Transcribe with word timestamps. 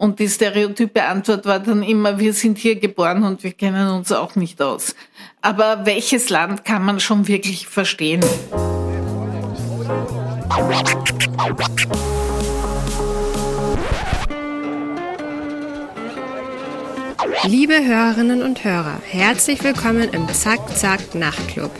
Und 0.00 0.20
die 0.20 0.28
stereotype 0.28 1.02
Antwort 1.02 1.44
war 1.44 1.58
dann 1.58 1.82
immer, 1.82 2.20
wir 2.20 2.32
sind 2.32 2.56
hier 2.56 2.76
geboren 2.76 3.24
und 3.24 3.42
wir 3.42 3.50
kennen 3.50 3.88
uns 3.88 4.12
auch 4.12 4.36
nicht 4.36 4.62
aus. 4.62 4.94
Aber 5.42 5.86
welches 5.86 6.30
Land 6.30 6.64
kann 6.64 6.84
man 6.84 7.00
schon 7.00 7.26
wirklich 7.26 7.66
verstehen? 7.66 8.20
Liebe 17.42 17.84
Hörerinnen 17.84 18.42
und 18.42 18.62
Hörer, 18.62 19.00
herzlich 19.04 19.64
willkommen 19.64 20.10
im 20.12 20.28
Zack 20.28 20.60
Zack 20.76 21.16
Nachtclub. 21.16 21.72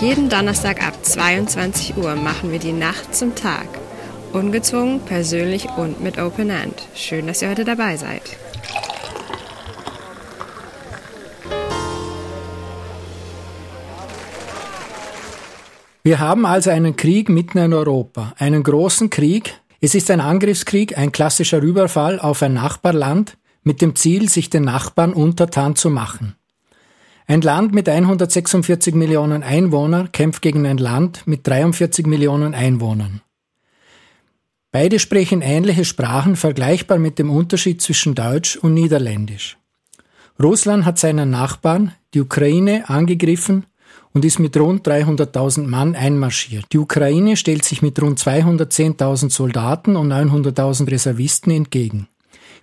Jeden 0.00 0.28
Donnerstag 0.28 0.84
ab 0.84 0.94
22 1.00 1.96
Uhr 1.96 2.16
machen 2.16 2.50
wir 2.50 2.58
die 2.58 2.72
Nacht 2.72 3.14
zum 3.14 3.36
Tag. 3.36 3.81
Ungezwungen, 4.32 5.00
persönlich 5.00 5.68
und 5.76 6.02
mit 6.02 6.18
Open 6.18 6.50
End. 6.50 6.74
Schön, 6.94 7.26
dass 7.26 7.42
ihr 7.42 7.50
heute 7.50 7.64
dabei 7.64 7.96
seid. 7.96 8.22
Wir 16.04 16.18
haben 16.18 16.46
also 16.46 16.70
einen 16.70 16.96
Krieg 16.96 17.28
mitten 17.28 17.58
in 17.58 17.72
Europa, 17.72 18.34
einen 18.36 18.62
großen 18.64 19.08
Krieg. 19.10 19.54
Es 19.80 19.94
ist 19.94 20.10
ein 20.10 20.20
Angriffskrieg, 20.20 20.98
ein 20.98 21.12
klassischer 21.12 21.60
Überfall 21.60 22.18
auf 22.18 22.42
ein 22.42 22.54
Nachbarland 22.54 23.36
mit 23.62 23.80
dem 23.80 23.94
Ziel, 23.94 24.28
sich 24.28 24.50
den 24.50 24.64
Nachbarn 24.64 25.12
untertan 25.12 25.76
zu 25.76 25.90
machen. 25.90 26.34
Ein 27.26 27.40
Land 27.40 27.72
mit 27.72 27.88
146 27.88 28.94
Millionen 28.94 29.42
Einwohnern 29.42 30.10
kämpft 30.10 30.42
gegen 30.42 30.66
ein 30.66 30.78
Land 30.78 31.26
mit 31.26 31.46
43 31.46 32.06
Millionen 32.06 32.54
Einwohnern. 32.54 33.20
Beide 34.72 34.98
sprechen 34.98 35.42
ähnliche 35.42 35.84
Sprachen, 35.84 36.34
vergleichbar 36.34 36.98
mit 36.98 37.18
dem 37.18 37.28
Unterschied 37.28 37.82
zwischen 37.82 38.14
Deutsch 38.14 38.56
und 38.56 38.72
Niederländisch. 38.72 39.58
Russland 40.42 40.86
hat 40.86 40.98
seinen 40.98 41.28
Nachbarn, 41.28 41.92
die 42.14 42.22
Ukraine, 42.22 42.88
angegriffen 42.88 43.66
und 44.14 44.24
ist 44.24 44.38
mit 44.38 44.56
rund 44.56 44.88
300.000 44.88 45.66
Mann 45.66 45.94
einmarschiert. 45.94 46.64
Die 46.72 46.78
Ukraine 46.78 47.36
stellt 47.36 47.66
sich 47.66 47.82
mit 47.82 48.00
rund 48.00 48.18
210.000 48.18 49.30
Soldaten 49.30 49.94
und 49.94 50.10
900.000 50.10 50.90
Reservisten 50.90 51.52
entgegen. 51.52 52.08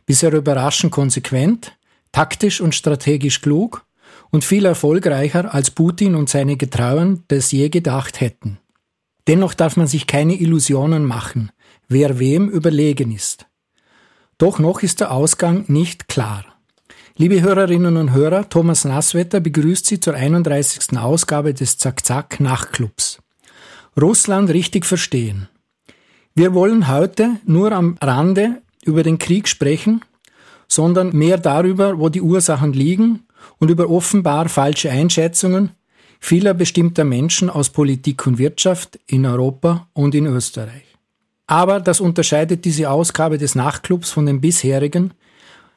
Bisher 0.08 0.34
überraschend 0.34 0.92
konsequent, 0.92 1.78
taktisch 2.12 2.60
und 2.60 2.74
strategisch 2.74 3.40
klug 3.40 3.86
und 4.32 4.44
viel 4.44 4.66
erfolgreicher 4.66 5.54
als 5.54 5.70
Putin 5.70 6.16
und 6.16 6.28
seine 6.28 6.58
Getreuen 6.58 7.24
das 7.28 7.52
je 7.52 7.70
gedacht 7.70 8.20
hätten. 8.20 8.58
Dennoch 9.28 9.54
darf 9.54 9.78
man 9.78 9.86
sich 9.86 10.08
keine 10.08 10.34
Illusionen 10.34 11.06
machen 11.06 11.52
wer 11.90 12.20
wem 12.20 12.48
überlegen 12.50 13.12
ist. 13.12 13.48
Doch 14.38 14.60
noch 14.60 14.82
ist 14.84 15.02
der 15.02 15.12
Ausgang 15.12 15.66
nicht 15.68 16.08
klar. 16.08 16.46
Liebe 17.18 17.42
Hörerinnen 17.42 17.98
und 17.98 18.14
Hörer, 18.14 18.48
Thomas 18.48 18.86
Nasswetter 18.86 19.42
begrüßt 19.42 19.86
Sie 19.86 20.00
zur 20.00 20.14
31. 20.14 20.98
Ausgabe 20.98 21.54
des 21.54 21.78
Zack-Zack 21.78 22.40
Nachtclubs. 22.40 23.20
Russland 24.00 24.50
richtig 24.52 24.86
verstehen. 24.86 25.50
Wir 26.36 26.54
wollen 26.54 26.88
heute 26.88 27.32
nur 27.44 27.74
am 27.74 27.98
Rande 28.02 28.62
über 28.86 29.04
den 29.04 29.18
Krieg 29.18 29.50
sprechen, 29.50 30.02
sondern 30.70 31.14
mehr 31.14 31.38
darüber, 31.38 32.00
wo 32.00 32.08
die 32.08 32.22
Ursachen 32.22 32.72
liegen 32.72 33.24
und 33.58 33.70
über 33.70 33.90
offenbar 33.90 34.48
falsche 34.48 34.92
Einschätzungen 34.92 35.72
vieler 36.22 36.54
bestimmter 36.54 37.04
Menschen 37.04 37.50
aus 37.50 37.70
Politik 37.70 38.26
und 38.28 38.38
Wirtschaft 38.38 39.00
in 39.08 39.26
Europa 39.26 39.88
und 39.94 40.16
in 40.16 40.28
Österreich. 40.28 40.89
Aber 41.50 41.80
das 41.80 42.00
unterscheidet 42.00 42.64
diese 42.64 42.92
Ausgabe 42.92 43.40
des 43.40 43.56
Nachtclubs 43.56 44.12
von 44.12 44.28
den 44.28 44.40
bisherigen. 44.40 45.16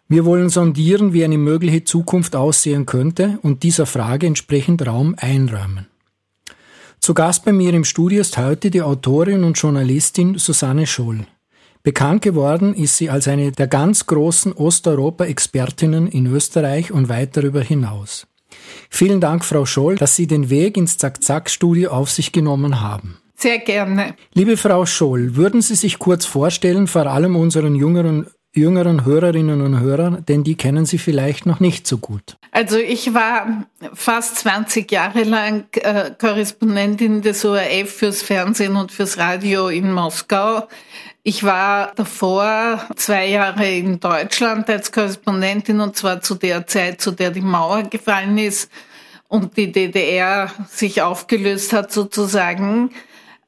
Wir 0.06 0.26
wollen 0.26 0.50
sondieren, 0.50 1.14
wie 1.14 1.24
eine 1.24 1.38
mögliche 1.38 1.82
Zukunft 1.82 2.36
aussehen 2.36 2.84
könnte 2.84 3.38
und 3.40 3.62
dieser 3.62 3.86
Frage 3.86 4.26
entsprechend 4.26 4.86
Raum 4.86 5.14
einräumen. 5.16 5.86
Zu 7.00 7.14
Gast 7.14 7.46
bei 7.46 7.54
mir 7.54 7.72
im 7.72 7.84
Studio 7.84 8.20
ist 8.20 8.36
heute 8.36 8.70
die 8.70 8.82
Autorin 8.82 9.44
und 9.44 9.58
Journalistin 9.58 10.36
Susanne 10.36 10.86
Scholl. 10.86 11.26
Bekannt 11.82 12.20
geworden 12.20 12.74
ist 12.74 12.98
sie 12.98 13.08
als 13.08 13.26
eine 13.26 13.50
der 13.50 13.66
ganz 13.66 14.04
großen 14.04 14.52
Osteuropa-Expertinnen 14.52 16.06
in 16.06 16.26
Österreich 16.26 16.92
und 16.92 17.08
weit 17.08 17.34
darüber 17.34 17.62
hinaus. 17.62 18.26
Vielen 18.90 19.22
Dank, 19.22 19.42
Frau 19.42 19.64
Scholl, 19.64 19.96
dass 19.96 20.16
Sie 20.16 20.26
den 20.26 20.50
Weg 20.50 20.76
ins 20.76 20.98
Zack-Zack-Studio 20.98 21.92
auf 21.92 22.10
sich 22.10 22.30
genommen 22.30 22.82
haben. 22.82 23.21
Sehr 23.42 23.58
gerne. 23.58 24.14
Liebe 24.34 24.56
Frau 24.56 24.86
Scholl, 24.86 25.34
würden 25.34 25.62
Sie 25.62 25.74
sich 25.74 25.98
kurz 25.98 26.24
vorstellen, 26.24 26.86
vor 26.86 27.08
allem 27.08 27.34
unseren 27.34 27.74
jüngeren 27.74 28.28
jüngeren 28.54 29.04
Hörerinnen 29.04 29.62
und 29.62 29.80
Hörern, 29.80 30.24
denn 30.28 30.44
die 30.44 30.54
kennen 30.54 30.86
Sie 30.86 30.98
vielleicht 30.98 31.44
noch 31.44 31.58
nicht 31.58 31.86
so 31.88 31.98
gut. 31.98 32.36
Also 32.52 32.76
ich 32.76 33.14
war 33.14 33.66
fast 33.94 34.36
20 34.36 34.92
Jahre 34.92 35.24
lang 35.24 35.64
äh, 35.72 36.12
Korrespondentin 36.16 37.22
des 37.22 37.44
ORF 37.44 37.90
fürs 37.90 38.22
Fernsehen 38.22 38.76
und 38.76 38.92
fürs 38.92 39.18
Radio 39.18 39.68
in 39.68 39.90
Moskau. 39.90 40.68
Ich 41.24 41.42
war 41.42 41.92
davor 41.96 42.86
zwei 42.94 43.26
Jahre 43.26 43.68
in 43.68 43.98
Deutschland 43.98 44.68
als 44.70 44.92
Korrespondentin 44.92 45.80
und 45.80 45.96
zwar 45.96 46.20
zu 46.20 46.36
der 46.36 46.64
Zeit, 46.68 47.00
zu 47.00 47.10
der 47.10 47.30
die 47.30 47.40
Mauer 47.40 47.82
gefallen 47.84 48.38
ist 48.38 48.70
und 49.26 49.56
die 49.56 49.72
DDR 49.72 50.52
sich 50.68 51.02
aufgelöst 51.02 51.72
hat 51.72 51.90
sozusagen. 51.90 52.90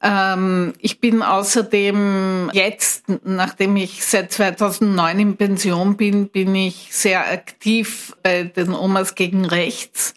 Ähm, 0.07 0.75
ich 0.81 1.01
bin 1.01 1.23
außerdem 1.23 2.51
jetzt, 2.53 3.05
nachdem 3.25 3.77
ich 3.77 4.05
seit 4.05 4.33
2009 4.33 5.19
in 5.19 5.37
Pension 5.37 5.97
bin, 5.97 6.29
bin 6.29 6.55
ich 6.55 6.89
sehr 6.91 7.33
aktiv 7.33 8.15
bei 8.23 8.45
den 8.45 8.75
Omas 8.75 9.15
gegen 9.15 9.47
Rechts. 9.47 10.15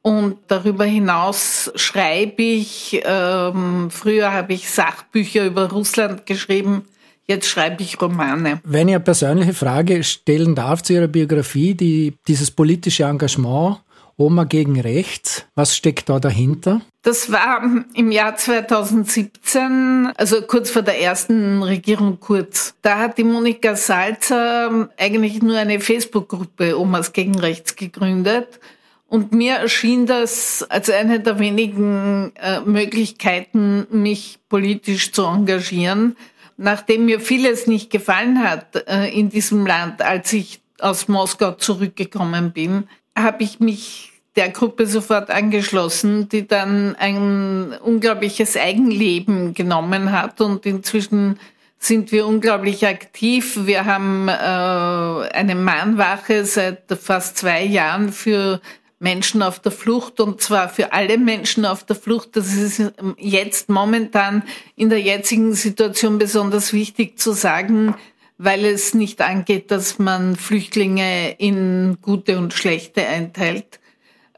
Und 0.00 0.38
darüber 0.46 0.86
hinaus 0.86 1.70
schreibe 1.74 2.42
ich, 2.42 3.02
ähm, 3.04 3.90
früher 3.90 4.32
habe 4.32 4.54
ich 4.54 4.70
Sachbücher 4.70 5.44
über 5.44 5.70
Russland 5.70 6.24
geschrieben, 6.24 6.86
jetzt 7.26 7.48
schreibe 7.48 7.82
ich 7.82 8.00
Romane. 8.00 8.62
Wenn 8.64 8.88
ich 8.88 8.94
eine 8.94 9.04
persönliche 9.04 9.52
Frage 9.52 10.02
stellen 10.04 10.54
darf 10.54 10.82
zu 10.82 10.94
Ihrer 10.94 11.08
Biografie, 11.08 11.74
die, 11.74 12.14
dieses 12.26 12.50
politische 12.50 13.04
Engagement, 13.04 13.80
Oma 14.18 14.44
gegen 14.44 14.80
Rechts. 14.80 15.46
Was 15.54 15.76
steckt 15.76 16.08
da 16.08 16.18
dahinter? 16.18 16.80
Das 17.02 17.30
war 17.30 17.62
im 17.94 18.10
Jahr 18.10 18.36
2017, 18.36 20.12
also 20.16 20.42
kurz 20.42 20.70
vor 20.70 20.82
der 20.82 21.00
ersten 21.00 21.62
Regierung 21.62 22.18
Kurz. 22.18 22.74
Da 22.82 22.98
hat 22.98 23.16
die 23.16 23.24
Monika 23.24 23.76
Salzer 23.76 24.90
eigentlich 24.98 25.40
nur 25.40 25.56
eine 25.56 25.78
Facebook-Gruppe 25.78 26.78
Omas 26.78 27.12
gegen 27.12 27.38
Rechts 27.38 27.76
gegründet. 27.76 28.58
Und 29.06 29.32
mir 29.32 29.54
erschien 29.54 30.04
das 30.04 30.66
als 30.68 30.90
eine 30.90 31.20
der 31.20 31.38
wenigen 31.38 32.32
äh, 32.34 32.60
Möglichkeiten, 32.60 33.86
mich 33.90 34.40
politisch 34.48 35.12
zu 35.12 35.24
engagieren. 35.24 36.16
Nachdem 36.56 37.06
mir 37.06 37.20
vieles 37.20 37.68
nicht 37.68 37.90
gefallen 37.90 38.42
hat 38.42 38.84
äh, 38.88 39.08
in 39.08 39.30
diesem 39.30 39.64
Land, 39.64 40.02
als 40.02 40.32
ich 40.32 40.60
aus 40.80 41.06
Moskau 41.08 41.52
zurückgekommen 41.52 42.52
bin, 42.52 42.88
habe 43.16 43.42
ich 43.44 43.60
mich 43.60 44.07
der 44.38 44.50
Gruppe 44.50 44.86
sofort 44.86 45.30
angeschlossen, 45.30 46.28
die 46.28 46.46
dann 46.46 46.94
ein 46.94 47.72
unglaubliches 47.82 48.56
Eigenleben 48.56 49.52
genommen 49.52 50.12
hat 50.12 50.40
und 50.40 50.64
inzwischen 50.64 51.40
sind 51.80 52.12
wir 52.12 52.24
unglaublich 52.24 52.86
aktiv. 52.86 53.66
Wir 53.66 53.84
haben 53.84 54.28
äh, 54.28 54.32
eine 54.32 55.56
Mahnwache 55.56 56.44
seit 56.44 56.84
fast 57.00 57.38
zwei 57.38 57.64
Jahren 57.64 58.12
für 58.12 58.60
Menschen 59.00 59.42
auf 59.42 59.58
der 59.58 59.72
Flucht 59.72 60.20
und 60.20 60.40
zwar 60.40 60.68
für 60.68 60.92
alle 60.92 61.18
Menschen 61.18 61.64
auf 61.64 61.82
der 61.82 61.96
Flucht. 61.96 62.36
Das 62.36 62.54
ist 62.54 62.92
jetzt 63.18 63.68
momentan 63.68 64.44
in 64.76 64.88
der 64.88 65.00
jetzigen 65.00 65.54
Situation 65.54 66.18
besonders 66.18 66.72
wichtig 66.72 67.18
zu 67.18 67.32
sagen, 67.32 67.96
weil 68.38 68.64
es 68.64 68.94
nicht 68.94 69.20
angeht, 69.20 69.72
dass 69.72 69.98
man 69.98 70.36
Flüchtlinge 70.36 71.32
in 71.38 71.98
gute 72.02 72.38
und 72.38 72.54
schlechte 72.54 73.04
einteilt. 73.04 73.77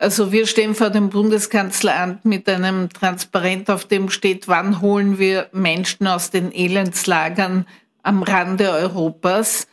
Also 0.00 0.32
wir 0.32 0.46
stehen 0.46 0.74
vor 0.74 0.88
dem 0.88 1.10
Bundeskanzleramt 1.10 2.24
mit 2.24 2.48
einem 2.48 2.88
Transparent, 2.88 3.68
auf 3.68 3.84
dem 3.84 4.08
steht, 4.08 4.48
wann 4.48 4.80
holen 4.80 5.18
wir 5.18 5.50
Menschen 5.52 6.06
aus 6.06 6.30
den 6.30 6.54
Elendslagern 6.54 7.66
am 8.02 8.22
Rande 8.22 8.70
Europas. 8.70 9.66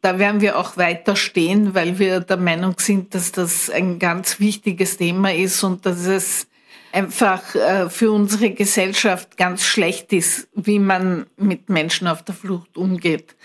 Da 0.00 0.18
werden 0.18 0.40
wir 0.40 0.58
auch 0.58 0.76
weiter 0.78 1.14
stehen, 1.14 1.76
weil 1.76 2.00
wir 2.00 2.18
der 2.18 2.38
Meinung 2.38 2.74
sind, 2.78 3.14
dass 3.14 3.30
das 3.30 3.70
ein 3.70 4.00
ganz 4.00 4.40
wichtiges 4.40 4.96
Thema 4.96 5.32
ist 5.32 5.62
und 5.62 5.86
dass 5.86 6.06
es 6.06 6.48
einfach 6.90 7.54
äh, 7.54 7.88
für 7.88 8.10
unsere 8.10 8.50
Gesellschaft 8.50 9.36
ganz 9.36 9.62
schlecht 9.62 10.12
ist, 10.12 10.48
wie 10.56 10.80
man 10.80 11.26
mit 11.36 11.68
Menschen 11.68 12.08
auf 12.08 12.24
der 12.24 12.34
Flucht 12.34 12.76
umgeht 12.76 13.36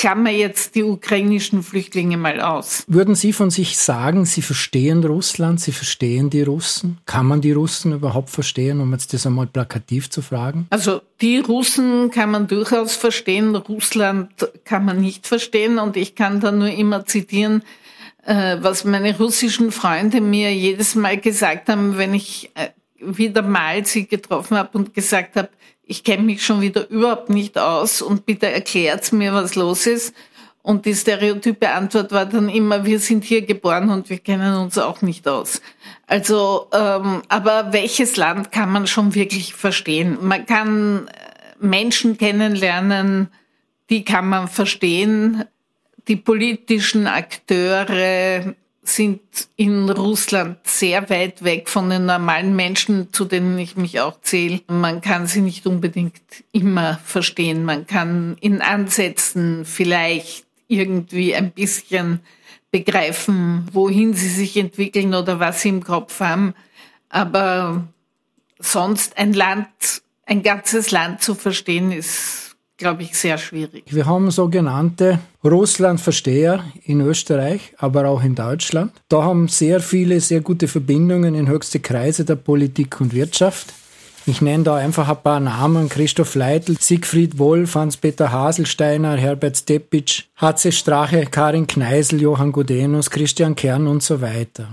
klammer 0.00 0.30
jetzt 0.30 0.76
die 0.76 0.82
ukrainischen 0.82 1.62
Flüchtlinge 1.62 2.16
mal 2.16 2.40
aus. 2.40 2.84
Würden 2.86 3.14
Sie 3.14 3.34
von 3.34 3.50
sich 3.50 3.76
sagen, 3.76 4.24
Sie 4.24 4.40
verstehen 4.40 5.04
Russland, 5.04 5.60
Sie 5.60 5.72
verstehen 5.72 6.30
die 6.30 6.40
Russen? 6.40 6.96
Kann 7.04 7.26
man 7.26 7.42
die 7.42 7.52
Russen 7.52 7.92
überhaupt 7.92 8.30
verstehen, 8.30 8.80
um 8.80 8.90
jetzt 8.92 9.12
das 9.12 9.26
einmal 9.26 9.46
plakativ 9.46 10.08
zu 10.08 10.22
fragen? 10.22 10.66
Also 10.70 11.02
die 11.20 11.38
Russen 11.38 12.10
kann 12.10 12.30
man 12.30 12.46
durchaus 12.46 12.96
verstehen, 12.96 13.54
Russland 13.54 14.30
kann 14.64 14.86
man 14.86 15.02
nicht 15.02 15.26
verstehen 15.26 15.78
und 15.78 15.98
ich 15.98 16.14
kann 16.14 16.40
da 16.40 16.50
nur 16.50 16.70
immer 16.70 17.04
zitieren, 17.04 17.62
äh, 18.24 18.56
was 18.62 18.84
meine 18.84 19.18
russischen 19.18 19.70
Freunde 19.70 20.22
mir 20.22 20.54
jedes 20.54 20.94
Mal 20.94 21.18
gesagt 21.18 21.68
haben, 21.68 21.98
wenn 21.98 22.14
ich 22.14 22.50
äh, 22.54 22.68
wieder 23.00 23.42
mal 23.42 23.84
sie 23.84 24.06
getroffen 24.06 24.56
habe 24.56 24.76
und 24.78 24.94
gesagt 24.94 25.36
habe, 25.36 25.48
ich 25.84 26.04
kenne 26.04 26.22
mich 26.22 26.44
schon 26.44 26.60
wieder 26.60 26.88
überhaupt 26.88 27.30
nicht 27.30 27.58
aus 27.58 28.00
und 28.00 28.24
bitte 28.24 28.50
erklärt 28.50 29.12
mir, 29.12 29.34
was 29.34 29.56
los 29.56 29.86
ist. 29.86 30.14
Und 30.62 30.84
die 30.84 30.94
stereotype 30.94 31.70
Antwort 31.70 32.12
war 32.12 32.26
dann 32.26 32.48
immer, 32.48 32.84
wir 32.84 33.00
sind 33.00 33.24
hier 33.24 33.42
geboren 33.42 33.88
und 33.90 34.10
wir 34.10 34.18
kennen 34.18 34.56
uns 34.56 34.76
auch 34.76 35.00
nicht 35.00 35.26
aus. 35.26 35.62
Also, 36.06 36.68
ähm, 36.72 37.22
aber 37.28 37.72
welches 37.72 38.16
Land 38.16 38.52
kann 38.52 38.70
man 38.70 38.86
schon 38.86 39.14
wirklich 39.14 39.54
verstehen? 39.54 40.18
Man 40.20 40.44
kann 40.44 41.08
äh, 41.08 41.10
Menschen 41.58 42.18
kennenlernen, 42.18 43.28
die 43.88 44.04
kann 44.04 44.28
man 44.28 44.48
verstehen. 44.48 45.44
Die 46.08 46.16
politischen 46.16 47.06
Akteure, 47.06 48.54
sind 48.82 49.20
in 49.56 49.90
Russland 49.90 50.58
sehr 50.64 51.10
weit 51.10 51.44
weg 51.44 51.68
von 51.68 51.90
den 51.90 52.06
normalen 52.06 52.56
Menschen, 52.56 53.12
zu 53.12 53.24
denen 53.24 53.58
ich 53.58 53.76
mich 53.76 54.00
auch 54.00 54.20
zähle. 54.22 54.62
Man 54.68 55.00
kann 55.00 55.26
sie 55.26 55.42
nicht 55.42 55.66
unbedingt 55.66 56.20
immer 56.52 56.98
verstehen. 57.04 57.64
Man 57.64 57.86
kann 57.86 58.36
in 58.40 58.62
Ansätzen 58.62 59.64
vielleicht 59.64 60.46
irgendwie 60.66 61.34
ein 61.34 61.50
bisschen 61.50 62.20
begreifen, 62.70 63.68
wohin 63.72 64.14
sie 64.14 64.28
sich 64.28 64.56
entwickeln 64.56 65.14
oder 65.14 65.40
was 65.40 65.62
sie 65.62 65.70
im 65.70 65.82
Kopf 65.82 66.20
haben. 66.20 66.54
Aber 67.08 67.86
sonst 68.58 69.18
ein 69.18 69.32
Land, 69.32 69.68
ein 70.26 70.42
ganzes 70.42 70.90
Land 70.90 71.22
zu 71.22 71.34
verstehen, 71.34 71.92
ist 71.92 72.49
glaube 72.80 73.04
ich, 73.04 73.16
sehr 73.16 73.38
schwierig. 73.38 73.84
Wir 73.88 74.06
haben 74.06 74.32
sogenannte 74.32 75.20
Russlandversteher 75.44 76.64
in 76.84 77.00
Österreich, 77.00 77.74
aber 77.78 78.08
auch 78.08 78.24
in 78.24 78.34
Deutschland. 78.34 78.90
Da 79.08 79.22
haben 79.22 79.46
sehr 79.46 79.78
viele 79.78 80.20
sehr 80.20 80.40
gute 80.40 80.66
Verbindungen 80.66 81.36
in 81.36 81.46
höchste 81.46 81.78
Kreise 81.78 82.24
der 82.24 82.34
Politik 82.34 83.00
und 83.00 83.14
Wirtschaft. 83.14 83.72
Ich 84.26 84.42
nenne 84.42 84.64
da 84.64 84.76
einfach 84.76 85.08
ein 85.08 85.22
paar 85.22 85.40
Namen. 85.40 85.88
Christoph 85.88 86.34
Leitl, 86.34 86.76
Siegfried 86.78 87.38
Wolf, 87.38 87.74
Hans-Peter 87.74 88.32
Haselsteiner, 88.32 89.16
Herbert 89.16 89.56
Stepitsch, 89.56 90.24
Hatze 90.36 90.72
Strache, 90.72 91.26
Karin 91.26 91.66
Kneisel, 91.66 92.20
Johann 92.20 92.52
Gudenus, 92.52 93.10
Christian 93.10 93.54
Kern 93.54 93.86
und 93.86 94.02
so 94.02 94.20
weiter. 94.20 94.68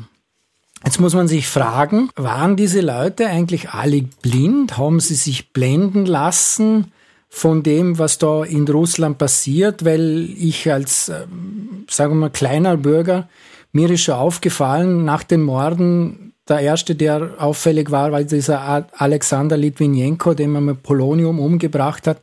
Jetzt 0.84 1.00
muss 1.00 1.14
man 1.14 1.28
sich 1.28 1.48
fragen, 1.48 2.10
waren 2.16 2.56
diese 2.56 2.82
Leute 2.82 3.28
eigentlich 3.28 3.72
alle 3.72 4.04
blind? 4.22 4.78
Haben 4.78 5.00
sie 5.00 5.16
sich 5.16 5.52
blenden 5.52 6.06
lassen? 6.06 6.92
Von 7.38 7.62
dem, 7.62 8.00
was 8.00 8.18
da 8.18 8.44
in 8.44 8.68
Russland 8.68 9.20
passiert, 9.20 9.86
weil 9.86 10.28
ich 10.38 10.72
als, 10.72 11.10
ähm, 11.10 11.86
sagen 11.90 12.14
wir 12.14 12.22
mal, 12.22 12.30
kleiner 12.32 12.78
Bürger, 12.78 13.30
mir 13.72 13.92
ist 13.92 14.02
schon 14.02 14.16
aufgefallen, 14.16 15.06
nach 15.06 15.24
den 15.24 15.44
Morden, 15.44 16.34
der 16.50 16.62
erste, 16.62 16.96
der 16.96 17.36
auffällig 17.38 17.92
war, 17.92 18.12
war 18.12 18.24
dieser 18.24 18.88
Alexander 18.94 19.56
Litvinenko, 19.56 20.34
den 20.34 20.52
man 20.52 20.66
mit 20.66 20.82
Polonium 20.82 21.40
umgebracht 21.40 22.08
hat, 22.08 22.22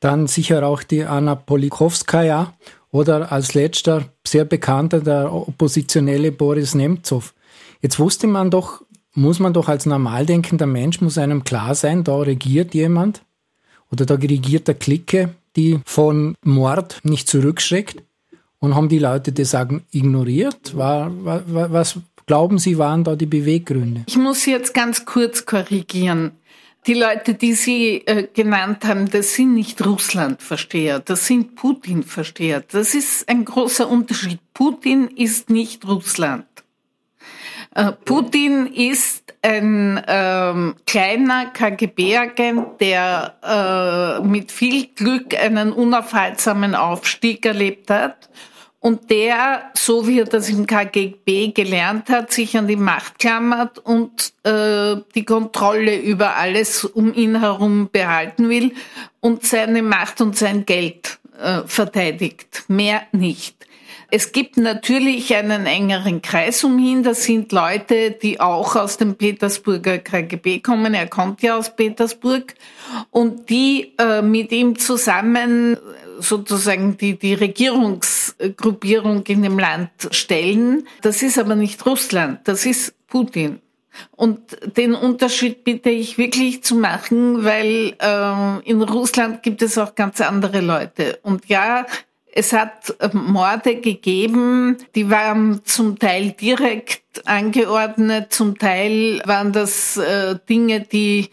dann 0.00 0.26
sicher 0.26 0.66
auch 0.66 0.82
die 0.82 1.04
Anna 1.04 1.36
Polikowskaja 1.36 2.54
oder 2.90 3.30
als 3.30 3.54
letzter 3.54 4.06
sehr 4.26 4.44
bekannter 4.44 5.00
der 5.00 5.32
Oppositionelle 5.32 6.32
Boris 6.32 6.74
Nemtsov. 6.74 7.34
Jetzt 7.82 8.00
wusste 8.00 8.26
man 8.26 8.50
doch, 8.50 8.82
muss 9.14 9.38
man 9.38 9.52
doch 9.52 9.68
als 9.68 9.86
normaldenkender 9.86 10.66
Mensch, 10.66 11.00
muss 11.00 11.18
einem 11.18 11.44
klar 11.44 11.74
sein, 11.74 12.02
da 12.02 12.16
regiert 12.16 12.74
jemand, 12.74 13.22
oder 13.90 14.06
der 14.06 14.20
regiert 14.20 14.68
eine 14.68 14.78
Clique, 14.78 15.34
die 15.56 15.80
von 15.84 16.34
Mord 16.44 17.00
nicht 17.02 17.28
zurückschreckt 17.28 18.02
und 18.58 18.74
haben 18.74 18.88
die 18.88 18.98
Leute 18.98 19.32
das 19.32 19.50
sagen 19.50 19.84
ignoriert? 19.90 20.76
War, 20.76 21.10
war, 21.24 21.42
was 21.72 21.98
glauben 22.26 22.58
Sie, 22.58 22.78
waren 22.78 23.04
da 23.04 23.16
die 23.16 23.26
Beweggründe? 23.26 24.04
Ich 24.06 24.16
muss 24.16 24.46
jetzt 24.46 24.74
ganz 24.74 25.04
kurz 25.04 25.46
korrigieren. 25.46 26.32
Die 26.86 26.94
Leute, 26.94 27.34
die 27.34 27.54
Sie 27.54 28.06
äh, 28.06 28.28
genannt 28.32 28.84
haben, 28.84 29.10
das 29.10 29.34
sind 29.34 29.54
nicht 29.54 29.84
Russland-Versteher, 29.84 31.00
das 31.00 31.26
sind 31.26 31.56
Putin-Versteher. 31.56 32.60
Das 32.60 32.94
ist 32.94 33.28
ein 33.28 33.44
großer 33.44 33.88
Unterschied. 33.88 34.38
Putin 34.54 35.08
ist 35.08 35.50
nicht 35.50 35.84
Russland. 35.86 36.46
Äh, 37.76 37.92
Putin 37.92 38.68
ist 38.68 39.34
ein 39.42 40.02
ähm, 40.08 40.76
kleiner 40.86 41.50
KGB-Agent, 41.52 42.80
der 42.80 44.20
äh, 44.22 44.26
mit 44.26 44.50
viel 44.50 44.86
Glück 44.94 45.34
einen 45.38 45.72
unaufhaltsamen 45.72 46.74
Aufstieg 46.74 47.44
erlebt 47.44 47.90
hat 47.90 48.30
und 48.80 49.10
der, 49.10 49.72
so 49.74 50.08
wie 50.08 50.20
er 50.20 50.24
das 50.24 50.48
im 50.48 50.66
KGB 50.66 51.48
gelernt 51.48 52.08
hat, 52.08 52.32
sich 52.32 52.56
an 52.56 52.66
die 52.66 52.76
Macht 52.76 53.18
klammert 53.18 53.78
und 53.78 54.32
äh, 54.44 54.96
die 55.14 55.26
Kontrolle 55.26 55.98
über 55.98 56.36
alles 56.36 56.82
um 56.82 57.12
ihn 57.12 57.38
herum 57.40 57.90
behalten 57.92 58.48
will 58.48 58.72
und 59.20 59.44
seine 59.44 59.82
Macht 59.82 60.22
und 60.22 60.34
sein 60.34 60.64
Geld 60.64 61.18
äh, 61.38 61.60
verteidigt. 61.66 62.64
Mehr 62.68 63.02
nicht. 63.12 63.65
Es 64.10 64.32
gibt 64.32 64.56
natürlich 64.56 65.34
einen 65.34 65.66
engeren 65.66 66.22
Kreis 66.22 66.62
um 66.62 66.78
ihn. 66.78 67.02
Das 67.02 67.24
sind 67.24 67.50
Leute, 67.50 68.12
die 68.12 68.40
auch 68.40 68.76
aus 68.76 68.98
dem 68.98 69.16
Petersburger 69.16 69.98
KGB 69.98 70.60
kommen. 70.60 70.94
Er 70.94 71.08
kommt 71.08 71.42
ja 71.42 71.56
aus 71.56 71.74
Petersburg. 71.74 72.54
Und 73.10 73.50
die 73.50 73.94
äh, 73.98 74.22
mit 74.22 74.52
ihm 74.52 74.78
zusammen 74.78 75.76
sozusagen 76.18 76.96
die, 76.96 77.18
die 77.18 77.34
Regierungsgruppierung 77.34 79.24
in 79.26 79.42
dem 79.42 79.58
Land 79.58 79.90
stellen. 80.10 80.86
Das 81.02 81.22
ist 81.22 81.38
aber 81.38 81.56
nicht 81.56 81.84
Russland, 81.84 82.40
das 82.44 82.64
ist 82.66 82.94
Putin. 83.08 83.60
Und 84.10 84.58
den 84.76 84.94
Unterschied 84.94 85.64
bitte 85.64 85.90
ich 85.90 86.18
wirklich 86.18 86.62
zu 86.62 86.74
machen, 86.74 87.44
weil 87.44 87.94
äh, 87.98 88.68
in 88.68 88.82
Russland 88.82 89.42
gibt 89.42 89.62
es 89.62 89.78
auch 89.78 89.94
ganz 89.94 90.20
andere 90.20 90.60
Leute. 90.60 91.18
Und 91.22 91.46
ja, 91.46 91.86
es 92.36 92.52
hat 92.52 92.94
Morde 93.14 93.76
gegeben, 93.76 94.76
die 94.94 95.08
waren 95.08 95.62
zum 95.64 95.98
Teil 95.98 96.32
direkt 96.32 97.02
angeordnet, 97.24 98.32
zum 98.32 98.58
Teil 98.58 99.22
waren 99.24 99.52
das 99.52 99.96
äh, 99.96 100.36
Dinge, 100.46 100.80
die 100.80 101.30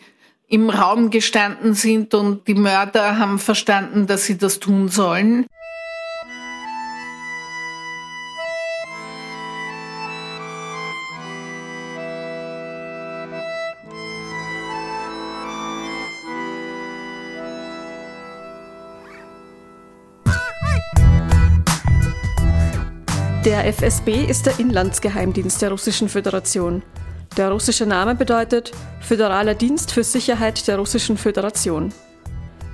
im 0.47 0.69
Raum 0.69 1.09
gestanden 1.09 1.73
sind 1.73 2.13
und 2.13 2.47
die 2.47 2.53
Mörder 2.53 3.17
haben 3.17 3.39
verstanden, 3.39 4.07
dass 4.07 4.25
sie 4.25 4.37
das 4.37 4.59
tun 4.59 4.87
sollen. 4.87 5.45
Der 23.53 23.71
FSB 23.71 24.25
ist 24.27 24.47
der 24.47 24.59
Inlandsgeheimdienst 24.59 25.61
der 25.61 25.69
Russischen 25.69 26.09
Föderation. 26.09 26.81
Der 27.37 27.51
russische 27.51 27.85
Name 27.85 28.15
bedeutet 28.15 28.71
Föderaler 28.99 29.53
Dienst 29.53 29.91
für 29.91 30.03
Sicherheit 30.03 30.67
der 30.67 30.77
Russischen 30.79 31.17
Föderation. 31.17 31.93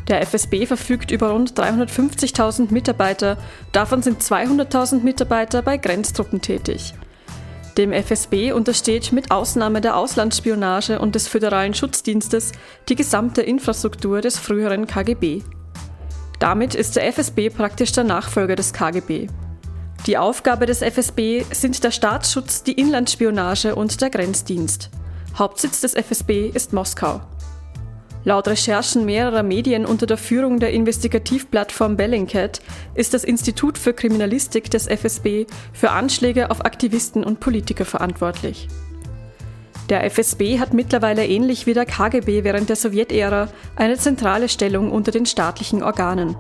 Der 0.08 0.22
FSB 0.22 0.66
verfügt 0.66 1.12
über 1.12 1.32
rund 1.32 1.52
350.000 1.52 2.72
Mitarbeiter, 2.72 3.38
davon 3.74 4.02
sind 4.02 4.24
200.000 4.24 5.02
Mitarbeiter 5.02 5.62
bei 5.62 5.76
Grenztruppen 5.76 6.40
tätig. 6.40 6.94
Dem 7.78 7.92
FSB 7.92 8.54
untersteht 8.54 9.12
mit 9.12 9.32
Ausnahme 9.32 9.82
der 9.82 9.98
Auslandsspionage 9.98 11.00
und 11.00 11.14
des 11.14 11.28
Föderalen 11.28 11.74
Schutzdienstes 11.74 12.54
die 12.88 12.96
gesamte 12.96 13.42
Infrastruktur 13.42 14.22
des 14.22 14.40
früheren 14.40 14.88
KGB. 14.88 15.42
Damit 16.40 16.74
ist 16.74 16.96
der 16.96 17.06
FSB 17.06 17.50
praktisch 17.50 17.92
der 17.92 18.06
Nachfolger 18.06 18.56
des 18.56 18.72
KGB. 18.72 19.28
Die 20.06 20.18
Aufgabe 20.18 20.66
des 20.66 20.82
FSB 20.82 21.44
sind 21.52 21.84
der 21.84 21.92
Staatsschutz, 21.92 22.64
die 22.64 22.74
Inlandsspionage 22.74 23.76
und 23.76 24.02
der 24.02 24.10
Grenzdienst. 24.10 24.90
Hauptsitz 25.38 25.82
des 25.82 25.94
FSB 25.94 26.48
ist 26.48 26.74
Moskau. 26.74 27.22
Laut 28.24 28.48
Recherchen 28.48 29.06
mehrerer 29.06 29.44
Medien 29.44 29.86
unter 29.86 30.06
der 30.06 30.18
Führung 30.18 30.60
der 30.60 30.72
Investigativplattform 30.72 31.96
Bellingcat 31.98 32.62
ist 32.96 33.14
das 33.14 33.24
Institut 33.24 33.78
für 33.78 33.94
Kriminalistik 33.94 34.70
des 34.72 34.88
FSB 34.88 35.46
für 35.74 35.92
Anschläge 35.92 36.52
auf 36.52 36.66
Aktivisten 36.66 37.24
und 37.24 37.40
Politiker 37.40 37.86
verantwortlich. 37.86 38.68
Der 39.90 40.04
FSB 40.04 40.60
hat 40.60 40.74
mittlerweile 40.74 41.26
ähnlich 41.26 41.66
wie 41.66 41.74
der 41.74 41.86
KGB 41.86 42.44
während 42.44 42.70
der 42.70 42.76
Sowjetära 42.76 43.48
eine 43.76 43.98
zentrale 43.98 44.48
Stellung 44.48 44.92
unter 44.92 45.12
den 45.12 45.26
staatlichen 45.26 45.82
Organen. 45.82 46.36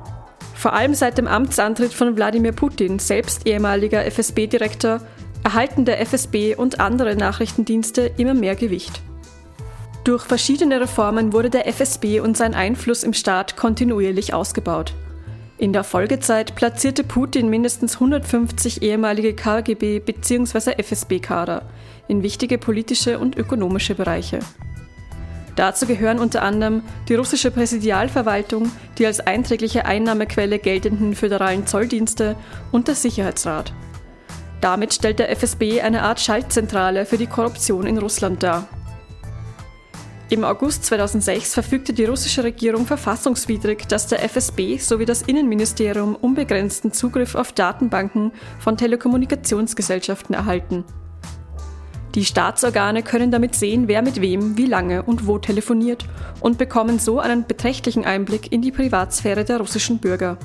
Vor 0.59 0.73
allem 0.73 0.93
seit 0.93 1.17
dem 1.17 1.25
Amtsantritt 1.25 1.93
von 1.93 2.17
Wladimir 2.17 2.51
Putin, 2.51 2.99
selbst 2.99 3.47
ehemaliger 3.47 4.03
FSB-Direktor, 4.05 4.99
erhalten 5.41 5.85
der 5.85 6.01
FSB 6.01 6.53
und 6.53 6.81
andere 6.81 7.15
Nachrichtendienste 7.15 8.11
immer 8.17 8.33
mehr 8.33 8.57
Gewicht. 8.57 9.01
Durch 10.03 10.25
verschiedene 10.25 10.81
Reformen 10.81 11.31
wurde 11.31 11.49
der 11.49 11.65
FSB 11.65 12.19
und 12.19 12.35
sein 12.35 12.53
Einfluss 12.55 13.03
im 13.03 13.13
Staat 13.13 13.55
kontinuierlich 13.55 14.33
ausgebaut. 14.33 14.95
In 15.57 15.71
der 15.71 15.85
Folgezeit 15.85 16.55
platzierte 16.55 17.05
Putin 17.05 17.49
mindestens 17.49 17.93
150 17.93 18.81
ehemalige 18.81 19.29
KGB- 19.29 20.01
bzw. 20.01 20.73
FSB-Kader 20.77 21.61
in 22.09 22.21
wichtige 22.21 22.57
politische 22.57 23.17
und 23.17 23.37
ökonomische 23.37 23.95
Bereiche. 23.95 24.39
Dazu 25.59 25.85
gehören 25.85 26.19
unter 26.19 26.41
anderem 26.41 26.83
die 27.09 27.15
russische 27.15 27.51
Präsidialverwaltung, 27.51 28.71
die 28.97 29.05
als 29.05 29.19
einträgliche 29.19 29.83
Einnahmequelle 29.83 30.57
geltenden 30.57 31.15
föderalen 31.15 31.67
Zolldienste 31.67 32.37
und 32.71 32.87
der 32.87 32.95
Sicherheitsrat. 32.95 33.73
Damit 34.61 34.93
stellt 34.93 35.19
der 35.19 35.29
FSB 35.31 35.81
eine 35.81 36.03
Art 36.03 36.21
Schaltzentrale 36.21 37.05
für 37.05 37.17
die 37.17 37.27
Korruption 37.27 37.85
in 37.87 37.97
Russland 37.97 38.41
dar. 38.41 38.69
Im 40.29 40.45
August 40.45 40.85
2006 40.85 41.55
verfügte 41.55 41.91
die 41.91 42.05
russische 42.05 42.45
Regierung 42.45 42.85
verfassungswidrig, 42.85 43.85
dass 43.89 44.07
der 44.07 44.23
FSB 44.23 44.77
sowie 44.77 45.05
das 45.05 45.23
Innenministerium 45.23 46.15
unbegrenzten 46.15 46.93
Zugriff 46.93 47.35
auf 47.35 47.51
Datenbanken 47.51 48.31
von 48.59 48.77
Telekommunikationsgesellschaften 48.77 50.35
erhalten. 50.35 50.85
Die 52.15 52.25
Staatsorgane 52.25 53.03
können 53.03 53.29
damit 53.29 53.55
sehen, 53.55 53.87
wer 53.87 54.01
mit 54.01 54.19
wem, 54.19 54.57
wie 54.57 54.65
lange 54.65 55.03
und 55.03 55.27
wo 55.27 55.37
telefoniert 55.37 56.05
und 56.39 56.57
bekommen 56.57 56.97
so 56.97 57.19
einen 57.19 57.45
beträchtlichen 57.45 58.03
Einblick 58.03 58.51
in 58.51 58.61
die 58.61 58.71
Privatsphäre 58.71 59.45
der 59.45 59.59
russischen 59.59 59.99
Bürger. 59.99 60.37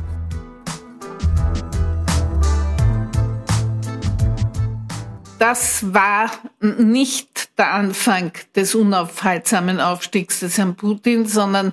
Das 5.39 5.93
war 5.93 6.31
nicht 6.61 7.59
der 7.59 7.73
Anfang 7.73 8.33
des 8.55 8.75
unaufhaltsamen 8.75 9.81
Aufstiegs 9.81 10.41
des 10.41 10.59
Herrn 10.59 10.75
Putin, 10.75 11.27
sondern 11.27 11.73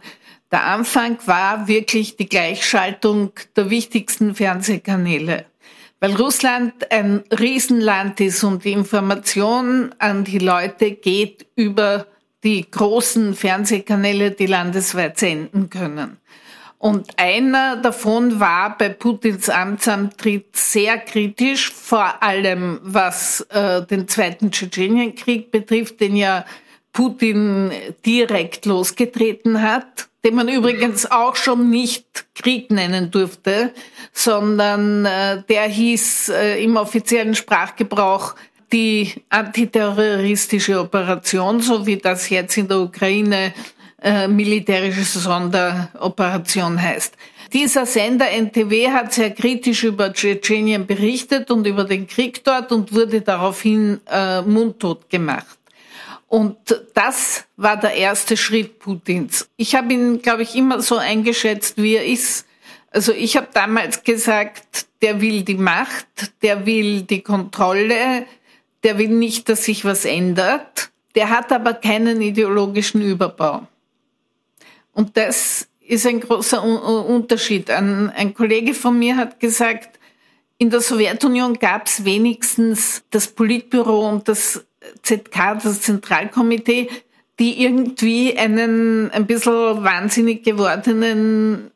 der 0.52 0.66
Anfang 0.66 1.18
war 1.26 1.68
wirklich 1.68 2.18
die 2.18 2.28
Gleichschaltung 2.28 3.32
der 3.56 3.70
wichtigsten 3.70 4.36
Fernsehkanäle. 4.36 5.46
Weil 6.02 6.16
Russland 6.16 6.92
ein 6.92 7.24
Riesenland 7.32 8.20
ist 8.22 8.44
und 8.44 8.66
die 8.66 8.72
Information 8.72 9.94
an 10.00 10.24
die 10.24 10.40
Leute 10.40 10.94
geht 10.94 11.46
über 11.56 12.08
die 12.44 12.70
großen 12.70 13.36
Fernsehkanäle, 13.36 14.32
die 14.32 14.48
landesweit 14.48 15.20
senden 15.20 15.70
können. 15.70 16.18
Und 16.80 17.20
einer 17.20 17.76
davon 17.76 18.40
war 18.40 18.76
bei 18.76 18.90
Putins 18.90 19.48
Amtsantritt 19.48 20.56
sehr 20.56 20.98
kritisch, 20.98 21.72
vor 21.72 22.24
allem 22.24 22.80
was 22.82 23.42
äh, 23.52 23.86
den 23.86 24.08
Zweiten 24.08 24.50
Tschetschenienkrieg 24.50 25.52
betrifft, 25.52 26.02
den 26.02 26.16
ja 26.16 26.46
Putin 26.92 27.72
direkt 28.04 28.66
losgetreten 28.66 29.62
hat, 29.62 30.10
den 30.24 30.36
man 30.36 30.48
übrigens 30.48 31.10
auch 31.10 31.36
schon 31.36 31.70
nicht 31.70 32.26
Krieg 32.36 32.70
nennen 32.70 33.10
durfte, 33.12 33.74
sondern 34.14 35.06
äh, 35.06 35.44
der 35.50 35.64
hieß 35.64 36.30
äh, 36.30 36.64
im 36.64 36.78
offiziellen 36.78 37.36
Sprachgebrauch 37.36 38.36
die 38.72 39.14
antiterroristische 39.30 40.80
Operation, 40.80 41.60
so 41.60 41.86
wie 41.86 41.98
das 41.98 42.30
jetzt 42.30 42.58
in 42.58 42.68
der 42.68 42.80
Ukraine 42.80 43.54
äh, 44.02 44.28
militärische 44.28 45.04
Sonderoperation 45.04 46.82
heißt. 46.82 47.16
Dieser 47.54 47.86
Sender 47.86 48.30
NTW 48.30 48.90
hat 48.90 49.12
sehr 49.12 49.32
kritisch 49.32 49.84
über 49.84 50.14
Tschetschenien 50.14 50.88
berichtet 50.88 51.52
und 51.52 51.68
über 51.68 51.84
den 51.84 52.08
Krieg 52.08 52.44
dort 52.46 52.72
und 52.72 52.94
wurde 52.94 53.22
daraufhin 53.22 54.00
äh, 54.10 54.42
mundtot 54.42 55.10
gemacht. 55.10 55.61
Und 56.32 56.56
das 56.94 57.44
war 57.58 57.76
der 57.76 57.94
erste 57.94 58.38
Schritt 58.38 58.80
Putins. 58.80 59.50
Ich 59.58 59.76
habe 59.76 59.92
ihn, 59.92 60.22
glaube 60.22 60.44
ich, 60.44 60.56
immer 60.56 60.82
so 60.82 60.96
eingeschätzt, 60.96 61.76
wie 61.76 61.96
er 61.96 62.06
ist. 62.06 62.46
Also 62.90 63.12
ich 63.12 63.36
habe 63.36 63.50
damals 63.54 64.02
gesagt, 64.06 64.88
der 65.02 65.20
will 65.20 65.42
die 65.42 65.56
Macht, 65.56 66.08
der 66.42 66.66
will 66.66 67.02
die 67.02 67.20
Kontrolle, 67.20 68.26
der 68.82 68.98
will 68.98 69.10
nicht, 69.10 69.50
dass 69.50 69.66
sich 69.66 69.84
was 69.84 70.06
ändert. 70.06 70.92
Der 71.16 71.32
hat 71.32 71.52
aber 71.52 71.74
keinen 71.74 72.22
ideologischen 72.22 73.02
Überbau. 73.02 73.68
Und 74.94 75.18
das 75.18 75.68
ist 75.86 76.08
ein 76.08 76.22
großer 76.22 76.64
Unterschied. 76.64 77.70
Ein, 77.70 78.10
ein 78.10 78.34
Kollege 78.34 78.74
von 78.74 78.98
mir 78.98 79.18
hat 79.18 79.42
gesagt, 79.42 80.00
in 80.58 80.70
der 80.70 80.80
Sowjetunion 80.80 81.60
gab 81.60 81.88
es 81.88 82.06
wenigstens 82.06 83.04
das 83.10 83.28
Politbüro 83.28 84.08
und 84.08 84.30
das 84.30 84.64
ZK, 85.04 85.60
das 85.64 85.82
Zentralkomitee, 85.82 86.90
die 87.40 87.64
irgendwie 87.64 88.38
einen 88.38 89.12
ein 89.12 89.26
bisschen 89.26 89.84
wahnsinnig 89.84 90.44
gewordenen 90.44 91.72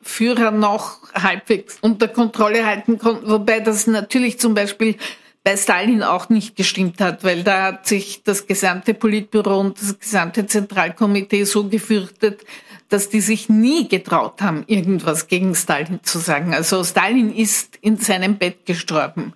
Führer 0.00 0.52
noch 0.52 0.98
halbwegs 1.14 1.78
unter 1.80 2.08
Kontrolle 2.08 2.64
halten 2.64 2.98
konnten, 2.98 3.28
wobei 3.28 3.60
das 3.60 3.86
natürlich 3.86 4.38
zum 4.38 4.54
Beispiel 4.54 4.96
bei 5.42 5.56
Stalin 5.56 6.02
auch 6.02 6.28
nicht 6.28 6.56
gestimmt 6.56 7.00
hat, 7.00 7.22
weil 7.22 7.44
da 7.44 7.64
hat 7.64 7.86
sich 7.86 8.22
das 8.24 8.46
gesamte 8.46 8.94
Politbüro 8.94 9.60
und 9.60 9.80
das 9.80 9.98
gesamte 9.98 10.46
Zentralkomitee 10.46 11.44
so 11.44 11.68
gefürchtet, 11.68 12.44
dass 12.88 13.08
die 13.08 13.20
sich 13.20 13.48
nie 13.48 13.88
getraut 13.88 14.40
haben, 14.42 14.64
irgendwas 14.66 15.28
gegen 15.28 15.54
Stalin 15.54 16.00
zu 16.02 16.18
sagen. 16.18 16.54
Also 16.54 16.82
Stalin 16.84 17.34
ist 17.34 17.76
in 17.80 17.96
seinem 17.96 18.36
Bett 18.36 18.66
gestorben. 18.66 19.32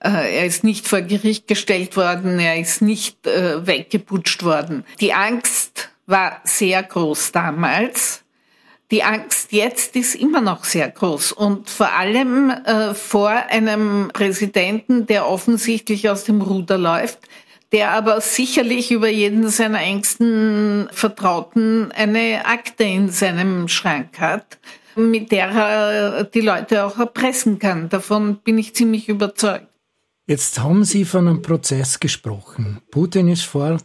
Äh, 0.00 0.38
er 0.38 0.46
ist 0.46 0.64
nicht 0.64 0.88
vor 0.88 1.02
Gericht 1.02 1.46
gestellt 1.46 1.96
worden, 1.96 2.38
er 2.38 2.58
ist 2.58 2.82
nicht 2.82 3.26
äh, 3.26 3.66
weggeputscht 3.66 4.42
worden. 4.42 4.84
Die 5.00 5.12
Angst 5.12 5.90
war 6.06 6.40
sehr 6.44 6.82
groß 6.82 7.32
damals 7.32 8.24
die 8.90 9.02
Angst 9.02 9.52
jetzt 9.52 9.96
ist 9.96 10.14
immer 10.14 10.40
noch 10.40 10.64
sehr 10.64 10.88
groß 10.88 11.32
und 11.32 11.70
vor 11.70 11.92
allem 11.94 12.50
äh, 12.50 12.94
vor 12.94 13.30
einem 13.30 14.10
Präsidenten, 14.12 15.06
der 15.06 15.26
offensichtlich 15.26 16.08
aus 16.08 16.24
dem 16.24 16.40
Ruder 16.40 16.78
läuft, 16.78 17.18
der 17.74 17.90
aber 17.90 18.20
sicherlich 18.20 18.92
über 18.92 19.08
jeden 19.08 19.48
seiner 19.48 19.80
engsten 19.80 20.88
Vertrauten 20.92 21.90
eine 21.90 22.46
Akte 22.46 22.84
in 22.84 23.08
seinem 23.08 23.66
Schrank 23.66 24.20
hat, 24.20 24.58
mit 24.94 25.32
der 25.32 25.48
er 25.48 26.24
die 26.24 26.40
Leute 26.40 26.84
auch 26.84 27.00
erpressen 27.00 27.58
kann. 27.58 27.88
Davon 27.88 28.36
bin 28.44 28.58
ich 28.58 28.76
ziemlich 28.76 29.08
überzeugt. 29.08 29.66
Jetzt 30.28 30.60
haben 30.60 30.84
Sie 30.84 31.04
von 31.04 31.26
einem 31.26 31.42
Prozess 31.42 31.98
gesprochen. 31.98 32.80
Putin 32.92 33.26
ist 33.26 33.42
vor 33.42 33.78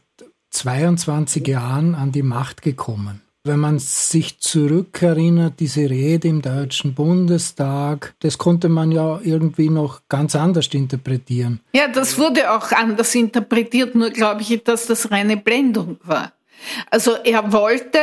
22 0.52 1.48
Jahren 1.48 1.96
an 1.96 2.12
die 2.12 2.22
Macht 2.22 2.62
gekommen. 2.62 3.24
Wenn 3.46 3.60
man 3.60 3.80
sich 3.80 4.40
zurückerinnert, 4.42 5.62
diese 5.62 5.90
Rede 5.90 6.28
im 6.28 6.42
Deutschen 6.42 6.94
Bundestag, 6.94 8.14
das 8.20 8.38
konnte 8.38 8.68
man 8.68 8.92
ja 8.92 9.22
irgendwie 9.24 9.70
noch 9.70 10.02
ganz 10.10 10.36
anders 10.36 10.68
interpretieren. 10.68 11.62
Ja, 11.72 11.88
das 11.88 12.18
wurde 12.18 12.52
auch 12.52 12.74
anders 12.74 13.16
interpretiert, 13.16 13.96
nur 13.96 14.10
glaube 14.10 14.42
ich, 14.42 14.62
dass 14.66 14.88
das 14.88 15.10
reine 15.10 15.38
Blendung 15.38 16.00
war. 16.04 16.34
Also 16.92 17.14
er 17.24 17.54
wollte, 17.54 18.00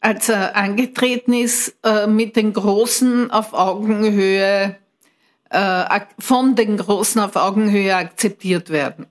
als 0.00 0.28
er 0.28 0.54
angetreten 0.54 1.32
ist, 1.32 1.74
äh, 1.82 2.06
mit 2.06 2.36
den 2.36 2.52
Großen 2.52 3.32
auf 3.32 3.54
Augenhöhe, 3.54 4.76
äh, 5.50 6.00
von 6.20 6.54
den 6.54 6.76
Großen 6.76 7.20
auf 7.20 7.34
Augenhöhe 7.34 7.96
akzeptiert 7.96 8.70
werden. 8.70 9.06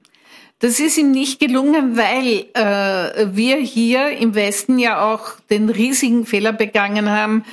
Das 0.60 0.80
ist 0.80 0.98
ihm 0.98 1.12
nicht 1.12 1.40
gelungen, 1.40 1.98
weil 1.98 2.48
äh, 2.54 3.28
wir 3.36 3.58
hier 3.58 4.10
im 4.18 4.34
Westen 4.34 4.80
ja 4.80 5.14
auch 5.14 5.40
den 5.52 5.70
riesigen 5.70 6.26
Fehler 6.26 6.52
begangen 6.52 7.10
haben, 7.12 7.46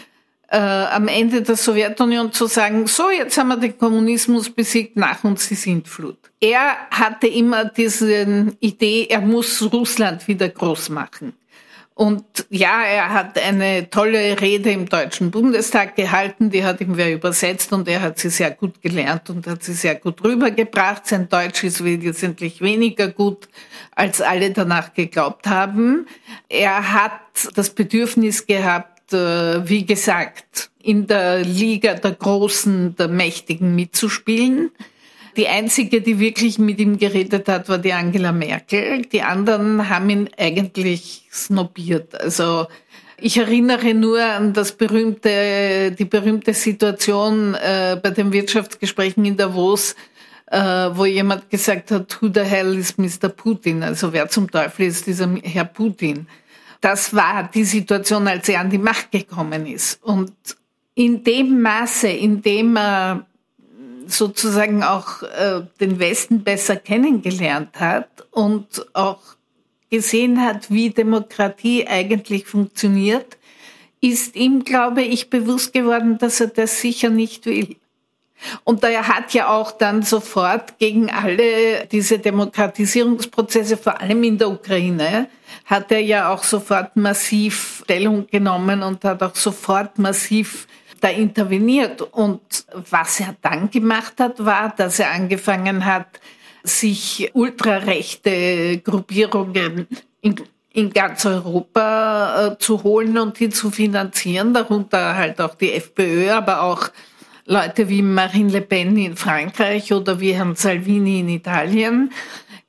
äh, 0.48 0.56
am 0.56 1.08
Ende 1.08 1.42
der 1.42 1.56
Sowjetunion 1.56 2.32
zu 2.32 2.46
sagen, 2.46 2.86
so, 2.86 3.10
jetzt 3.10 3.36
haben 3.36 3.48
wir 3.48 3.56
den 3.58 3.76
Kommunismus 3.76 4.48
besiegt, 4.48 4.96
nach 4.96 5.22
uns 5.22 5.48
die 5.48 5.54
Sintflut. 5.54 6.16
Er 6.40 6.76
hatte 6.90 7.26
immer 7.26 7.66
diese 7.66 8.54
Idee, 8.60 9.06
er 9.10 9.20
muss 9.20 9.60
Russland 9.72 10.26
wieder 10.28 10.48
groß 10.48 10.90
machen. 10.90 11.34
Und 11.96 12.24
ja, 12.50 12.82
er 12.82 13.10
hat 13.10 13.38
eine 13.38 13.88
tolle 13.88 14.40
Rede 14.40 14.72
im 14.72 14.88
Deutschen 14.88 15.30
Bundestag 15.30 15.94
gehalten, 15.94 16.50
die 16.50 16.64
hat 16.64 16.80
ihm 16.80 16.96
wer 16.96 17.12
übersetzt 17.12 17.72
und 17.72 17.86
er 17.86 18.02
hat 18.02 18.18
sie 18.18 18.30
sehr 18.30 18.50
gut 18.50 18.82
gelernt 18.82 19.30
und 19.30 19.46
hat 19.46 19.62
sie 19.62 19.74
sehr 19.74 19.94
gut 19.94 20.24
rübergebracht. 20.24 21.06
Sein 21.06 21.28
Deutsch 21.28 21.62
ist 21.62 21.84
wesentlich 21.84 22.60
weniger 22.60 23.06
gut, 23.08 23.48
als 23.94 24.20
alle 24.20 24.50
danach 24.50 24.92
geglaubt 24.92 25.46
haben. 25.46 26.08
Er 26.48 26.92
hat 26.92 27.12
das 27.54 27.70
Bedürfnis 27.70 28.44
gehabt, 28.44 29.12
äh, 29.12 29.68
wie 29.68 29.86
gesagt, 29.86 30.70
in 30.82 31.06
der 31.06 31.44
Liga 31.44 31.94
der 31.94 32.12
Großen, 32.12 32.96
der 32.96 33.06
Mächtigen 33.06 33.76
mitzuspielen. 33.76 34.72
Die 35.36 35.48
einzige, 35.48 36.00
die 36.00 36.18
wirklich 36.18 36.58
mit 36.58 36.78
ihm 36.78 36.98
geredet 36.98 37.48
hat, 37.48 37.68
war 37.68 37.78
die 37.78 37.92
Angela 37.92 38.32
Merkel. 38.32 39.02
Die 39.02 39.22
anderen 39.22 39.88
haben 39.88 40.10
ihn 40.10 40.30
eigentlich 40.36 41.28
snobiert. 41.32 42.20
Also 42.20 42.66
Ich 43.16 43.38
erinnere 43.38 43.94
nur 43.94 44.22
an 44.22 44.52
das 44.52 44.72
berühmte, 44.72 45.92
die 45.92 46.04
berühmte 46.04 46.52
Situation 46.52 47.54
äh, 47.54 47.98
bei 48.02 48.10
den 48.10 48.32
Wirtschaftsgesprächen 48.32 49.24
in 49.24 49.36
Davos, 49.36 49.94
äh, 50.46 50.58
wo 50.58 51.04
jemand 51.04 51.48
gesagt 51.48 51.90
hat, 51.90 52.20
who 52.20 52.28
the 52.32 52.40
hell 52.40 52.76
is 52.76 52.98
Mr. 52.98 53.28
Putin? 53.28 53.82
Also 53.82 54.12
wer 54.12 54.28
zum 54.28 54.50
Teufel 54.50 54.86
ist 54.86 55.06
dieser 55.06 55.32
Herr 55.42 55.64
Putin? 55.64 56.26
Das 56.80 57.14
war 57.14 57.48
die 57.54 57.64
Situation, 57.64 58.28
als 58.28 58.48
er 58.48 58.60
an 58.60 58.68
die 58.68 58.78
Macht 58.78 59.12
gekommen 59.12 59.66
ist. 59.66 60.02
Und 60.02 60.32
in 60.94 61.24
dem 61.24 61.62
Maße, 61.62 62.08
in 62.08 62.42
dem 62.42 62.76
er 62.76 63.26
sozusagen 64.06 64.82
auch 64.82 65.22
äh, 65.22 65.62
den 65.80 65.98
Westen 65.98 66.44
besser 66.44 66.76
kennengelernt 66.76 67.80
hat 67.80 68.26
und 68.30 68.86
auch 68.94 69.20
gesehen 69.90 70.40
hat, 70.40 70.70
wie 70.70 70.90
Demokratie 70.90 71.86
eigentlich 71.86 72.46
funktioniert, 72.46 73.38
ist 74.00 74.36
ihm, 74.36 74.64
glaube 74.64 75.02
ich, 75.02 75.30
bewusst 75.30 75.72
geworden, 75.72 76.18
dass 76.18 76.40
er 76.40 76.48
das 76.48 76.80
sicher 76.80 77.10
nicht 77.10 77.46
will. 77.46 77.76
Und 78.64 78.82
er 78.84 79.08
hat 79.08 79.32
ja 79.32 79.48
auch 79.48 79.72
dann 79.72 80.02
sofort 80.02 80.78
gegen 80.78 81.10
alle 81.10 81.86
diese 81.86 82.18
Demokratisierungsprozesse, 82.18 83.76
vor 83.76 84.00
allem 84.00 84.22
in 84.24 84.36
der 84.36 84.50
Ukraine, 84.50 85.28
hat 85.64 85.90
er 85.92 86.00
ja 86.00 86.32
auch 86.32 86.42
sofort 86.42 86.96
massiv 86.96 87.82
Stellung 87.84 88.26
genommen 88.26 88.82
und 88.82 89.04
hat 89.04 89.22
auch 89.22 89.36
sofort 89.36 89.98
massiv 89.98 90.66
da 91.04 91.10
interveniert. 91.10 92.00
Und 92.00 92.40
was 92.90 93.20
er 93.20 93.36
dann 93.42 93.70
gemacht 93.70 94.14
hat, 94.18 94.42
war, 94.44 94.74
dass 94.74 94.98
er 94.98 95.10
angefangen 95.10 95.84
hat, 95.84 96.20
sich 96.62 97.30
ultrarechte 97.34 98.78
Gruppierungen 98.78 99.86
in, 100.22 100.36
in 100.72 100.90
ganz 100.90 101.26
Europa 101.26 102.46
äh, 102.46 102.58
zu 102.58 102.82
holen 102.82 103.18
und 103.18 103.38
die 103.38 103.50
zu 103.50 103.70
finanzieren, 103.70 104.54
darunter 104.54 105.14
halt 105.14 105.40
auch 105.42 105.56
die 105.56 105.72
FPÖ, 105.72 106.30
aber 106.30 106.62
auch 106.62 106.88
Leute 107.44 107.90
wie 107.90 108.00
Marine 108.00 108.50
Le 108.50 108.62
Pen 108.62 108.96
in 108.96 109.16
Frankreich 109.16 109.92
oder 109.92 110.18
wie 110.18 110.32
Herrn 110.32 110.56
Salvini 110.56 111.20
in 111.20 111.28
Italien. 111.28 112.10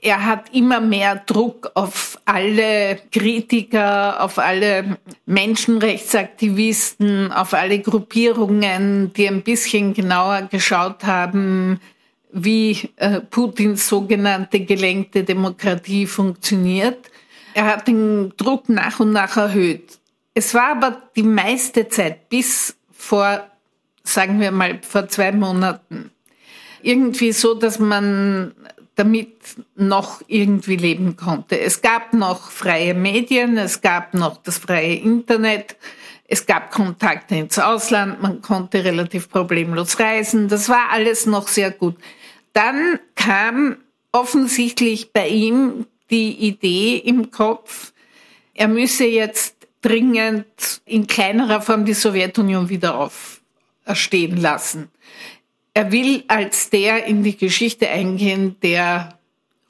Er 0.06 0.24
hat 0.24 0.54
immer 0.54 0.80
mehr 0.82 1.16
Druck 1.16 1.72
auf 1.74 2.20
alle 2.26 3.00
Kritiker, 3.12 4.24
auf 4.24 4.38
alle 4.38 5.00
Menschenrechtsaktivisten, 5.26 7.32
auf 7.32 7.56
alle 7.56 7.80
Gruppierungen, 7.80 9.12
die 9.14 9.28
ein 9.28 9.42
bisschen 9.42 9.96
genauer 9.96 10.44
geschaut 10.44 11.06
haben, 11.06 11.80
wie 12.32 12.92
äh, 12.98 13.20
Putins 13.20 13.88
sogenannte 13.88 14.60
gelenkte 14.60 15.24
Demokratie 15.24 16.06
funktioniert. 16.06 17.10
Er 17.56 17.66
hat 17.66 17.88
den 17.88 18.32
Druck 18.38 18.70
nach 18.70 19.00
und 19.00 19.12
nach 19.12 19.38
erhöht. 19.38 19.98
Es 20.36 20.54
war 20.54 20.74
aber 20.74 21.02
die 21.16 21.24
meiste 21.24 21.90
Zeit 21.90 22.30
bis 22.30 22.78
vor, 22.92 23.44
sagen 24.04 24.40
wir 24.40 24.52
mal, 24.52 24.78
vor 24.84 25.08
zwei 25.08 25.32
Monaten 25.32 26.12
irgendwie 26.86 27.32
so, 27.32 27.56
dass 27.56 27.80
man 27.80 28.54
damit 28.96 29.30
noch 29.76 30.22
irgendwie 30.28 30.78
leben 30.78 31.18
konnte. 31.18 31.60
Es 31.60 31.82
gab 31.82 32.14
noch 32.14 32.50
freie 32.50 32.94
Medien, 32.94 33.58
es 33.58 33.82
gab 33.82 34.14
noch 34.14 34.38
das 34.38 34.58
freie 34.58 34.96
Internet, 34.96 35.76
es 36.28 36.46
gab 36.46 36.72
Kontakte 36.72 37.36
ins 37.36 37.60
Ausland, 37.60 38.22
man 38.22 38.42
konnte 38.42 38.84
relativ 38.84 39.30
problemlos 39.30 40.00
reisen, 40.00 40.48
das 40.48 40.70
war 40.70 40.90
alles 40.92 41.26
noch 41.26 41.48
sehr 41.48 41.72
gut. 41.72 41.96
Dann 42.54 43.00
kam 43.16 43.78
offensichtlich 44.12 45.12
bei 45.12 45.28
ihm 45.28 45.86
die 46.10 46.32
Idee 46.48 46.98
im 46.98 47.32
Kopf, 47.32 47.92
er 48.54 48.70
müsse 48.70 49.06
jetzt 49.06 49.56
dringend 49.82 50.82
in 50.86 51.06
kleinerer 51.06 51.62
Form 51.62 51.86
die 51.86 51.94
Sowjetunion 51.94 52.70
wieder 52.70 52.98
auferstehen 52.98 54.38
lassen. 54.38 54.90
Er 55.76 55.92
will 55.92 56.24
als 56.30 56.70
der 56.70 57.06
in 57.06 57.22
die 57.22 57.36
Geschichte 57.36 57.90
eingehen, 57.90 58.56
der 58.64 59.20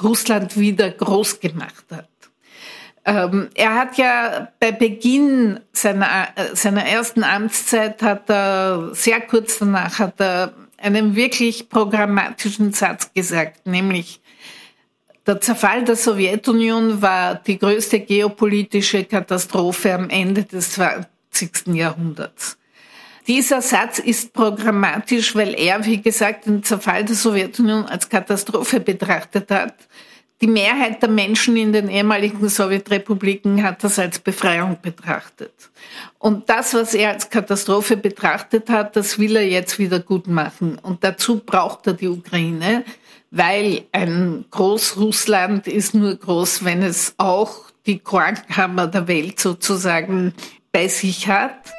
Russland 0.01 0.55
wieder 0.55 0.91
groß 0.91 1.39
gemacht 1.39 1.85
hat. 1.91 2.07
Ähm, 3.05 3.50
er 3.55 3.74
hat 3.74 3.97
ja 3.97 4.50
bei 4.59 4.71
Beginn 4.71 5.59
seiner, 5.74 6.27
äh, 6.35 6.55
seiner 6.55 6.85
ersten 6.85 7.24
Amtszeit 7.24 8.03
hat 8.03 8.29
er, 8.29 8.91
sehr 8.93 9.19
kurz 9.21 9.57
danach 9.57 9.97
hat 9.97 10.21
er 10.21 10.53
einen 10.77 11.15
wirklich 11.15 11.69
programmatischen 11.69 12.71
Satz 12.71 13.12
gesagt, 13.12 13.65
nämlich 13.65 14.21
der 15.25 15.41
Zerfall 15.41 15.85
der 15.85 15.95
Sowjetunion 15.95 17.01
war 17.01 17.34
die 17.34 17.58
größte 17.58 17.99
geopolitische 17.99 19.06
Katastrophe 19.06 19.95
am 19.95 20.10
Ende 20.12 20.43
des 20.43 20.73
20. 20.73 21.73
Jahrhunderts. 21.73 22.60
Dieser 23.27 23.61
Satz 23.61 23.97
ist 23.99 24.33
programmatisch, 24.33 25.35
weil 25.35 25.55
er, 25.55 25.83
wie 25.83 26.01
gesagt, 26.01 26.45
den 26.45 26.63
Zerfall 26.63 27.05
der 27.05 27.15
Sowjetunion 27.15 27.85
als 27.85 28.07
Katastrophe 28.07 28.79
betrachtet 28.79 29.49
hat. 29.49 29.73
Die 30.41 30.47
Mehrheit 30.47 31.01
der 31.01 31.09
Menschen 31.09 31.55
in 31.55 31.73
den 31.73 31.89
ehemaligen 31.89 32.49
Sowjetrepubliken 32.49 33.63
hat 33.63 33.83
das 33.83 33.97
als 33.97 34.19
Befreiung 34.19 34.77
betrachtet. 34.81 35.53
Und 36.19 36.49
das, 36.49 36.73
was 36.73 36.93
er 36.93 37.11
als 37.11 37.29
Katastrophe 37.29 37.97
betrachtet 37.97 38.69
hat, 38.69 38.95
das 38.95 39.17
will 39.17 39.38
er 39.38 39.47
jetzt 39.47 39.79
wieder 39.79 39.99
gut 39.99 40.27
machen. 40.27 40.77
Und 40.77 41.03
dazu 41.03 41.39
braucht 41.39 41.88
er 41.88 41.93
die 41.93 42.09
Ukraine, 42.09 42.83
weil 43.31 43.85
ein 43.91 44.45
Großrussland 44.51 45.67
ist 45.67 45.95
nur 45.95 46.15
groß, 46.15 46.63
wenn 46.65 46.83
es 46.83 47.15
auch 47.17 47.71
die 47.85 47.99
Kornkammer 47.99 48.88
der 48.88 49.07
Welt 49.07 49.39
sozusagen 49.39 50.33
bei 50.71 50.89
sich 50.89 51.27
hat. 51.27 51.73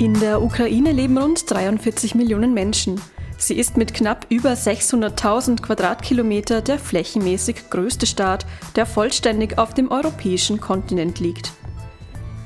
In 0.00 0.18
der 0.18 0.40
Ukraine 0.40 0.92
leben 0.92 1.18
rund 1.18 1.50
43 1.50 2.14
Millionen 2.14 2.54
Menschen. 2.54 2.98
Sie 3.36 3.58
ist 3.58 3.76
mit 3.76 3.92
knapp 3.92 4.24
über 4.30 4.52
600.000 4.54 5.60
Quadratkilometer 5.60 6.62
der 6.62 6.78
flächenmäßig 6.78 7.68
größte 7.68 8.06
Staat, 8.06 8.46
der 8.76 8.86
vollständig 8.86 9.58
auf 9.58 9.74
dem 9.74 9.90
europäischen 9.90 10.58
Kontinent 10.58 11.20
liegt. 11.20 11.52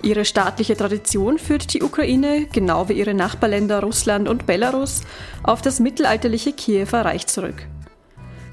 Ihre 0.02 0.24
staatliche 0.24 0.76
Tradition 0.76 1.38
führt 1.38 1.72
die 1.72 1.84
Ukraine, 1.84 2.48
genau 2.50 2.88
wie 2.88 2.94
ihre 2.94 3.14
Nachbarländer 3.14 3.84
Russland 3.84 4.28
und 4.28 4.46
Belarus, 4.46 5.02
auf 5.44 5.62
das 5.62 5.78
mittelalterliche 5.78 6.54
Kiewer 6.54 7.04
Reich 7.04 7.28
zurück. 7.28 7.68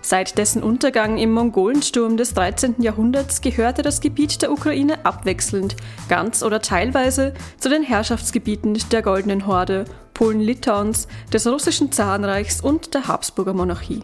Seit 0.01 0.37
dessen 0.37 0.63
Untergang 0.63 1.17
im 1.17 1.31
Mongolensturm 1.31 2.17
des 2.17 2.33
13. 2.33 2.75
Jahrhunderts 2.79 3.41
gehörte 3.41 3.83
das 3.83 4.01
Gebiet 4.01 4.41
der 4.41 4.51
Ukraine 4.51 5.05
abwechselnd, 5.05 5.75
ganz 6.09 6.41
oder 6.41 6.59
teilweise, 6.61 7.33
zu 7.59 7.69
den 7.69 7.83
Herrschaftsgebieten 7.83 8.77
der 8.91 9.03
Goldenen 9.03 9.45
Horde, 9.45 9.85
Polen-Litauens, 10.15 11.07
des 11.31 11.45
russischen 11.45 11.91
Zarenreichs 11.91 12.61
und 12.61 12.93
der 12.95 13.07
Habsburger 13.07 13.53
Monarchie. 13.53 14.03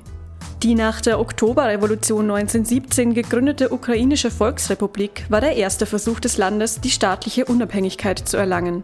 Die 0.64 0.76
nach 0.76 1.02
der 1.02 1.20
Oktoberrevolution 1.20 2.32
1917 2.32 3.14
gegründete 3.14 3.72
ukrainische 3.72 4.32
Volksrepublik 4.32 5.26
war 5.30 5.42
der 5.42 5.56
erste 5.56 5.86
Versuch 5.86 6.20
des 6.20 6.38
Landes, 6.38 6.82
die 6.82 6.90
staatliche 6.90 7.46
Unabhängigkeit 7.46 8.20
zu 8.20 8.38
erlangen. 8.38 8.84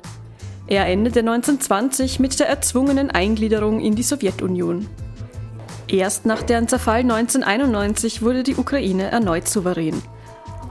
Er 0.67 0.85
endete 0.87 1.19
1920 1.19 2.19
mit 2.19 2.39
der 2.39 2.47
erzwungenen 2.47 3.09
Eingliederung 3.09 3.79
in 3.79 3.95
die 3.95 4.03
Sowjetunion. 4.03 4.87
Erst 5.93 6.25
nach 6.25 6.41
deren 6.41 6.67
Zerfall 6.67 7.01
1991 7.01 8.23
wurde 8.23 8.41
die 8.41 8.55
Ukraine 8.55 9.11
erneut 9.11 9.47
souverän. 9.47 10.01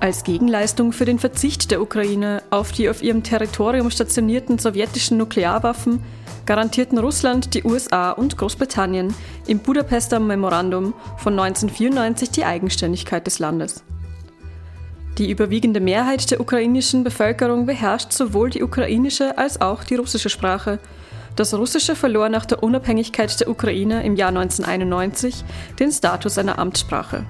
Als 0.00 0.24
Gegenleistung 0.24 0.92
für 0.92 1.04
den 1.04 1.20
Verzicht 1.20 1.70
der 1.70 1.80
Ukraine 1.80 2.42
auf 2.50 2.72
die 2.72 2.88
auf 2.88 3.04
ihrem 3.04 3.22
Territorium 3.22 3.88
stationierten 3.92 4.58
sowjetischen 4.58 5.18
Nuklearwaffen 5.18 6.02
garantierten 6.44 6.98
Russland, 6.98 7.54
die 7.54 7.62
USA 7.62 8.10
und 8.10 8.36
Großbritannien 8.36 9.14
im 9.46 9.60
Budapester 9.60 10.18
Memorandum 10.18 10.92
von 11.18 11.38
1994 11.38 12.30
die 12.30 12.44
Eigenständigkeit 12.44 13.24
des 13.24 13.38
Landes. 13.38 13.84
Die 15.18 15.30
überwiegende 15.30 15.78
Mehrheit 15.78 16.32
der 16.32 16.40
ukrainischen 16.40 17.04
Bevölkerung 17.04 17.64
beherrscht 17.64 18.12
sowohl 18.12 18.50
die 18.50 18.64
ukrainische 18.64 19.38
als 19.38 19.60
auch 19.60 19.84
die 19.84 19.94
russische 19.94 20.30
Sprache 20.30 20.80
das 21.36 21.54
Russische 21.54 21.96
verlor 21.96 22.28
nach 22.28 22.44
der 22.46 22.62
Unabhängigkeit 22.62 23.38
der 23.40 23.48
Ukraine 23.48 24.04
im 24.04 24.16
Jahr 24.16 24.28
1991 24.28 25.44
den 25.78 25.90
Status 25.90 26.38
einer 26.38 26.58
Amtssprache. 26.58 27.24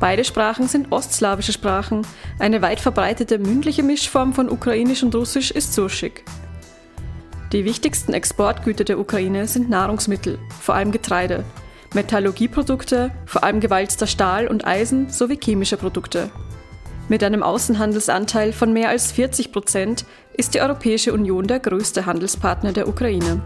Beide 0.00 0.24
Sprachen 0.24 0.68
sind 0.68 0.92
ostslawische 0.92 1.52
Sprachen. 1.52 2.06
Eine 2.38 2.62
weit 2.62 2.80
verbreitete 2.80 3.38
mündliche 3.38 3.82
Mischform 3.82 4.32
von 4.32 4.48
Ukrainisch 4.48 5.02
und 5.02 5.14
Russisch 5.14 5.50
ist 5.50 5.74
Surschik. 5.74 6.24
Die 7.52 7.64
wichtigsten 7.64 8.12
Exportgüter 8.12 8.84
der 8.84 8.98
Ukraine 8.98 9.48
sind 9.48 9.70
Nahrungsmittel, 9.70 10.38
vor 10.60 10.74
allem 10.74 10.92
Getreide, 10.92 11.44
Metallurgieprodukte, 11.94 13.10
vor 13.24 13.42
allem 13.42 13.60
gewalzter 13.60 14.06
Stahl 14.06 14.46
und 14.46 14.66
Eisen 14.66 15.08
sowie 15.10 15.38
chemische 15.42 15.78
Produkte. 15.78 16.30
Mit 17.08 17.24
einem 17.24 17.42
Außenhandelsanteil 17.42 18.52
von 18.52 18.74
mehr 18.74 18.90
als 18.90 19.12
40 19.12 19.50
Prozent 19.50 20.04
ist 20.38 20.54
die 20.54 20.60
Europäische 20.60 21.12
Union 21.12 21.46
der 21.46 21.58
größte 21.58 22.06
Handelspartner 22.06 22.72
der 22.72 22.86
Ukraine. 22.86 23.42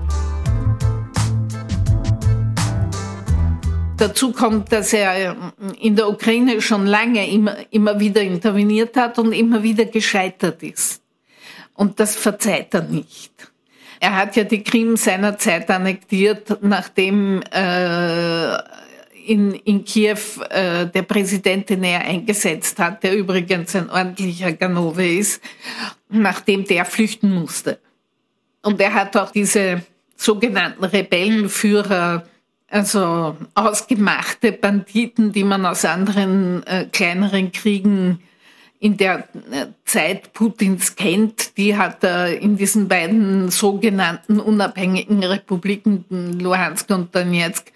Dazu 3.96 4.32
kommt, 4.32 4.70
dass 4.72 4.92
er 4.92 5.36
in 5.80 5.96
der 5.96 6.08
Ukraine 6.08 6.60
schon 6.60 6.86
lange 6.86 7.30
immer, 7.30 7.56
immer 7.70 7.98
wieder 7.98 8.20
interveniert 8.20 8.96
hat 8.96 9.18
und 9.18 9.32
immer 9.32 9.62
wieder 9.62 9.86
gescheitert 9.86 10.62
ist. 10.62 11.00
Und 11.74 11.98
das 11.98 12.14
verzeiht 12.14 12.74
er 12.74 12.82
nicht. 12.82 13.32
Er 13.98 14.16
hat 14.16 14.36
ja 14.36 14.44
die 14.44 14.62
Krim 14.62 14.96
seinerzeit 14.96 15.70
annektiert, 15.70 16.58
nachdem 16.60 17.40
äh, 17.52 18.58
in, 19.26 19.54
in 19.54 19.84
Kiew 19.84 20.18
äh, 20.50 20.86
der 20.86 21.02
Präsident, 21.02 21.68
den 21.70 21.84
er 21.84 22.00
eingesetzt 22.00 22.78
hat, 22.78 23.02
der 23.02 23.16
übrigens 23.16 23.74
ein 23.74 23.90
ordentlicher 23.90 24.52
Ganove 24.52 25.06
ist, 25.06 25.42
nachdem 26.08 26.64
der 26.64 26.84
flüchten 26.84 27.32
musste. 27.32 27.78
Und 28.62 28.80
er 28.80 28.94
hat 28.94 29.16
auch 29.16 29.30
diese 29.30 29.82
sogenannten 30.16 30.84
Rebellenführer, 30.84 32.26
also 32.68 33.36
ausgemachte 33.54 34.52
Banditen, 34.52 35.32
die 35.32 35.44
man 35.44 35.66
aus 35.66 35.84
anderen 35.84 36.66
äh, 36.66 36.86
kleineren 36.90 37.52
Kriegen 37.52 38.20
in 38.82 38.96
der 38.96 39.28
äh, 39.50 39.66
Zeit 39.84 40.32
Putins 40.32 40.96
kennt, 40.96 41.56
die 41.56 41.76
hat 41.76 42.02
er 42.02 42.40
in 42.40 42.56
diesen 42.56 42.88
beiden 42.88 43.50
sogenannten 43.50 44.40
unabhängigen 44.40 45.22
Republiken, 45.22 46.04
Luhansk 46.40 46.90
und 46.90 47.14
Donetsk, 47.14 47.70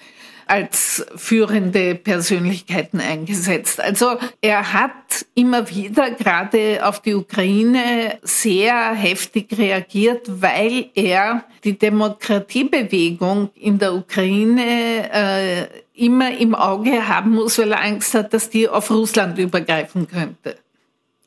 als 0.47 1.05
führende 1.17 1.97
Persönlichkeiten 1.97 3.01
eingesetzt. 3.01 3.81
Also 3.81 4.17
er 4.41 4.73
hat 4.73 5.27
immer 5.35 5.69
wieder 5.69 6.13
gerade 6.13 6.87
auf 6.87 7.03
die 7.03 7.15
Ukraine 7.15 8.19
sehr 8.23 8.95
heftig 8.95 9.49
reagiert, 9.59 10.23
weil 10.41 10.91
er 10.95 11.45
die 11.65 11.77
Demokratiebewegung 11.77 13.51
in 13.57 13.79
der 13.79 13.95
Ukraine 13.95 15.11
äh, 15.13 15.67
immer 15.95 16.39
im 16.39 16.55
Auge 16.55 17.09
haben 17.09 17.33
muss, 17.33 17.59
weil 17.59 17.73
er 17.73 17.83
Angst 17.83 18.15
hat, 18.15 18.33
dass 18.33 18.49
die 18.49 18.69
auf 18.69 18.91
Russland 18.91 19.39
übergreifen 19.39 20.07
könnte. 20.07 20.57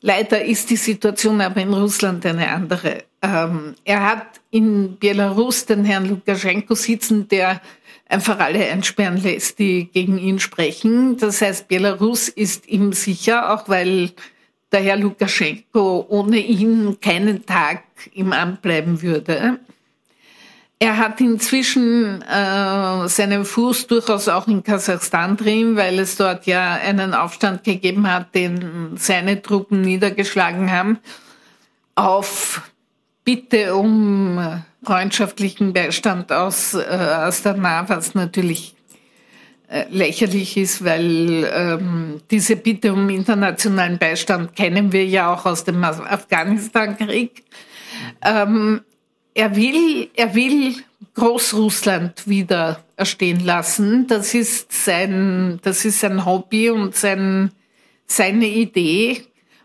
Leider 0.02 0.42
ist 0.42 0.70
die 0.70 0.76
Situation 0.76 1.40
aber 1.42 1.60
in 1.60 1.74
Russland 1.74 2.24
eine 2.24 2.48
andere. 2.48 3.04
Ähm, 3.20 3.74
er 3.84 4.06
hat 4.06 4.40
in 4.50 4.98
Belarus 4.98 5.66
den 5.66 5.84
Herrn 5.84 6.08
Lukaschenko 6.08 6.74
sitzen, 6.74 7.28
der 7.28 7.60
einfach 8.10 8.38
alle 8.40 8.66
einsperren 8.66 9.16
lässt, 9.16 9.58
die 9.58 9.88
gegen 9.92 10.18
ihn 10.18 10.40
sprechen. 10.40 11.16
Das 11.16 11.40
heißt, 11.40 11.68
Belarus 11.68 12.28
ist 12.28 12.68
ihm 12.68 12.92
sicher, 12.92 13.54
auch 13.54 13.68
weil 13.68 14.10
der 14.72 14.80
Herr 14.80 14.96
Lukaschenko 14.96 16.06
ohne 16.08 16.38
ihn 16.38 17.00
keinen 17.00 17.46
Tag 17.46 17.82
im 18.12 18.32
Amt 18.32 18.62
bleiben 18.62 19.00
würde. 19.02 19.58
Er 20.82 20.96
hat 20.96 21.20
inzwischen 21.20 22.22
äh, 22.22 23.08
seinen 23.08 23.44
Fuß 23.44 23.86
durchaus 23.86 24.28
auch 24.28 24.48
in 24.48 24.62
Kasachstan 24.62 25.36
drin, 25.36 25.76
weil 25.76 25.98
es 25.98 26.16
dort 26.16 26.46
ja 26.46 26.74
einen 26.74 27.12
Aufstand 27.12 27.64
gegeben 27.64 28.10
hat, 28.10 28.34
den 28.34 28.96
seine 28.96 29.42
Truppen 29.42 29.82
niedergeschlagen 29.82 30.70
haben, 30.70 30.98
auf 31.94 32.62
Bitte 33.24 33.74
um 33.74 34.62
freundschaftlichen 34.82 35.72
Beistand 35.72 36.32
aus 36.32 36.74
äh, 36.74 36.78
Astana, 36.78 37.88
was 37.88 38.14
natürlich 38.14 38.74
äh, 39.68 39.84
lächerlich 39.90 40.56
ist, 40.56 40.84
weil 40.84 41.48
ähm, 41.54 42.20
diese 42.30 42.56
Bitte 42.56 42.92
um 42.92 43.08
internationalen 43.08 43.98
Beistand 43.98 44.56
kennen 44.56 44.92
wir 44.92 45.06
ja 45.06 45.32
auch 45.32 45.46
aus 45.46 45.64
dem 45.64 45.84
Afghanistan-Krieg. 45.84 47.44
Ähm, 48.22 48.80
er 49.34 49.54
will, 49.54 50.08
er 50.14 50.34
will 50.34 50.74
Großrussland 51.14 52.26
wieder 52.26 52.82
erstehen 52.96 53.40
lassen. 53.40 54.06
Das 54.06 54.34
ist 54.34 54.72
sein, 54.72 55.60
das 55.62 55.84
ist 55.84 56.00
sein 56.00 56.24
Hobby 56.24 56.70
und 56.70 56.94
sein, 56.94 57.52
seine 58.06 58.46
Idee. 58.46 59.22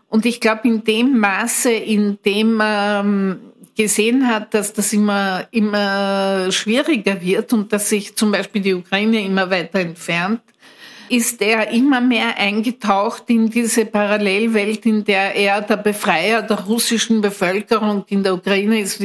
Und 0.08 0.24
ich 0.24 0.40
glaube, 0.40 0.68
in 0.68 0.84
dem 0.84 1.18
Maße, 1.18 1.72
in 1.72 2.18
dem 2.24 2.60
ähm, 2.62 3.45
gesehen 3.76 4.26
hat, 4.26 4.54
dass 4.54 4.72
das 4.72 4.92
immer, 4.92 5.46
immer 5.50 6.50
schwieriger 6.50 7.20
wird 7.20 7.52
und 7.52 7.72
dass 7.72 7.90
sich 7.90 8.16
zum 8.16 8.32
Beispiel 8.32 8.62
die 8.62 8.74
Ukraine 8.74 9.24
immer 9.24 9.50
weiter 9.50 9.80
entfernt, 9.80 10.40
ist 11.08 11.40
er 11.40 11.70
immer 11.70 12.00
mehr 12.00 12.36
eingetaucht 12.36 13.24
in 13.28 13.48
diese 13.48 13.86
Parallelwelt, 13.86 14.86
in 14.86 15.04
der 15.04 15.34
er 15.34 15.60
der 15.60 15.76
Befreier 15.76 16.42
der 16.42 16.60
russischen 16.60 17.20
Bevölkerung 17.20 18.04
in 18.08 18.22
der 18.22 18.34
Ukraine 18.34 18.80
ist. 18.80 19.00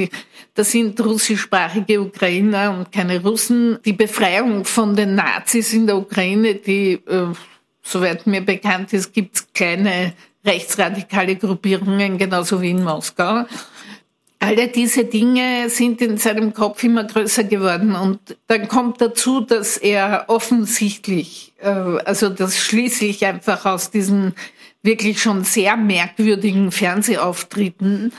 Das 0.54 0.72
sind 0.72 1.00
russischsprachige 1.00 2.02
Ukrainer 2.02 2.76
und 2.76 2.92
keine 2.92 3.22
Russen. 3.22 3.78
Die 3.86 3.94
Befreiung 3.94 4.66
von 4.66 4.96
den 4.96 5.16
Nazis 5.16 5.74
in 5.74 5.86
der 5.86 5.98
Ukraine, 5.98 6.56
die, 6.56 6.94
äh, 6.94 7.28
soweit 7.84 8.26
mir 8.26 8.42
bekannt 8.42 8.94
ist, 8.94 9.14
gibt 9.14 9.36
es 9.36 9.54
kleine 9.54 10.14
rechtsradikale 10.44 11.36
Gruppierungen, 11.36 12.18
genauso 12.18 12.62
wie 12.62 12.72
in 12.72 12.84
Moskau. 12.84 13.46
Alle 14.44 14.70
diese 14.70 15.06
Dinge 15.06 15.70
sind 15.70 16.02
in 16.02 16.18
seinem 16.18 16.56
Kopf 16.56 16.84
immer 16.84 17.04
größer 17.04 17.44
geworden 17.44 17.96
und 17.96 18.20
dann 18.48 18.68
kommt 18.68 19.00
dazu, 19.00 19.42
dass 19.42 19.78
er 19.78 20.26
offensichtlich, 20.30 21.54
äh, 21.60 21.68
also 21.68 22.30
das 22.30 22.58
schließe 22.58 23.06
ich 23.06 23.24
einfach 23.24 23.68
aus 23.68 23.92
diesen 23.92 24.34
wirklich 24.82 25.22
schon 25.22 25.44
sehr 25.44 25.78
merkwürdigen 25.78 26.72
Fernsehauftritten, 26.72 28.14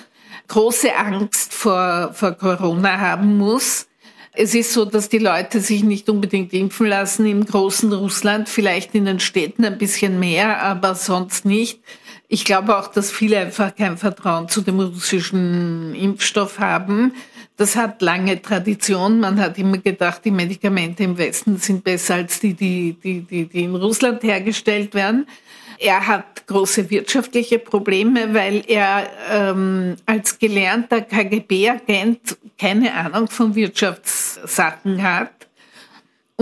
große 0.47 0.95
Angst 0.95 1.53
vor, 1.53 2.11
vor 2.13 2.35
Corona 2.35 3.01
haben 3.01 3.37
muss. 3.37 3.89
Es 4.33 4.55
ist 4.55 4.73
so, 4.73 4.85
dass 4.85 5.09
die 5.09 5.19
Leute 5.19 5.59
sich 5.59 5.83
nicht 5.83 6.09
unbedingt 6.09 6.53
impfen 6.53 6.87
lassen 6.87 7.27
im 7.27 7.45
großen 7.45 7.93
Russland, 7.93 8.49
vielleicht 8.49 8.95
in 8.95 9.07
den 9.07 9.19
Städten 9.19 9.65
ein 9.65 9.77
bisschen 9.77 10.21
mehr, 10.21 10.63
aber 10.63 10.95
sonst 10.95 11.45
nicht. 11.45 11.81
Ich 12.35 12.47
glaube 12.47 12.79
auch, 12.79 12.89
dass 12.89 13.13
viele 13.13 13.41
einfach 13.41 13.77
kein 13.77 13.99
Vertrauen 13.99 14.49
zu 14.49 14.63
dem 14.63 14.81
russischen 14.81 15.95
Impfstoff 15.95 16.59
haben. 16.59 17.13
Das 17.59 17.77
hat 17.77 18.01
lange 18.01 18.41
Tradition. 18.41 19.21
Man 19.21 19.39
hat 19.39 19.59
immer 19.59 19.77
gedacht, 19.77 20.25
die 20.25 20.31
Medikamente 20.31 21.03
im 21.03 21.19
Westen 21.19 21.59
sind 21.59 21.85
besser 21.85 22.15
als 22.15 22.41
die, 22.41 22.55
die, 22.55 22.97
die, 23.05 23.21
die, 23.21 23.45
die 23.45 23.65
in 23.65 23.75
Russland 23.75 24.23
hergestellt 24.23 24.95
werden. 24.95 25.27
Er 25.79 26.07
hat 26.07 26.47
große 26.47 26.89
wirtschaftliche 26.89 27.59
Probleme, 27.59 28.33
weil 28.33 28.65
er 28.67 29.11
ähm, 29.31 29.97
als 30.07 30.39
gelernter 30.39 31.03
KGB-Agent 31.03 32.39
keine 32.59 32.95
Ahnung 32.95 33.29
von 33.29 33.55
Wirtschaftssachen 33.55 35.03
hat 35.03 35.33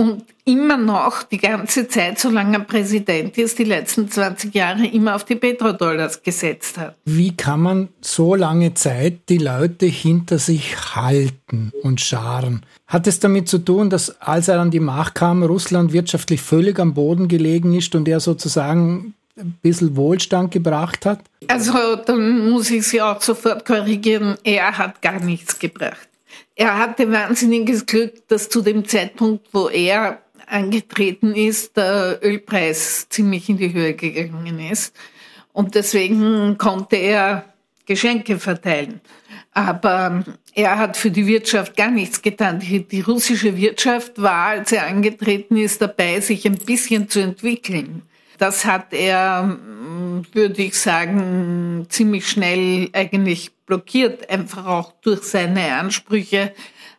und 0.01 0.23
immer 0.45 0.77
noch 0.77 1.21
die 1.21 1.37
ganze 1.37 1.87
Zeit, 1.87 2.19
solange 2.19 2.57
er 2.57 2.63
Präsident 2.63 3.37
ist, 3.37 3.59
die 3.59 3.63
letzten 3.63 4.09
20 4.09 4.53
Jahre 4.55 4.87
immer 4.87 5.15
auf 5.15 5.25
die 5.25 5.35
Petrodollars 5.35 6.23
gesetzt 6.23 6.79
hat. 6.79 6.95
Wie 7.05 7.35
kann 7.37 7.61
man 7.61 7.89
so 8.01 8.33
lange 8.33 8.73
Zeit 8.73 9.29
die 9.29 9.37
Leute 9.37 9.85
hinter 9.85 10.39
sich 10.39 10.95
halten 10.95 11.71
und 11.83 12.01
scharen? 12.01 12.65
Hat 12.87 13.05
es 13.05 13.19
damit 13.19 13.47
zu 13.47 13.59
tun, 13.59 13.91
dass 13.91 14.19
als 14.19 14.47
er 14.47 14.59
an 14.59 14.71
die 14.71 14.79
Macht 14.79 15.13
kam, 15.15 15.43
Russland 15.43 15.93
wirtschaftlich 15.93 16.41
völlig 16.41 16.79
am 16.79 16.95
Boden 16.95 17.27
gelegen 17.27 17.75
ist 17.75 17.93
und 17.93 18.07
er 18.07 18.19
sozusagen 18.19 19.13
ein 19.37 19.59
bisschen 19.61 19.95
Wohlstand 19.95 20.49
gebracht 20.51 21.05
hat? 21.05 21.19
Also 21.47 21.95
dann 21.95 22.49
muss 22.49 22.71
ich 22.71 22.87
Sie 22.87 23.01
auch 23.01 23.21
sofort 23.21 23.65
korrigieren, 23.65 24.37
er 24.43 24.75
hat 24.75 25.01
gar 25.03 25.19
nichts 25.19 25.59
gebracht. 25.59 26.07
Er 26.61 26.77
hatte 26.77 27.11
wahnsinniges 27.11 27.87
Glück, 27.87 28.27
dass 28.27 28.47
zu 28.47 28.61
dem 28.61 28.87
Zeitpunkt, 28.87 29.47
wo 29.51 29.67
er 29.67 30.21
angetreten 30.45 31.33
ist, 31.33 31.75
der 31.75 32.19
Ölpreis 32.21 33.09
ziemlich 33.09 33.49
in 33.49 33.57
die 33.57 33.73
Höhe 33.73 33.95
gegangen 33.95 34.59
ist. 34.59 34.95
Und 35.53 35.73
deswegen 35.73 36.59
konnte 36.59 36.97
er 36.97 37.45
Geschenke 37.87 38.37
verteilen. 38.37 39.01
Aber 39.53 40.23
er 40.53 40.77
hat 40.77 40.97
für 40.97 41.09
die 41.09 41.25
Wirtschaft 41.25 41.75
gar 41.75 41.89
nichts 41.89 42.21
getan. 42.21 42.59
Die, 42.59 42.87
die, 42.87 43.01
russische 43.01 43.57
Wirtschaft 43.57 44.21
war, 44.21 44.49
als 44.49 44.71
er 44.71 44.85
angetreten 44.85 45.57
ist, 45.57 45.81
dabei, 45.81 46.19
sich 46.19 46.45
ein 46.45 46.59
bisschen 46.59 47.09
zu 47.09 47.21
entwickeln. 47.21 48.03
Das 48.41 48.65
hat 48.65 48.91
er, 48.91 49.59
würde 50.33 50.63
ich 50.63 50.73
sagen, 50.73 51.85
ziemlich 51.89 52.27
schnell 52.27 52.89
eigentlich 52.91 53.51
blockiert, 53.67 54.31
einfach 54.31 54.65
auch 54.65 54.93
durch 55.03 55.21
seine 55.21 55.75
Ansprüche 55.75 56.51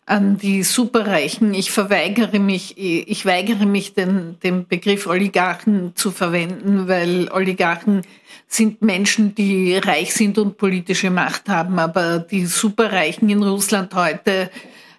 an 0.07 0.37
die 0.37 0.62
Superreichen. 0.62 1.52
Ich 1.52 1.72
verweigere 1.72 2.38
mich, 2.38 2.78
ich 2.78 3.26
weigere 3.26 3.66
mich, 3.66 3.92
den, 3.94 4.38
den 4.44 4.68
Begriff 4.68 5.09
Oligarchen 5.09 5.96
zu 5.96 6.12
verwenden, 6.12 6.87
weil 6.87 7.28
Oligarchen 7.33 8.02
sind 8.46 8.81
Menschen, 8.81 9.35
die 9.35 9.74
reich 9.74 10.14
sind 10.14 10.38
und 10.38 10.59
politische 10.59 11.11
Macht 11.11 11.48
haben. 11.48 11.81
Aber 11.81 12.20
die 12.20 12.46
Superreichen 12.46 13.28
in 13.31 13.42
Russland 13.42 13.92
heute 13.96 14.48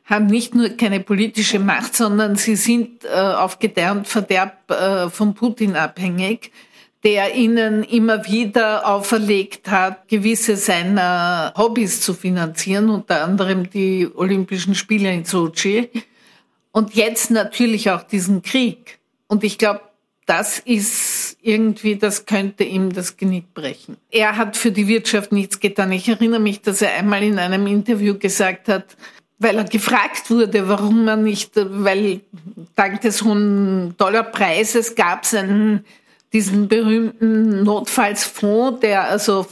haben 0.06 0.26
nicht 0.26 0.54
nur 0.54 0.70
keine 0.70 1.00
politische 1.00 1.60
Macht, 1.60 1.96
sondern 1.96 2.36
sie 2.36 2.56
sind 2.56 3.06
äh, 3.06 3.10
auf 3.10 3.60
Gedeih 3.60 4.04
Verderb 4.04 4.70
äh, 4.70 5.10
von 5.10 5.34
Putin 5.34 5.76
abhängig 5.76 6.52
der 7.04 7.36
ihnen 7.36 7.84
immer 7.84 8.26
wieder 8.28 8.88
auferlegt 8.88 9.70
hat, 9.70 10.08
gewisse 10.08 10.56
seiner 10.56 11.54
Hobbys 11.58 12.00
zu 12.00 12.14
finanzieren, 12.14 12.90
unter 12.90 13.24
anderem 13.24 13.70
die 13.70 14.08
Olympischen 14.16 14.74
Spiele 14.74 15.14
in 15.14 15.26
Sochi. 15.26 15.90
Und 16.72 16.96
jetzt 16.96 17.30
natürlich 17.30 17.92
auch 17.92 18.04
diesen 18.04 18.42
Krieg. 18.42 19.00
Und 19.28 19.44
ich 19.44 19.58
glaube, 19.58 19.82
das 20.26 20.60
ist 20.60 21.38
irgendwie, 21.42 21.98
das 21.98 22.26
könnte 22.26 22.64
ihm 22.64 22.94
das 22.94 23.18
Genick 23.18 23.54
brechen. 23.54 23.98
Er 24.10 24.38
hat 24.38 24.56
für 24.56 24.72
die 24.72 24.88
Wirtschaft 24.88 25.34
nichts 25.34 25.60
getan. 25.60 25.92
Ich 25.92 26.08
erinnere 26.08 26.40
mich, 26.40 26.62
dass 26.62 26.82
er 26.82 26.94
einmal 26.94 27.22
in 27.22 27.38
einem 27.38 27.68
Interview 27.68 28.18
gesagt 28.18 28.70
hat, 28.70 28.96
weil 29.40 29.58
er 29.58 29.66
gefragt 29.66 30.30
wurde, 30.30 30.68
warum 30.68 31.08
er 31.08 31.18
nicht, 31.18 31.52
weil 31.56 32.22
dank 32.76 33.02
des 33.02 33.24
hohen 33.24 33.96
Dollarpreises 33.98 34.96
gab 34.96 35.24
es 35.24 35.34
einen 35.34 35.86
diesen 36.32 36.68
berühmten 36.68 37.64
Notfallsfonds, 37.64 38.80
der 38.80 39.04
also 39.10 39.46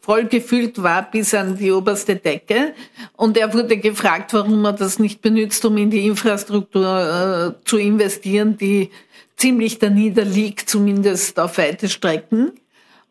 voll 0.00 0.26
gefüllt 0.26 0.80
war 0.82 1.10
bis 1.10 1.34
an 1.34 1.56
die 1.56 1.72
oberste 1.72 2.16
Decke. 2.16 2.74
Und 3.16 3.36
er 3.36 3.52
wurde 3.52 3.76
gefragt, 3.78 4.32
warum 4.34 4.64
er 4.64 4.72
das 4.72 4.98
nicht 4.98 5.20
benutzt, 5.20 5.64
um 5.64 5.76
in 5.78 5.90
die 5.90 6.06
Infrastruktur 6.06 7.56
äh, 7.58 7.64
zu 7.64 7.78
investieren, 7.78 8.56
die 8.56 8.90
ziemlich 9.36 9.78
da 9.78 9.90
niederliegt, 9.90 10.68
zumindest 10.70 11.40
auf 11.40 11.58
weite 11.58 11.88
Strecken. 11.88 12.52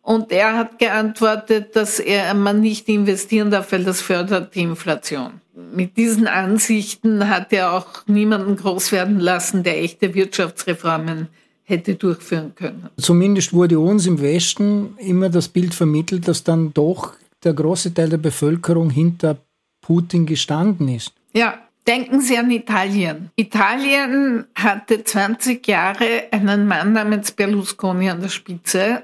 Und 0.05 0.31
er 0.31 0.55
hat 0.55 0.77
geantwortet, 0.77 1.75
dass 1.75 1.99
er 1.99 2.35
man 2.35 2.61
nicht 2.61 2.87
investieren 2.89 3.49
darf, 3.49 3.71
weil 3.71 3.83
das 3.83 4.01
fördert 4.01 4.53
die 4.53 4.61
Inflation. 4.61 5.41
Mit 5.73 5.97
diesen 5.97 6.27
Ansichten 6.27 7.27
hat 7.27 7.51
er 7.51 7.73
auch 7.73 8.05
niemanden 8.05 8.55
groß 8.55 8.91
werden 8.91 9.19
lassen, 9.19 9.63
der 9.63 9.81
echte 9.81 10.13
Wirtschaftsreformen 10.13 11.29
hätte 11.63 11.95
durchführen 11.95 12.53
können. 12.53 12.87
Zumindest 12.97 13.51
wurde 13.51 13.79
uns 13.79 14.05
im 14.05 14.21
Westen 14.21 14.95
immer 14.99 15.29
das 15.29 15.47
Bild 15.47 15.73
vermittelt, 15.73 16.27
dass 16.27 16.43
dann 16.43 16.71
doch 16.71 17.13
der 17.43 17.53
große 17.53 17.91
Teil 17.91 18.09
der 18.09 18.17
Bevölkerung 18.17 18.91
hinter 18.91 19.37
Putin 19.81 20.27
gestanden 20.27 20.87
ist. 20.87 21.13
Ja, 21.33 21.57
denken 21.87 22.21
Sie 22.21 22.37
an 22.37 22.51
Italien. 22.51 23.31
Italien 23.35 24.45
hatte 24.53 25.03
20 25.03 25.67
Jahre 25.67 26.25
einen 26.29 26.67
Mann 26.67 26.93
namens 26.93 27.31
Berlusconi 27.31 28.07
an 28.11 28.21
der 28.21 28.29
Spitze, 28.29 29.01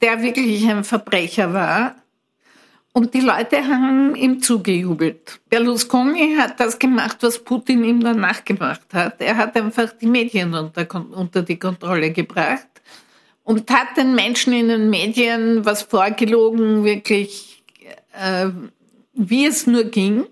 der 0.00 0.22
wirklich 0.22 0.68
ein 0.68 0.84
Verbrecher 0.84 1.52
war 1.52 1.96
und 2.92 3.14
die 3.14 3.20
Leute 3.20 3.66
haben 3.66 4.14
ihm 4.14 4.42
zugejubelt. 4.42 5.40
Berlusconi 5.48 6.36
hat 6.36 6.60
das 6.60 6.78
gemacht, 6.78 7.18
was 7.22 7.38
Putin 7.38 7.84
ihm 7.84 8.00
danach 8.00 8.44
gemacht 8.44 8.82
hat. 8.92 9.20
Er 9.20 9.36
hat 9.36 9.56
einfach 9.56 9.92
die 9.98 10.06
Medien 10.06 10.52
unter, 10.54 10.86
unter 11.12 11.42
die 11.42 11.58
Kontrolle 11.58 12.12
gebracht 12.12 12.68
und 13.44 13.70
hat 13.70 13.96
den 13.96 14.14
Menschen 14.14 14.52
in 14.52 14.68
den 14.68 14.90
Medien 14.90 15.64
was 15.64 15.82
vorgelogen, 15.82 16.84
wirklich 16.84 17.62
äh, 18.12 18.48
wie 19.14 19.46
es 19.46 19.66
nur 19.66 19.84
ging. 19.84 20.26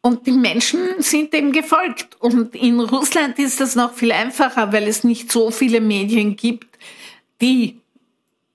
Und 0.00 0.26
die 0.26 0.32
Menschen 0.32 0.80
sind 1.00 1.34
dem 1.34 1.52
gefolgt. 1.52 2.16
Und 2.20 2.54
in 2.54 2.80
Russland 2.80 3.38
ist 3.38 3.60
das 3.60 3.74
noch 3.74 3.92
viel 3.92 4.12
einfacher, 4.12 4.72
weil 4.72 4.84
es 4.84 5.04
nicht 5.04 5.30
so 5.30 5.50
viele 5.50 5.80
Medien 5.82 6.36
gibt, 6.36 6.78
die 7.42 7.80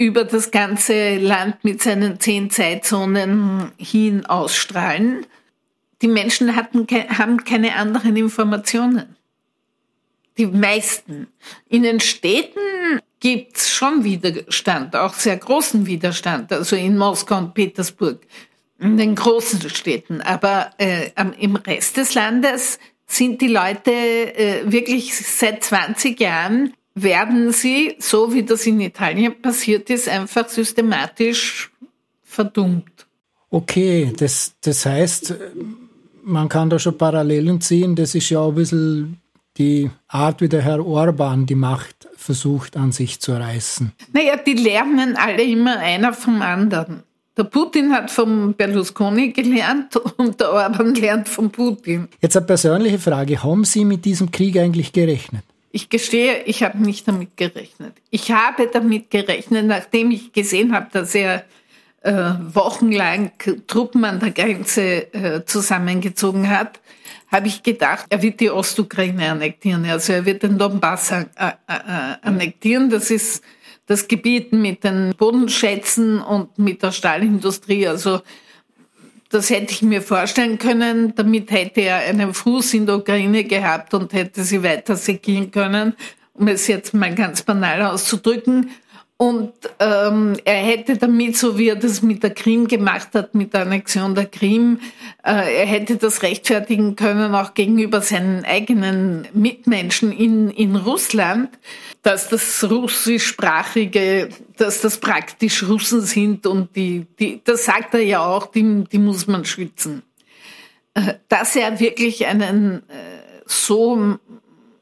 über 0.01 0.23
das 0.23 0.49
ganze 0.49 1.17
Land 1.19 1.63
mit 1.63 1.83
seinen 1.83 2.19
zehn 2.19 2.49
Zeitzonen 2.49 3.71
hin 3.77 4.25
ausstrahlen. 4.25 5.27
Die 6.01 6.07
Menschen 6.07 6.55
hatten, 6.55 6.87
haben 7.15 7.43
keine 7.43 7.75
anderen 7.75 8.15
Informationen. 8.17 9.15
Die 10.39 10.47
meisten. 10.47 11.27
In 11.69 11.83
den 11.83 11.99
Städten 11.99 12.99
gibt's 13.19 13.69
schon 13.69 14.03
Widerstand, 14.03 14.95
auch 14.95 15.13
sehr 15.13 15.37
großen 15.37 15.85
Widerstand, 15.85 16.51
also 16.51 16.75
in 16.75 16.97
Moskau 16.97 17.37
und 17.37 17.53
Petersburg, 17.53 18.21
in 18.79 18.97
den 18.97 19.13
großen 19.13 19.69
Städten. 19.69 20.19
Aber 20.21 20.71
äh, 20.79 21.11
im 21.37 21.57
Rest 21.57 21.97
des 21.97 22.15
Landes 22.15 22.79
sind 23.05 23.39
die 23.39 23.49
Leute 23.49 23.91
äh, 23.91 24.63
wirklich 24.65 25.15
seit 25.15 25.63
20 25.63 26.19
Jahren 26.19 26.73
werden 26.95 27.51
sie, 27.51 27.95
so 27.99 28.33
wie 28.33 28.43
das 28.43 28.65
in 28.65 28.81
Italien 28.81 29.41
passiert 29.41 29.89
ist, 29.89 30.09
einfach 30.09 30.49
systematisch 30.49 31.71
verdummt. 32.23 33.07
Okay, 33.49 34.13
das, 34.17 34.53
das 34.61 34.85
heißt, 34.85 35.35
man 36.23 36.49
kann 36.49 36.69
da 36.69 36.79
schon 36.79 36.97
Parallelen 36.97 37.59
ziehen. 37.61 37.95
Das 37.95 38.15
ist 38.15 38.29
ja 38.29 38.39
auch 38.39 38.49
ein 38.49 38.55
bisschen 38.55 39.21
die 39.57 39.89
Art, 40.07 40.41
wie 40.41 40.49
der 40.49 40.61
Herr 40.61 40.85
Orban 40.85 41.45
die 41.45 41.55
Macht 41.55 42.07
versucht 42.15 42.77
an 42.77 42.91
sich 42.91 43.19
zu 43.19 43.33
reißen. 43.33 43.91
Naja, 44.13 44.37
die 44.37 44.53
lernen 44.53 45.15
alle 45.17 45.43
immer 45.43 45.77
einer 45.79 46.13
vom 46.13 46.41
anderen. 46.41 47.03
Der 47.37 47.43
Putin 47.45 47.91
hat 47.93 48.11
vom 48.11 48.53
Berlusconi 48.53 49.31
gelernt 49.31 49.95
und 50.17 50.39
der 50.39 50.51
Orban 50.51 50.95
lernt 50.95 51.29
von 51.29 51.49
Putin. 51.49 52.07
Jetzt 52.21 52.37
eine 52.37 52.45
persönliche 52.45 52.99
Frage. 52.99 53.41
Haben 53.41 53.63
Sie 53.63 53.85
mit 53.85 54.05
diesem 54.05 54.31
Krieg 54.31 54.57
eigentlich 54.57 54.93
gerechnet? 54.93 55.43
Ich 55.71 55.89
gestehe, 55.89 56.43
ich 56.43 56.63
habe 56.63 56.77
nicht 56.81 57.07
damit 57.07 57.37
gerechnet. 57.37 57.93
Ich 58.09 58.31
habe 58.31 58.67
damit 58.67 59.09
gerechnet, 59.09 59.65
nachdem 59.65 60.11
ich 60.11 60.33
gesehen 60.33 60.73
habe, 60.73 60.87
dass 60.91 61.15
er 61.15 61.45
äh, 62.01 62.11
wochenlang 62.53 63.31
Truppen 63.67 64.03
an 64.05 64.19
der 64.19 64.31
Grenze 64.31 65.13
äh, 65.13 65.45
zusammengezogen 65.45 66.49
hat, 66.49 66.79
habe 67.31 67.47
ich 67.47 67.63
gedacht, 67.63 68.07
er 68.09 68.21
wird 68.21 68.39
die 68.41 68.49
Ostukraine 68.49 69.31
annektieren. 69.31 69.85
Also 69.85 70.13
er 70.13 70.25
wird 70.25 70.43
den 70.43 70.57
Donbass 70.57 71.11
äh, 71.11 71.25
äh, 71.37 71.51
äh, 71.67 72.15
annektieren. 72.21 72.89
Das 72.89 73.09
ist 73.09 73.43
das 73.85 74.07
Gebiet 74.07 74.51
mit 74.51 74.83
den 74.83 75.13
Bodenschätzen 75.17 76.19
und 76.19 76.57
mit 76.57 76.83
der 76.83 76.91
Stahlindustrie. 76.91 77.87
Also 77.87 78.21
das 79.31 79.49
hätte 79.49 79.71
ich 79.71 79.81
mir 79.81 80.01
vorstellen 80.01 80.59
können. 80.59 81.15
Damit 81.15 81.51
hätte 81.51 81.81
er 81.81 81.97
einen 81.97 82.33
Fuß 82.33 82.73
in 82.75 82.85
der 82.85 82.97
Ukraine 82.97 83.45
gehabt 83.45 83.93
und 83.93 84.13
hätte 84.13 84.43
sie 84.43 84.61
weiter 84.61 84.95
segieren 84.95 85.51
können, 85.51 85.95
um 86.33 86.47
es 86.49 86.67
jetzt 86.67 86.93
mal 86.93 87.15
ganz 87.15 87.41
banal 87.41 87.81
auszudrücken. 87.81 88.69
Und 89.21 89.53
ähm, 89.77 90.35
er 90.45 90.55
hätte 90.55 90.97
damit, 90.97 91.37
so 91.37 91.55
wie 91.59 91.67
er 91.67 91.75
das 91.75 92.01
mit 92.01 92.23
der 92.23 92.31
Krim 92.31 92.67
gemacht 92.67 93.09
hat, 93.13 93.35
mit 93.35 93.53
der 93.53 93.61
Annexion 93.61 94.15
der 94.15 94.25
Krim, 94.25 94.79
äh, 95.23 95.59
er 95.59 95.67
hätte 95.67 95.97
das 95.97 96.23
rechtfertigen 96.23 96.95
können, 96.95 97.35
auch 97.35 97.53
gegenüber 97.53 98.01
seinen 98.01 98.43
eigenen 98.45 99.27
Mitmenschen 99.31 100.11
in, 100.11 100.49
in 100.49 100.75
Russland, 100.75 101.49
dass 102.01 102.29
das 102.29 102.67
russischsprachige, 102.67 104.29
dass 104.57 104.81
das 104.81 104.97
praktisch 104.97 105.61
Russen 105.69 106.01
sind 106.01 106.47
und 106.47 106.75
die, 106.75 107.05
die 107.19 107.41
das 107.43 107.65
sagt 107.65 107.93
er 107.93 108.01
ja 108.01 108.25
auch, 108.25 108.47
die, 108.47 108.85
die 108.91 108.97
muss 108.97 109.27
man 109.27 109.45
schützen. 109.45 110.01
Äh, 110.95 111.13
dass 111.29 111.55
er 111.55 111.79
wirklich 111.79 112.25
einen 112.25 112.77
äh, 112.89 113.43
so 113.45 114.17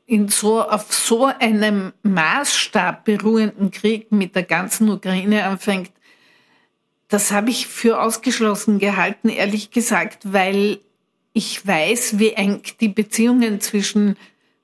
in 0.09 0.27
so, 0.27 0.61
auf 0.61 0.91
so 0.91 1.25
einem 1.25 1.93
Maßstab 2.01 3.05
beruhenden 3.05 3.69
Krieg 3.69 4.11
mit 4.11 4.35
der 4.35 4.43
ganzen 4.43 4.89
Ukraine 4.89 5.43
anfängt, 5.43 5.91
das 7.09 7.31
habe 7.31 7.51
ich 7.51 7.67
für 7.67 8.01
ausgeschlossen 8.01 8.79
gehalten, 8.79 9.29
ehrlich 9.29 9.69
gesagt, 9.69 10.33
weil 10.33 10.79
ich 11.33 11.65
weiß, 11.65 12.17
wie 12.17 12.31
eng 12.31 12.61
die 12.81 12.89
Beziehungen 12.89 13.61
zwischen 13.61 14.17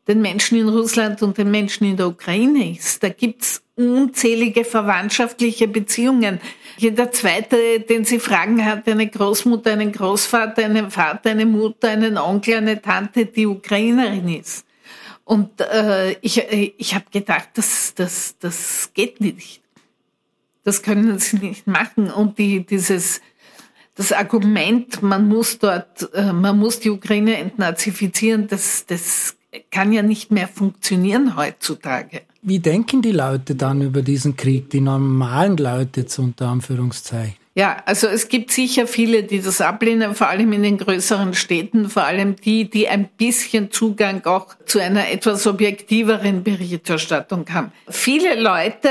den 0.08 0.22
Menschen 0.22 0.58
in 0.58 0.70
Russland 0.70 1.22
und 1.22 1.38
den 1.38 1.52
Menschen 1.52 1.86
in 1.86 1.98
der 1.98 2.08
Ukraine 2.08 2.72
ist. 2.72 3.04
Da 3.04 3.10
gibt's 3.10 3.64
unzählige 3.76 4.64
verwandtschaftliche 4.64 5.68
Beziehungen. 5.68 6.40
Jeder 6.78 7.12
zweite, 7.12 7.80
den 7.82 8.04
Sie 8.06 8.20
fragen, 8.20 8.66
hat 8.66 8.88
eine 8.88 9.08
Großmutter, 9.08 9.74
einen 9.74 9.92
Großvater, 9.92 10.66
einen 10.66 10.92
Vater, 10.92 11.32
eine 11.32 11.46
Mutter, 11.46 11.90
einen 11.90 12.18
Onkel, 12.18 12.56
eine 12.56 12.82
Tante, 12.82 13.26
die 13.26 13.46
Ukrainerin 13.46 14.28
ist. 14.28 14.66
Und 15.26 15.60
äh, 15.60 16.14
ich, 16.22 16.38
ich 16.78 16.96
habe 16.96 17.06
gedacht, 17.12 17.50
das, 17.56 17.94
das, 17.96 18.36
das 18.40 18.92
geht 18.94 19.20
nicht. 19.20 19.62
Das 20.64 20.82
können 20.84 21.18
sie 21.20 21.38
nicht 21.38 21.68
machen. 21.68 22.12
Und 22.12 22.38
die, 22.38 22.66
dieses, 22.66 23.22
das 23.96 24.12
Argument, 24.12 25.02
man 25.02 25.28
muss 25.28 25.58
dort, 25.58 26.14
äh, 26.14 26.32
man 26.32 26.58
muss 26.60 26.80
die 26.80 26.92
Ukraine 26.92 27.38
entnazifizieren, 27.38 28.48
das, 28.48 28.86
das 28.86 29.36
kann 29.72 29.92
ja 29.92 30.04
nicht 30.04 30.32
mehr 30.32 30.48
funktionieren 30.48 31.36
heutzutage. 31.36 32.22
Wie 32.42 32.60
denken 32.60 33.02
die 33.02 33.12
Leute 33.12 33.56
dann 33.56 33.82
über 33.82 34.04
diesen 34.04 34.36
Krieg, 34.38 34.70
die 34.70 34.82
normalen 34.82 35.58
Leute 35.58 36.02
jetzt 36.02 36.20
unter 36.20 36.50
Anführungszeichen? 36.50 37.45
Ja, 37.58 37.78
also 37.86 38.08
es 38.08 38.28
gibt 38.28 38.52
sicher 38.52 38.86
viele, 38.86 39.24
die 39.24 39.42
das 39.42 39.62
ablehnen, 39.62 40.14
vor 40.14 40.28
allem 40.28 40.52
in 40.52 40.64
den 40.64 40.78
größeren 40.78 41.34
Städten, 41.34 41.90
vor 41.90 42.04
allem 42.04 42.36
die, 42.36 42.70
die 42.70 42.90
ein 42.90 43.08
bisschen 43.08 43.72
Zugang 43.72 44.26
auch 44.26 44.48
zu 44.66 44.80
einer 44.80 45.10
etwas 45.10 45.48
objektiveren 45.48 46.44
Berichterstattung 46.44 47.46
haben. 47.50 47.72
Viele 47.88 48.38
Leute 48.42 48.90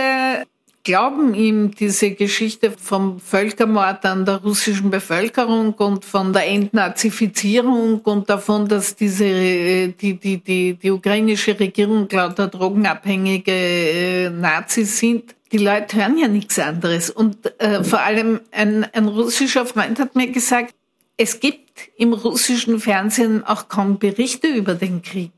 glauben 0.83 1.35
ihm 1.35 1.73
diese 1.73 2.13
Geschichte 2.13 2.71
vom 2.71 3.21
Völkermord 3.21 4.03
an 4.07 4.25
der 4.25 4.37
russischen 4.37 4.91
Bevölkerung 4.91 5.75
und 5.75 6.03
von 6.03 6.33
der 6.33 6.47
Entnazifizierung 6.47 8.01
und 8.01 8.31
davon, 8.31 8.67
dass 8.67 8.97
diese, 8.97 9.89
die, 9.89 10.15
die, 10.15 10.39
die, 10.39 10.75
die 10.75 10.91
ukrainische 10.91 11.59
Regierung 11.61 12.09
lauter 12.11 12.49
drogenabhängige 12.49 13.53
äh, 13.53 14.31
Nazis 14.31 14.99
sind 14.99 15.35
die 15.55 15.65
Leute 15.65 15.97
hören 15.99 16.19
ja 16.19 16.27
nichts 16.27 16.59
anderes. 16.59 17.11
Und 17.11 17.61
äh, 17.61 17.85
vor 17.85 18.01
allem 18.01 18.41
ein, 18.51 18.85
ein 18.93 19.07
russischer 19.07 19.65
Freund 19.65 20.01
hat 20.01 20.17
mir 20.17 20.27
gesagt, 20.27 20.75
es 21.17 21.39
gibt 21.39 21.79
im 21.97 22.13
russischen 22.13 22.81
Fernsehen 22.81 23.45
auch 23.45 23.69
kaum 23.69 24.01
Berichte 24.01 24.49
über 24.49 24.75
den 24.75 25.03
Krieg. 25.03 25.31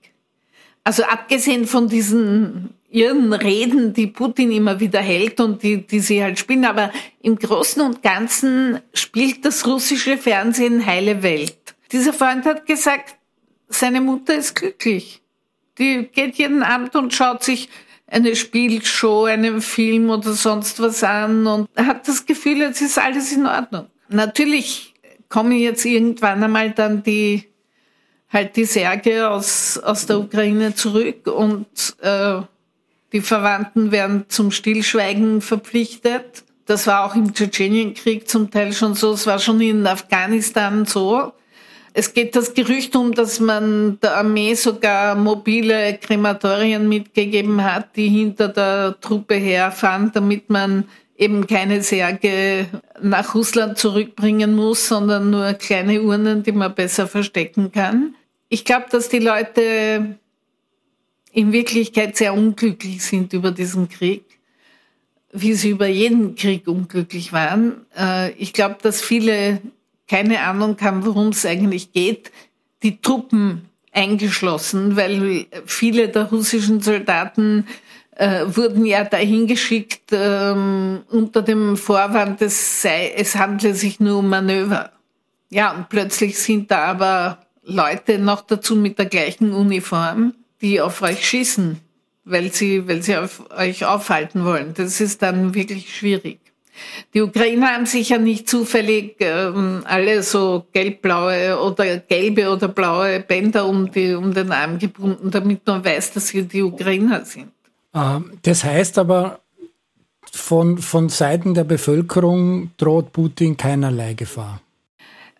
Also 0.84 1.02
abgesehen 1.04 1.66
von 1.66 1.88
diesen 1.88 2.70
ihren 2.88 3.34
Reden, 3.34 3.92
die 3.92 4.06
Putin 4.06 4.52
immer 4.52 4.80
wieder 4.80 5.00
hält 5.00 5.38
und 5.38 5.62
die, 5.62 5.86
die 5.86 6.00
sie 6.00 6.22
halt 6.22 6.38
spielen, 6.38 6.64
aber 6.64 6.92
im 7.20 7.36
Großen 7.36 7.82
und 7.82 8.02
Ganzen 8.02 8.80
spielt 8.94 9.44
das 9.44 9.66
russische 9.66 10.16
Fernsehen 10.16 10.86
heile 10.86 11.22
Welt. 11.22 11.58
Dieser 11.92 12.14
Freund 12.14 12.46
hat 12.46 12.64
gesagt, 12.64 13.16
seine 13.68 14.00
Mutter 14.00 14.34
ist 14.36 14.54
glücklich. 14.54 15.20
Die 15.78 16.08
geht 16.10 16.36
jeden 16.36 16.62
Abend 16.62 16.96
und 16.96 17.12
schaut 17.12 17.44
sich 17.44 17.68
eine 18.06 18.36
Spielshow, 18.36 19.24
einen 19.24 19.60
Film 19.60 20.10
oder 20.10 20.32
sonst 20.32 20.80
was 20.80 21.02
an 21.02 21.46
und 21.46 21.68
hat 21.76 22.06
das 22.06 22.24
Gefühl, 22.24 22.58
jetzt 22.58 22.80
ist 22.80 22.98
alles 22.98 23.32
in 23.32 23.46
Ordnung. 23.46 23.86
Natürlich 24.08 24.94
kommen 25.28 25.52
jetzt 25.52 25.84
irgendwann 25.84 26.42
einmal 26.42 26.70
dann 26.70 27.02
die 27.02 27.44
halt 28.28 28.56
die 28.56 28.64
Särge 28.64 29.28
aus, 29.28 29.78
aus 29.78 30.06
der 30.06 30.18
Ukraine 30.18 30.74
zurück 30.74 31.26
und 31.26 31.66
äh, 32.00 32.40
die 33.12 33.20
Verwandten 33.20 33.92
werden 33.92 34.26
zum 34.28 34.50
Stillschweigen 34.50 35.40
verpflichtet. 35.40 36.44
Das 36.66 36.86
war 36.86 37.04
auch 37.04 37.14
im 37.14 37.32
Tschetschenienkrieg 37.32 38.28
zum 38.28 38.50
Teil 38.50 38.72
schon 38.72 38.94
so, 38.94 39.12
es 39.12 39.26
war 39.26 39.38
schon 39.38 39.60
in 39.60 39.86
Afghanistan 39.86 40.84
so. 40.84 41.32
Es 41.98 42.12
geht 42.12 42.36
das 42.36 42.52
Gerücht 42.52 42.94
um, 42.94 43.14
dass 43.14 43.40
man 43.40 43.98
der 44.00 44.18
Armee 44.18 44.52
sogar 44.52 45.14
mobile 45.14 45.96
Krematorien 45.96 46.86
mitgegeben 46.90 47.64
hat, 47.64 47.96
die 47.96 48.08
hinter 48.10 48.48
der 48.48 49.00
Truppe 49.00 49.36
herfahren, 49.36 50.10
damit 50.12 50.50
man 50.50 50.84
eben 51.16 51.46
keine 51.46 51.82
Särge 51.82 52.66
nach 53.00 53.34
Russland 53.34 53.78
zurückbringen 53.78 54.54
muss, 54.54 54.88
sondern 54.88 55.30
nur 55.30 55.54
kleine 55.54 56.02
Urnen, 56.02 56.42
die 56.42 56.52
man 56.52 56.74
besser 56.74 57.06
verstecken 57.06 57.72
kann. 57.72 58.14
Ich 58.50 58.66
glaube, 58.66 58.88
dass 58.90 59.08
die 59.08 59.18
Leute 59.18 60.18
in 61.32 61.52
Wirklichkeit 61.54 62.14
sehr 62.18 62.34
unglücklich 62.34 63.02
sind 63.02 63.32
über 63.32 63.52
diesen 63.52 63.88
Krieg, 63.88 64.38
wie 65.32 65.54
sie 65.54 65.70
über 65.70 65.86
jeden 65.86 66.34
Krieg 66.34 66.68
unglücklich 66.68 67.32
waren. 67.32 67.86
Äh, 67.98 68.32
ich 68.32 68.52
glaube, 68.52 68.76
dass 68.82 69.00
viele 69.00 69.62
keine 70.08 70.40
Ahnung 70.40 70.76
haben, 70.80 71.04
worum 71.04 71.28
es 71.28 71.44
eigentlich 71.44 71.92
geht, 71.92 72.30
die 72.82 73.00
Truppen 73.00 73.68
eingeschlossen, 73.92 74.96
weil 74.96 75.46
viele 75.64 76.08
der 76.08 76.24
russischen 76.24 76.80
Soldaten 76.80 77.66
äh, 78.16 78.44
wurden 78.46 78.84
ja 78.84 79.04
dahin 79.04 79.46
geschickt 79.46 80.10
ähm, 80.12 81.02
unter 81.10 81.42
dem 81.42 81.76
Vorwand, 81.76 82.42
es, 82.42 82.82
sei, 82.82 83.12
es 83.16 83.36
handle 83.36 83.74
sich 83.74 84.00
nur 84.00 84.18
um 84.18 84.28
Manöver. 84.28 84.92
Ja, 85.50 85.72
und 85.72 85.88
plötzlich 85.88 86.38
sind 86.38 86.70
da 86.70 86.84
aber 86.84 87.38
Leute 87.62 88.18
noch 88.18 88.42
dazu 88.42 88.76
mit 88.76 88.98
der 88.98 89.06
gleichen 89.06 89.52
Uniform, 89.52 90.34
die 90.60 90.80
auf 90.80 91.02
euch 91.02 91.26
schießen, 91.26 91.80
weil 92.24 92.52
sie, 92.52 92.86
weil 92.88 93.02
sie 93.02 93.16
auf 93.16 93.42
euch 93.50 93.84
aufhalten 93.84 94.44
wollen. 94.44 94.74
Das 94.74 95.00
ist 95.00 95.22
dann 95.22 95.54
wirklich 95.54 95.94
schwierig. 95.94 96.40
Die 97.14 97.22
Ukrainer 97.22 97.74
haben 97.74 97.86
sich 97.86 98.10
ja 98.10 98.18
nicht 98.18 98.48
zufällig 98.48 99.16
ähm, 99.20 99.82
alle 99.84 100.22
so 100.22 100.66
gelb-blaue 100.72 101.58
oder 101.60 101.98
gelbe 101.98 102.50
oder 102.50 102.68
blaue 102.68 103.20
Bänder 103.20 103.66
um, 103.66 103.90
die, 103.90 104.14
um 104.14 104.34
den 104.34 104.52
Arm 104.52 104.78
gebunden, 104.78 105.30
damit 105.30 105.66
man 105.66 105.84
weiß, 105.84 106.12
dass 106.12 106.28
sie 106.28 106.42
die 106.42 106.62
Ukrainer 106.62 107.24
sind. 107.24 107.52
Ähm, 107.94 108.32
das 108.42 108.64
heißt 108.64 108.98
aber, 108.98 109.40
von, 110.32 110.78
von 110.78 111.08
Seiten 111.08 111.54
der 111.54 111.64
Bevölkerung 111.64 112.70
droht 112.76 113.12
Putin 113.12 113.56
keinerlei 113.56 114.14
Gefahr. 114.14 114.60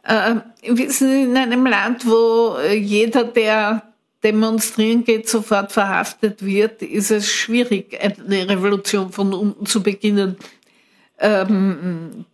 Äh, 0.05 0.37
wir 0.63 0.91
sind 0.91 1.31
in 1.31 1.37
einem 1.37 1.67
Land, 1.67 2.07
wo 2.07 2.57
jeder, 2.73 3.25
der 3.25 3.83
demonstrieren 4.23 5.05
geht, 5.05 5.29
sofort 5.29 5.71
verhaftet 5.73 6.45
wird, 6.45 6.83
ist 6.83 7.11
es 7.11 7.29
schwierig, 7.29 7.99
eine 8.01 8.49
Revolution 8.49 9.13
von 9.13 9.33
unten 9.33 9.67
zu 9.67 9.83
beginnen 9.83 10.37
ähm, 11.19 12.25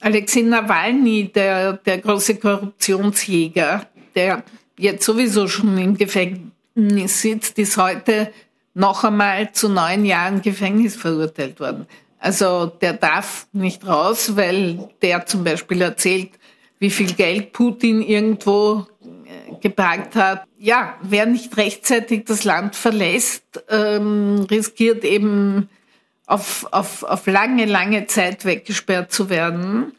Alexei 0.00 0.42
Nawalny, 0.42 1.30
der, 1.32 1.74
der 1.74 1.98
große 1.98 2.36
Korruptionsjäger, 2.36 3.86
der 4.14 4.42
jetzt 4.78 5.04
sowieso 5.04 5.48
schon 5.48 5.76
im 5.78 5.96
Gefängnis 5.96 7.22
sitzt, 7.22 7.58
ist 7.58 7.76
heute 7.76 8.32
noch 8.74 9.04
einmal 9.04 9.52
zu 9.52 9.68
neun 9.68 10.04
Jahren 10.04 10.42
Gefängnis 10.42 10.96
verurteilt 10.96 11.60
worden. 11.60 11.86
Also 12.18 12.66
der 12.66 12.94
darf 12.94 13.46
nicht 13.52 13.86
raus, 13.86 14.36
weil 14.36 14.90
der 15.02 15.26
zum 15.26 15.44
Beispiel 15.44 15.80
erzählt, 15.82 16.30
wie 16.78 16.90
viel 16.90 17.12
Geld 17.14 17.52
Putin 17.52 18.02
irgendwo 18.02 18.86
äh, 19.02 19.54
geparkt 19.60 20.14
hat. 20.14 20.44
Ja, 20.58 20.96
wer 21.02 21.26
nicht 21.26 21.56
rechtzeitig 21.56 22.24
das 22.24 22.44
Land 22.44 22.76
verlässt, 22.76 23.44
ähm, 23.70 24.46
riskiert 24.50 25.04
eben 25.04 25.68
auf, 26.26 26.66
auf, 26.72 27.02
auf 27.04 27.26
lange, 27.26 27.64
lange 27.64 28.06
Zeit 28.06 28.44
weggesperrt 28.44 29.12
zu 29.12 29.30
werden. 29.30 29.92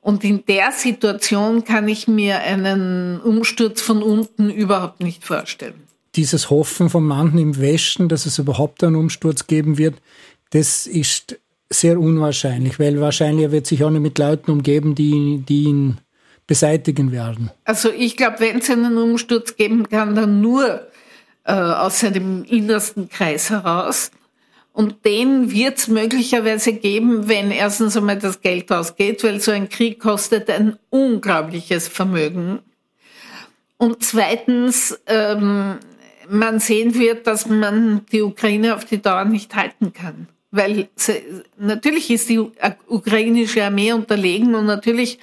Und 0.00 0.24
in 0.24 0.44
der 0.46 0.72
Situation 0.72 1.64
kann 1.64 1.88
ich 1.88 2.08
mir 2.08 2.40
einen 2.40 3.20
Umsturz 3.20 3.80
von 3.80 4.02
unten 4.02 4.50
überhaupt 4.50 5.02
nicht 5.02 5.24
vorstellen. 5.24 5.82
Dieses 6.16 6.50
Hoffen 6.50 6.90
von 6.90 7.04
manchen 7.04 7.38
im 7.38 7.60
Westen, 7.60 8.08
dass 8.08 8.26
es 8.26 8.38
überhaupt 8.38 8.82
einen 8.82 8.96
Umsturz 8.96 9.46
geben 9.46 9.78
wird, 9.78 9.96
das 10.50 10.86
ist 10.86 11.38
sehr 11.68 12.00
unwahrscheinlich, 12.00 12.80
weil 12.80 13.00
wahrscheinlich 13.00 13.50
wird 13.52 13.66
sich 13.66 13.84
auch 13.84 13.90
nicht 13.90 14.02
mit 14.02 14.18
Leuten 14.18 14.50
umgeben, 14.50 14.94
die, 14.94 15.44
die 15.48 15.64
ihn 15.64 15.98
beseitigen 16.46 17.12
werden. 17.12 17.50
Also 17.64 17.92
ich 17.92 18.16
glaube, 18.16 18.40
wenn 18.40 18.58
es 18.58 18.68
einen 18.70 18.98
Umsturz 18.98 19.54
geben 19.54 19.88
kann, 19.88 20.16
dann 20.16 20.40
nur 20.40 20.88
äh, 21.44 21.52
aus 21.52 22.00
seinem 22.00 22.42
innersten 22.44 23.08
Kreis 23.08 23.50
heraus. 23.50 24.10
Und 24.72 25.04
den 25.04 25.50
wird 25.50 25.78
es 25.78 25.88
möglicherweise 25.88 26.72
geben, 26.72 27.28
wenn 27.28 27.50
erstens 27.50 27.96
einmal 27.96 28.18
das 28.18 28.40
Geld 28.40 28.70
ausgeht, 28.70 29.24
weil 29.24 29.40
so 29.40 29.50
ein 29.50 29.68
Krieg 29.68 29.98
kostet 29.98 30.48
ein 30.48 30.78
unglaubliches 30.90 31.88
Vermögen. 31.88 32.60
Und 33.76 34.04
zweitens, 34.04 34.98
ähm, 35.06 35.78
man 36.28 36.60
sehen 36.60 36.94
wird, 36.94 37.26
dass 37.26 37.46
man 37.46 38.06
die 38.12 38.22
Ukraine 38.22 38.74
auf 38.76 38.84
die 38.84 39.02
Dauer 39.02 39.24
nicht 39.24 39.54
halten 39.56 39.92
kann. 39.92 40.28
Weil 40.52 40.88
sie, 40.96 41.22
natürlich 41.58 42.10
ist 42.10 42.28
die 42.28 42.40
ukrainische 42.88 43.64
Armee 43.64 43.92
unterlegen 43.92 44.54
und 44.54 44.66
natürlich 44.66 45.18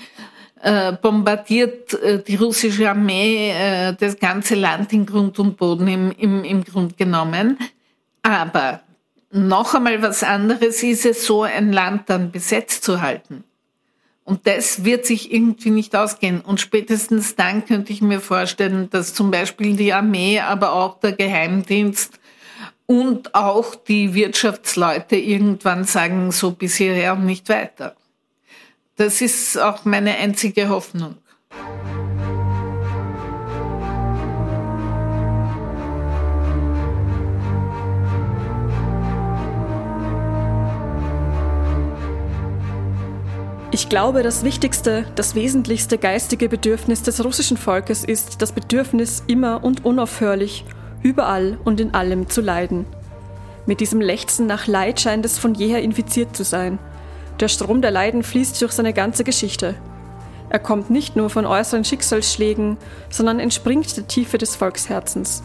äh, 0.62 0.94
bombardiert 0.94 1.94
äh, 1.94 2.24
die 2.24 2.36
russische 2.36 2.90
Armee 2.90 3.52
äh, 3.52 3.94
das 3.98 4.18
ganze 4.18 4.56
Land 4.56 4.92
in 4.94 5.06
Grund 5.06 5.38
und 5.40 5.56
Boden 5.56 5.88
im, 5.88 6.12
im, 6.12 6.44
im 6.44 6.64
Grund 6.64 6.98
genommen. 6.98 7.58
Aber 8.24 8.82
noch 9.38 9.76
einmal 9.76 10.02
was 10.02 10.24
anderes 10.24 10.84
ist 10.84 11.06
es, 11.06 11.26
so 11.26 11.44
ein 11.44 11.72
Land 11.72 12.10
dann 12.10 12.32
besetzt 12.32 12.84
zu 12.84 13.02
halten. 13.02 13.44
Und 14.24 14.46
das 14.46 14.84
wird 14.84 15.06
sich 15.06 15.32
irgendwie 15.32 15.70
nicht 15.70 15.96
ausgehen. 15.96 16.42
Und 16.42 16.60
spätestens 16.60 17.36
dann 17.36 17.66
könnte 17.66 17.94
ich 17.94 18.02
mir 18.02 18.20
vorstellen, 18.20 18.90
dass 18.90 19.14
zum 19.14 19.32
Beispiel 19.32 19.78
die 19.78 19.94
Armee, 19.94 20.42
aber 20.42 20.74
auch 20.74 21.00
der 21.00 21.14
Geheimdienst 21.14 22.20
und 22.88 23.36
auch 23.36 23.76
die 23.76 24.14
Wirtschaftsleute 24.14 25.16
irgendwann 25.16 25.86
sagen, 25.86 26.32
so 26.32 26.52
bis 26.52 26.76
hierher 26.76 27.14
und 27.14 27.26
nicht 27.26 27.48
weiter. 27.48 27.96
Das 28.98 29.22
ist 29.22 29.58
auch 29.58 29.86
meine 29.86 30.18
einzige 30.18 30.70
Hoffnung. 30.70 31.16
Ich 43.78 43.90
glaube, 43.90 44.24
das 44.24 44.44
wichtigste, 44.44 45.06
das 45.14 45.36
wesentlichste 45.36 46.00
geistige 46.00 46.50
Bedürfnis 46.50 47.04
des 47.04 47.24
russischen 47.24 47.58
Volkes 47.58 48.04
ist 48.04 48.42
das 48.42 48.52
Bedürfnis, 48.52 49.22
immer 49.28 49.64
und 49.64 49.86
unaufhörlich, 49.86 50.66
überall 51.04 51.60
und 51.64 51.80
in 51.80 51.94
allem 51.94 52.28
zu 52.28 52.42
leiden. 52.42 52.88
Mit 53.68 53.80
diesem 53.80 54.02
Lechzen 54.02 54.48
nach 54.48 54.66
Leid 54.66 55.00
scheint 55.00 55.26
es 55.26 55.38
von 55.38 55.54
jeher 55.54 55.84
infiziert 55.84 56.36
zu 56.36 56.44
sein. 56.44 56.80
Der 57.40 57.50
Strom 57.50 57.84
der 57.84 57.92
Leiden 57.92 58.24
fließt 58.24 58.60
durch 58.64 58.72
seine 58.72 58.94
ganze 58.94 59.24
Geschichte. 59.24 59.76
Er 60.50 60.58
kommt 60.58 60.90
nicht 60.90 61.16
nur 61.16 61.30
von 61.30 61.46
äußeren 61.46 61.86
Schicksalsschlägen, 61.86 62.78
sondern 63.12 63.40
entspringt 63.40 63.96
der 63.96 64.08
Tiefe 64.08 64.40
des 64.40 64.56
Volksherzens. 64.56 65.44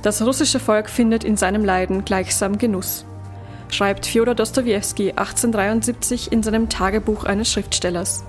Das 0.00 0.22
russische 0.22 0.58
Volk 0.58 0.88
findet 0.88 1.22
in 1.22 1.36
seinem 1.36 1.66
Leiden 1.66 2.06
gleichsam 2.06 2.56
Genuss 2.56 3.04
schreibt 3.74 4.06
Fjodor 4.06 4.34
Dostojewski 4.34 5.10
1873 5.10 6.32
in 6.32 6.42
seinem 6.42 6.68
Tagebuch 6.68 7.24
eines 7.24 7.52
Schriftstellers. 7.52 8.24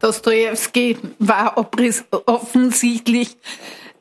Dostojewski 0.00 0.96
war 1.18 1.56
offensichtlich 2.26 3.36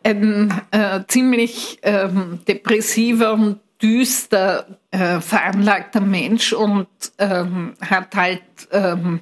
ein 0.04 0.62
äh, 0.72 1.02
ziemlich 1.08 1.80
ähm, 1.82 2.40
depressiver 2.48 3.34
und 3.34 3.60
düster 3.82 4.80
äh, 4.92 5.20
veranlagter 5.20 6.02
Mensch 6.02 6.54
und 6.54 6.88
ähm, 7.18 7.74
hat 7.82 8.16
halt 8.16 8.42
ähm, 8.72 9.20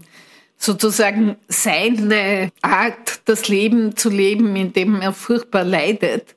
sozusagen 0.58 1.36
seine 1.48 2.52
Art, 2.62 3.22
das 3.26 3.48
Leben 3.48 3.96
zu 3.96 4.10
leben, 4.10 4.56
in 4.56 4.74
dem 4.74 5.02
er 5.02 5.14
furchtbar 5.14 5.64
leidet, 5.64 6.35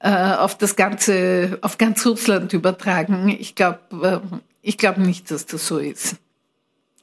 äh, 0.00 0.10
auf 0.10 0.56
das 0.56 0.76
ganze, 0.76 1.58
auf 1.62 1.78
ganz 1.78 2.06
Russland 2.06 2.52
übertragen. 2.52 3.28
Ich 3.28 3.54
glaube, 3.54 4.22
äh, 4.32 4.36
ich 4.62 4.78
nicht, 5.02 5.30
dass 5.30 5.46
das 5.46 5.66
so 5.66 5.78
ist. 5.78 6.16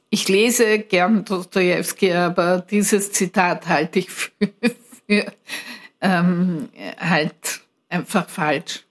Ich 0.08 0.28
lese 0.28 0.78
gern 0.78 1.24
Dostoevsky, 1.24 2.12
aber 2.12 2.58
dieses 2.60 3.12
Zitat 3.12 3.66
halte 3.66 3.98
ich 3.98 4.10
für, 4.10 4.32
für 5.06 5.32
ähm, 6.00 6.68
halt 6.98 7.60
einfach 7.88 8.28
falsch. 8.28 8.84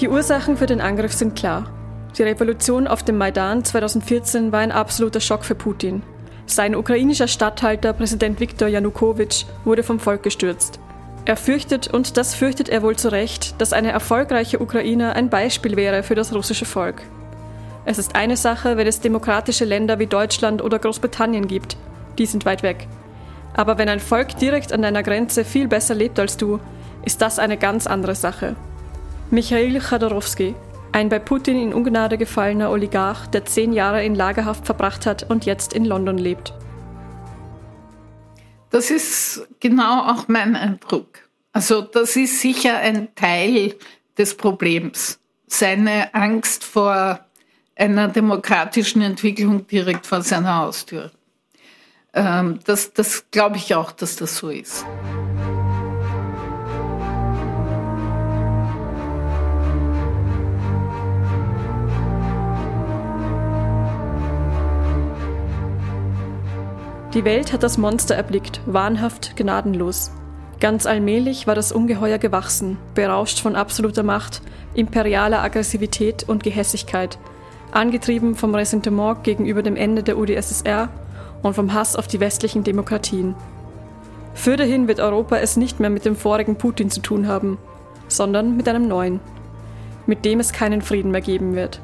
Die 0.00 0.10
Ursachen 0.10 0.58
für 0.58 0.66
den 0.66 0.82
Angriff 0.82 1.14
sind 1.14 1.36
klar. 1.36 1.70
Die 2.18 2.22
Revolution 2.22 2.86
auf 2.86 3.02
dem 3.02 3.16
Maidan 3.16 3.64
2014 3.64 4.52
war 4.52 4.60
ein 4.60 4.70
absoluter 4.70 5.20
Schock 5.20 5.42
für 5.42 5.54
Putin. 5.54 6.02
Sein 6.44 6.76
ukrainischer 6.76 7.28
Statthalter, 7.28 7.94
Präsident 7.94 8.38
Viktor 8.38 8.68
Janukowitsch, 8.68 9.46
wurde 9.64 9.82
vom 9.82 9.98
Volk 9.98 10.22
gestürzt. 10.22 10.80
Er 11.24 11.38
fürchtet, 11.38 11.88
und 11.88 12.18
das 12.18 12.34
fürchtet 12.34 12.68
er 12.68 12.82
wohl 12.82 12.96
zu 12.96 13.10
Recht, 13.10 13.58
dass 13.58 13.72
eine 13.72 13.90
erfolgreiche 13.90 14.60
Ukraine 14.60 15.14
ein 15.16 15.30
Beispiel 15.30 15.76
wäre 15.76 16.02
für 16.02 16.14
das 16.14 16.34
russische 16.34 16.66
Volk. 16.66 17.02
Es 17.86 17.96
ist 17.96 18.16
eine 18.16 18.36
Sache, 18.36 18.76
wenn 18.76 18.86
es 18.86 19.00
demokratische 19.00 19.64
Länder 19.64 19.98
wie 19.98 20.06
Deutschland 20.06 20.62
oder 20.62 20.78
Großbritannien 20.78 21.48
gibt. 21.48 21.78
Die 22.18 22.26
sind 22.26 22.44
weit 22.44 22.62
weg. 22.62 22.86
Aber 23.54 23.78
wenn 23.78 23.88
ein 23.88 24.00
Volk 24.00 24.36
direkt 24.36 24.74
an 24.74 24.82
deiner 24.82 25.02
Grenze 25.02 25.42
viel 25.42 25.68
besser 25.68 25.94
lebt 25.94 26.18
als 26.18 26.36
du, 26.36 26.60
ist 27.02 27.22
das 27.22 27.38
eine 27.38 27.56
ganz 27.56 27.86
andere 27.86 28.14
Sache. 28.14 28.56
Michail 29.30 29.80
Chodorowski, 29.80 30.54
ein 30.92 31.08
bei 31.08 31.18
Putin 31.18 31.60
in 31.60 31.74
Ungnade 31.74 32.16
gefallener 32.16 32.70
Oligarch, 32.70 33.26
der 33.26 33.44
zehn 33.44 33.72
Jahre 33.72 34.04
in 34.04 34.14
Lagerhaft 34.14 34.64
verbracht 34.64 35.04
hat 35.04 35.28
und 35.28 35.44
jetzt 35.44 35.72
in 35.72 35.84
London 35.84 36.16
lebt. 36.16 36.54
Das 38.70 38.90
ist 38.90 39.48
genau 39.58 40.02
auch 40.02 40.28
mein 40.28 40.54
Eindruck. 40.54 41.28
Also 41.52 41.80
das 41.80 42.14
ist 42.14 42.40
sicher 42.40 42.76
ein 42.78 43.14
Teil 43.16 43.74
des 44.16 44.36
Problems. 44.36 45.18
Seine 45.48 46.14
Angst 46.14 46.62
vor 46.62 47.18
einer 47.74 48.06
demokratischen 48.08 49.02
Entwicklung 49.02 49.66
direkt 49.66 50.06
vor 50.06 50.22
seiner 50.22 50.58
Haustür. 50.58 51.10
Ähm, 52.14 52.60
das 52.64 52.92
das 52.92 53.24
glaube 53.32 53.56
ich 53.56 53.74
auch, 53.74 53.90
dass 53.90 54.16
das 54.16 54.36
so 54.36 54.50
ist. 54.50 54.86
Die 67.16 67.24
Welt 67.24 67.54
hat 67.54 67.62
das 67.62 67.78
Monster 67.78 68.14
erblickt, 68.14 68.60
wahnhaft, 68.66 69.36
gnadenlos. 69.36 70.10
Ganz 70.60 70.84
allmählich 70.84 71.46
war 71.46 71.54
das 71.54 71.72
Ungeheuer 71.72 72.18
gewachsen, 72.18 72.76
berauscht 72.94 73.40
von 73.40 73.56
absoluter 73.56 74.02
Macht, 74.02 74.42
imperialer 74.74 75.42
Aggressivität 75.42 76.28
und 76.28 76.42
Gehässigkeit, 76.42 77.18
angetrieben 77.72 78.34
vom 78.34 78.54
Ressentiment 78.54 79.24
gegenüber 79.24 79.62
dem 79.62 79.76
Ende 79.76 80.02
der 80.02 80.18
UdSSR 80.18 80.90
und 81.42 81.54
vom 81.54 81.72
Hass 81.72 81.96
auf 81.96 82.06
die 82.06 82.20
westlichen 82.20 82.64
Demokratien. 82.64 83.34
Fürderhin 84.34 84.86
wird 84.86 85.00
Europa 85.00 85.38
es 85.38 85.56
nicht 85.56 85.80
mehr 85.80 85.88
mit 85.88 86.04
dem 86.04 86.16
vorigen 86.16 86.56
Putin 86.56 86.90
zu 86.90 87.00
tun 87.00 87.28
haben, 87.28 87.56
sondern 88.08 88.58
mit 88.58 88.68
einem 88.68 88.88
neuen, 88.88 89.20
mit 90.04 90.26
dem 90.26 90.38
es 90.38 90.52
keinen 90.52 90.82
Frieden 90.82 91.12
mehr 91.12 91.22
geben 91.22 91.54
wird. 91.54 91.80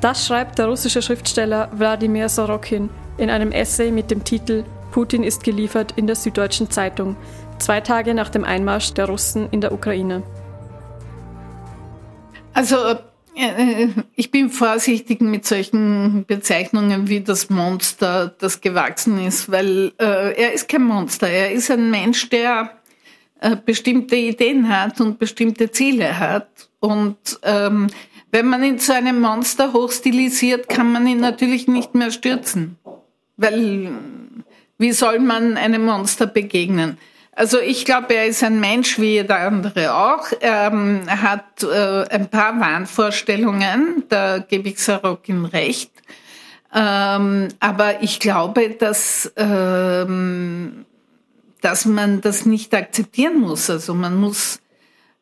Das 0.00 0.26
schreibt 0.26 0.58
der 0.58 0.68
russische 0.68 1.02
Schriftsteller 1.02 1.68
Wladimir 1.74 2.30
Sorokin 2.30 2.88
in 3.18 3.30
einem 3.30 3.52
Essay 3.52 3.90
mit 3.90 4.10
dem 4.10 4.24
Titel 4.24 4.64
Putin 4.92 5.22
ist 5.22 5.44
geliefert 5.44 5.92
in 5.96 6.06
der 6.06 6.16
Süddeutschen 6.16 6.70
Zeitung, 6.70 7.16
zwei 7.58 7.80
Tage 7.80 8.14
nach 8.14 8.30
dem 8.30 8.44
Einmarsch 8.44 8.94
der 8.94 9.06
Russen 9.06 9.48
in 9.50 9.60
der 9.60 9.72
Ukraine. 9.72 10.22
Also 12.54 12.76
äh, 13.36 13.88
ich 14.14 14.30
bin 14.30 14.48
vorsichtig 14.48 15.20
mit 15.20 15.44
solchen 15.46 16.24
Bezeichnungen 16.26 17.08
wie 17.08 17.20
das 17.20 17.50
Monster, 17.50 18.34
das 18.38 18.62
gewachsen 18.62 19.24
ist, 19.24 19.50
weil 19.50 19.92
äh, 19.98 20.32
er 20.40 20.54
ist 20.54 20.68
kein 20.68 20.84
Monster. 20.84 21.28
Er 21.28 21.52
ist 21.52 21.70
ein 21.70 21.90
Mensch, 21.90 22.30
der 22.30 22.70
äh, 23.40 23.56
bestimmte 23.56 24.16
Ideen 24.16 24.68
hat 24.68 25.00
und 25.02 25.18
bestimmte 25.18 25.70
Ziele 25.70 26.18
hat. 26.18 26.70
Und 26.80 27.18
ähm, 27.42 27.88
wenn 28.30 28.46
man 28.46 28.64
ihn 28.64 28.78
zu 28.78 28.94
einem 28.94 29.20
Monster 29.20 29.74
hochstilisiert, 29.74 30.68
kann 30.68 30.90
man 30.92 31.06
ihn 31.06 31.20
natürlich 31.20 31.68
nicht 31.68 31.94
mehr 31.94 32.10
stürzen. 32.10 32.78
Weil 33.36 33.92
wie 34.78 34.92
soll 34.92 35.18
man 35.20 35.56
einem 35.56 35.84
Monster 35.84 36.26
begegnen? 36.26 36.98
Also 37.32 37.60
ich 37.60 37.84
glaube, 37.84 38.14
er 38.14 38.26
ist 38.26 38.42
ein 38.42 38.60
Mensch 38.60 38.98
wie 38.98 39.12
jeder 39.12 39.38
andere 39.40 39.94
auch. 39.94 40.32
Er 40.40 40.68
ähm, 40.72 41.02
hat 41.06 41.62
äh, 41.62 42.04
ein 42.08 42.30
paar 42.30 42.58
Wahnvorstellungen, 42.58 44.04
da 44.08 44.38
gebe 44.38 44.70
ich 44.70 44.78
Sarokin 44.78 45.44
recht. 45.44 45.90
Ähm, 46.74 47.48
aber 47.60 48.02
ich 48.02 48.20
glaube, 48.20 48.70
dass, 48.70 49.30
ähm, 49.36 50.86
dass 51.60 51.84
man 51.84 52.22
das 52.22 52.46
nicht 52.46 52.74
akzeptieren 52.74 53.38
muss. 53.40 53.68
Also 53.68 53.94
man 53.94 54.16
muss 54.16 54.60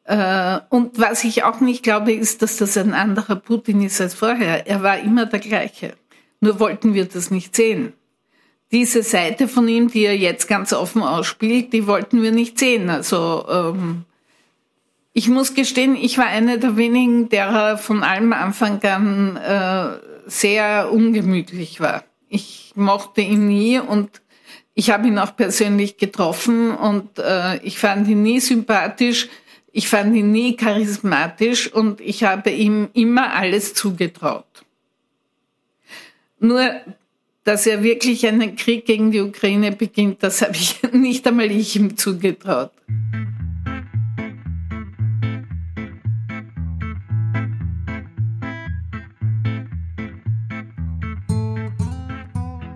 äh, 0.05 0.61
und 0.69 1.01
was 1.01 1.25
ich 1.25 1.43
auch 1.43 1.61
nicht 1.61 1.83
glaube, 1.83 2.13
ist, 2.13 2.43
dass 2.43 2.59
das 2.59 2.77
ein 2.77 2.95
anderer 2.95 3.37
Putin 3.37 3.83
ist 3.83 4.01
als 4.01 4.15
vorher. 4.15 4.69
Er 4.69 4.83
war 4.85 4.99
immer 4.99 5.27
der 5.27 5.41
gleiche. 5.41 5.95
Nur 6.41 6.61
wollten 6.61 6.95
wir 6.95 7.07
das 7.07 7.33
nicht 7.33 7.57
sehen 7.57 7.93
diese 8.73 9.03
Seite 9.03 9.49
von 9.49 9.69
ihm, 9.69 9.91
die 9.91 10.05
er 10.05 10.17
jetzt 10.17 10.49
ganz 10.49 10.73
offen 10.73 11.03
ausspielt, 11.03 11.73
die 11.73 11.87
wollten 11.87 12.23
wir 12.23 12.33
nicht 12.33 12.59
sehen. 12.59 12.91
Also 12.91 13.47
ähm, 13.49 14.05
ich 15.13 15.29
muss 15.29 15.55
gestehen, 15.55 15.97
ich 15.97 16.19
war 16.19 16.27
eine 16.27 16.59
der 16.59 16.77
wenigen, 16.77 17.29
der 17.29 17.79
von 17.79 18.03
allem 18.03 18.33
Anfang 18.33 18.83
an 18.83 19.37
äh, 19.37 19.99
sehr 20.27 20.91
ungemütlich 20.93 21.81
war. 21.81 22.05
Ich 22.29 22.73
mochte 22.75 23.21
ihn 23.21 23.47
nie 23.47 23.79
und 23.79 24.23
ich 24.75 24.91
habe 24.91 25.07
ihn 25.07 25.19
auch 25.21 25.37
persönlich 25.37 25.99
getroffen 25.99 26.73
und 26.73 27.19
äh, 27.21 27.59
ich 27.59 27.79
fand 27.79 28.09
ihn 28.09 28.23
nie 28.23 28.41
sympathisch, 28.41 29.29
ich 29.71 29.89
fand 29.89 30.17
ihn 30.17 30.33
nie 30.33 30.57
charismatisch 30.57 31.73
und 31.73 32.01
ich 32.01 32.25
habe 32.25 32.51
ihm 32.51 32.89
immer 32.93 33.35
alles 33.35 33.75
zugetraut. 33.75 34.65
Nur 36.41 36.73
dass 37.45 37.67
er 37.67 37.83
wirklich 37.83 38.27
einen 38.27 38.57
Krieg 38.57 38.87
gegen 38.87 39.11
die 39.11 39.21
Ukraine 39.21 39.73
beginnt, 39.73 40.23
das 40.23 40.41
habe 40.41 40.55
ich 40.55 40.83
nicht 40.93 41.27
einmal 41.27 41.51
ich 41.51 41.77
ihm 41.77 41.97
zugetraut. 41.97 42.73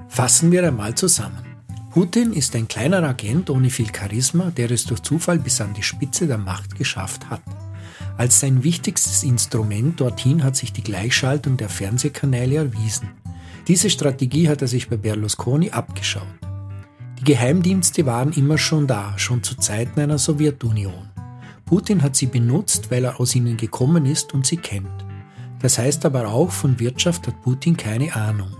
Fassen 0.09 0.51
wir 0.53 0.67
einmal 0.67 0.95
zusammen. 0.95 1.45
Putin 1.93 2.33
ist 2.33 2.55
ein 2.55 2.69
kleiner 2.69 3.03
Agent 3.03 3.51
ohne 3.51 3.71
viel 3.71 3.89
Charisma, 3.95 4.51
der 4.51 4.71
es 4.71 4.85
durch 4.85 5.01
Zufall 5.01 5.39
bis 5.39 5.61
an 5.61 5.75
die 5.75 5.83
Spitze 5.83 6.27
der 6.27 6.39
Macht 6.39 6.77
geschafft 6.77 7.31
hat. 7.31 7.43
Als 8.19 8.41
sein 8.41 8.65
wichtigstes 8.65 9.23
Instrument 9.23 10.01
dorthin 10.01 10.43
hat 10.43 10.57
sich 10.57 10.73
die 10.73 10.83
Gleichschaltung 10.83 11.57
der 11.57 11.69
Fernsehkanäle 11.69 12.57
erwiesen. 12.57 13.11
Diese 13.69 13.91
Strategie 13.91 14.49
hat 14.49 14.63
er 14.63 14.69
sich 14.69 14.89
bei 14.89 14.97
Berlusconi 14.97 15.71
abgeschaut. 15.71 16.23
Die 17.21 17.25
Geheimdienste 17.25 18.07
waren 18.07 18.33
immer 18.33 18.57
schon 18.57 18.87
da, 18.87 19.13
schon 19.19 19.43
zu 19.43 19.57
Zeiten 19.57 20.01
einer 20.01 20.17
Sowjetunion. 20.17 21.11
Putin 21.67 22.03
hat 22.03 22.17
sie 22.17 22.27
benutzt, 22.27 22.91
weil 22.91 23.05
er 23.05 23.21
aus 23.21 23.35
ihnen 23.35 23.59
gekommen 23.59 24.07
ist 24.07 24.33
und 24.33 24.47
sie 24.47 24.57
kennt. 24.57 25.05
Das 25.61 25.77
heißt 25.77 26.07
aber 26.07 26.29
auch, 26.29 26.51
von 26.51 26.81
Wirtschaft 26.81 27.27
hat 27.27 27.43
Putin 27.43 27.77
keine 27.77 28.17
Ahnung. 28.17 28.57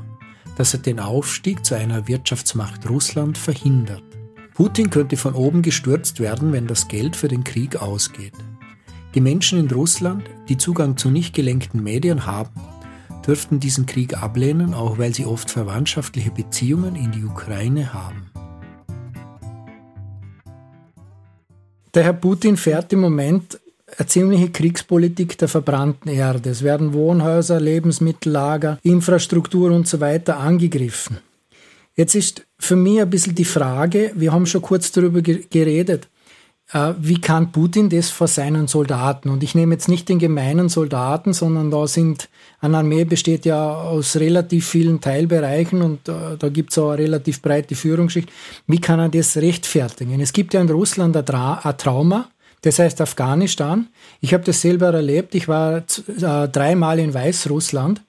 Das 0.59 0.75
hat 0.75 0.85
den 0.85 1.01
Aufstieg 1.01 1.65
zu 1.65 1.75
einer 1.75 2.07
Wirtschaftsmacht 2.07 2.87
Russland 2.91 3.39
verhindert. 3.39 4.03
Putin 4.53 4.91
könnte 4.91 5.17
von 5.17 5.33
oben 5.33 5.63
gestürzt 5.63 6.21
werden, 6.21 6.53
wenn 6.53 6.67
das 6.67 6.87
Geld 6.87 7.17
für 7.17 7.29
den 7.29 7.45
Krieg 7.45 7.77
ausgeht. 7.77 8.35
Die 9.15 9.23
Menschen 9.23 9.59
in 9.59 9.71
Russland, 9.71 10.25
die 10.51 10.59
Zugang 10.59 10.99
zu 10.99 11.09
nicht 11.09 11.35
gelenkten 11.35 11.83
Medien 11.83 12.27
haben, 12.27 12.51
dürften 13.29 13.61
diesen 13.61 13.85
Krieg 13.85 14.21
ablehnen, 14.21 14.73
auch 14.73 14.99
weil 14.99 15.15
sie 15.15 15.27
oft 15.27 15.51
verwandtschaftliche 15.51 16.31
Beziehungen 16.31 16.97
in 16.97 17.13
die 17.13 17.25
Ukraine 17.25 17.93
haben. 17.93 18.31
Der 21.95 22.05
Herr 22.05 22.15
Putin 22.15 22.57
fährt 22.57 22.93
im 22.93 23.01
Moment 23.01 23.61
eine 23.97 24.07
ziemliche 24.07 24.51
Kriegspolitik 24.51 25.37
der 25.39 25.49
verbrannten 25.49 26.11
Erde. 26.11 26.51
Es 26.51 26.63
werden 26.63 26.95
Wohnhäuser, 26.95 27.61
Lebensmittellager, 27.61 28.79
Infrastruktur 28.83 29.73
und 29.73 29.87
so 29.87 30.01
weiter 30.01 30.39
angegriffen. 30.39 31.19
Jetzt 31.97 32.15
ist 32.15 32.47
für 32.59 32.77
mich 32.77 33.01
ein 33.01 33.11
bisschen 33.11 33.35
die 33.35 33.45
Frage, 33.45 34.13
wir 34.15 34.33
haben 34.33 34.47
schon 34.47 34.63
kurz 34.63 34.93
darüber 34.93 35.21
geredet, 35.21 36.09
wie 36.73 37.19
kann 37.19 37.51
Putin 37.51 37.89
das 37.89 38.11
vor 38.11 38.29
seinen 38.29 38.67
Soldaten? 38.67 39.31
Und 39.31 39.43
ich 39.43 39.55
nehme 39.55 39.75
jetzt 39.75 39.89
nicht 39.89 40.09
den 40.09 40.19
gemeinen 40.19 40.69
Soldaten, 40.69 41.33
sondern 41.33 41.71
da 41.71 41.87
sind, 41.87 42.29
eine 42.61 42.79
Armee 42.79 43.05
besteht 43.05 43.47
ja 43.47 43.75
aus 43.75 44.17
relativ 44.17 44.69
vielen 44.69 45.01
Teilbereichen 45.01 45.81
und 45.81 46.09
äh, 46.09 46.37
da 46.39 46.49
gibt 46.51 46.73
es 46.73 46.79
auch 46.79 46.91
eine 46.91 47.03
relativ 47.03 47.41
breite 47.41 47.75
Führungsschicht. 47.75 48.31
Wie 48.67 48.81
kann 48.81 49.01
er 49.01 49.09
das 49.09 49.39
rechtfertigen? 49.39 50.21
Es 50.21 50.35
gibt 50.35 50.53
ja 50.53 50.61
in 50.61 50.69
Russland 50.69 51.17
ein, 51.17 51.25
Tra 51.25 51.55
ein 51.63 51.79
Trauma, 51.79 52.29
das 52.61 52.79
heißt 52.79 53.01
Afghanistan. 53.01 53.89
Ich 54.21 54.35
habe 54.35 54.45
das 54.45 54.61
selber 54.61 54.93
erlebt. 54.93 55.35
Ich 55.35 55.49
war 55.49 55.79
äh, 55.79 56.49
dreimal 56.49 56.99
in 56.99 57.15
Weißrussland 57.15 58.03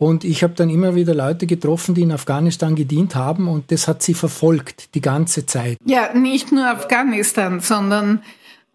und 0.00 0.24
ich 0.24 0.42
habe 0.42 0.54
dann 0.54 0.70
immer 0.70 0.94
wieder 0.94 1.14
Leute 1.14 1.46
getroffen, 1.46 1.94
die 1.94 2.00
in 2.00 2.10
Afghanistan 2.10 2.74
gedient 2.74 3.14
haben 3.14 3.48
und 3.48 3.70
das 3.70 3.86
hat 3.86 4.02
sie 4.02 4.14
verfolgt 4.14 4.94
die 4.94 5.02
ganze 5.02 5.44
Zeit. 5.44 5.76
Ja, 5.84 6.14
nicht 6.14 6.52
nur 6.52 6.66
Afghanistan, 6.66 7.60
sondern 7.60 8.22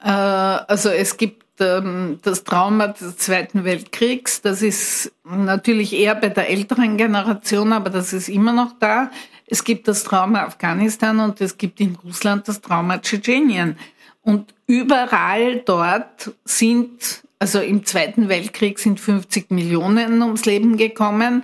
äh, 0.03 0.09
also 0.09 0.89
es 0.89 1.17
gibt 1.17 1.43
ähm, 1.59 2.19
das 2.21 2.43
Trauma 2.43 2.89
des 2.89 3.17
Zweiten 3.17 3.63
Weltkriegs. 3.63 4.43
Das 4.43 4.61
ist 4.61 5.13
natürlich 5.23 5.93
eher 5.93 6.13
bei 6.13 6.30
der 6.30 6.47
älteren 6.47 6.95
Generation, 6.95 7.73
aber 7.73 7.89
das 7.89 8.13
ist 8.13 8.30
immer 8.30 8.53
noch 8.53 8.73
da. 8.80 9.09
Es 9.47 9.63
gibt 9.63 9.88
das 9.88 10.03
Trauma 10.03 10.43
Afghanistan 10.43 11.19
und 11.19 11.41
es 11.41 11.57
gibt 11.57 11.80
in 11.80 11.97
Russland 12.05 12.47
das 12.47 12.61
Trauma 12.61 12.99
Tschetschenien. 12.99 13.78
Und 14.21 14.53
überall 14.67 15.63
dort 15.65 16.34
sind 16.43 17.23
also 17.45 17.59
im 17.59 17.85
Zweiten 17.85 18.27
Weltkrieg 18.27 18.79
sind 18.79 18.99
50 18.99 19.51
Millionen 19.51 20.23
ums 20.23 20.45
Leben 20.45 20.77
gekommen. 20.77 21.43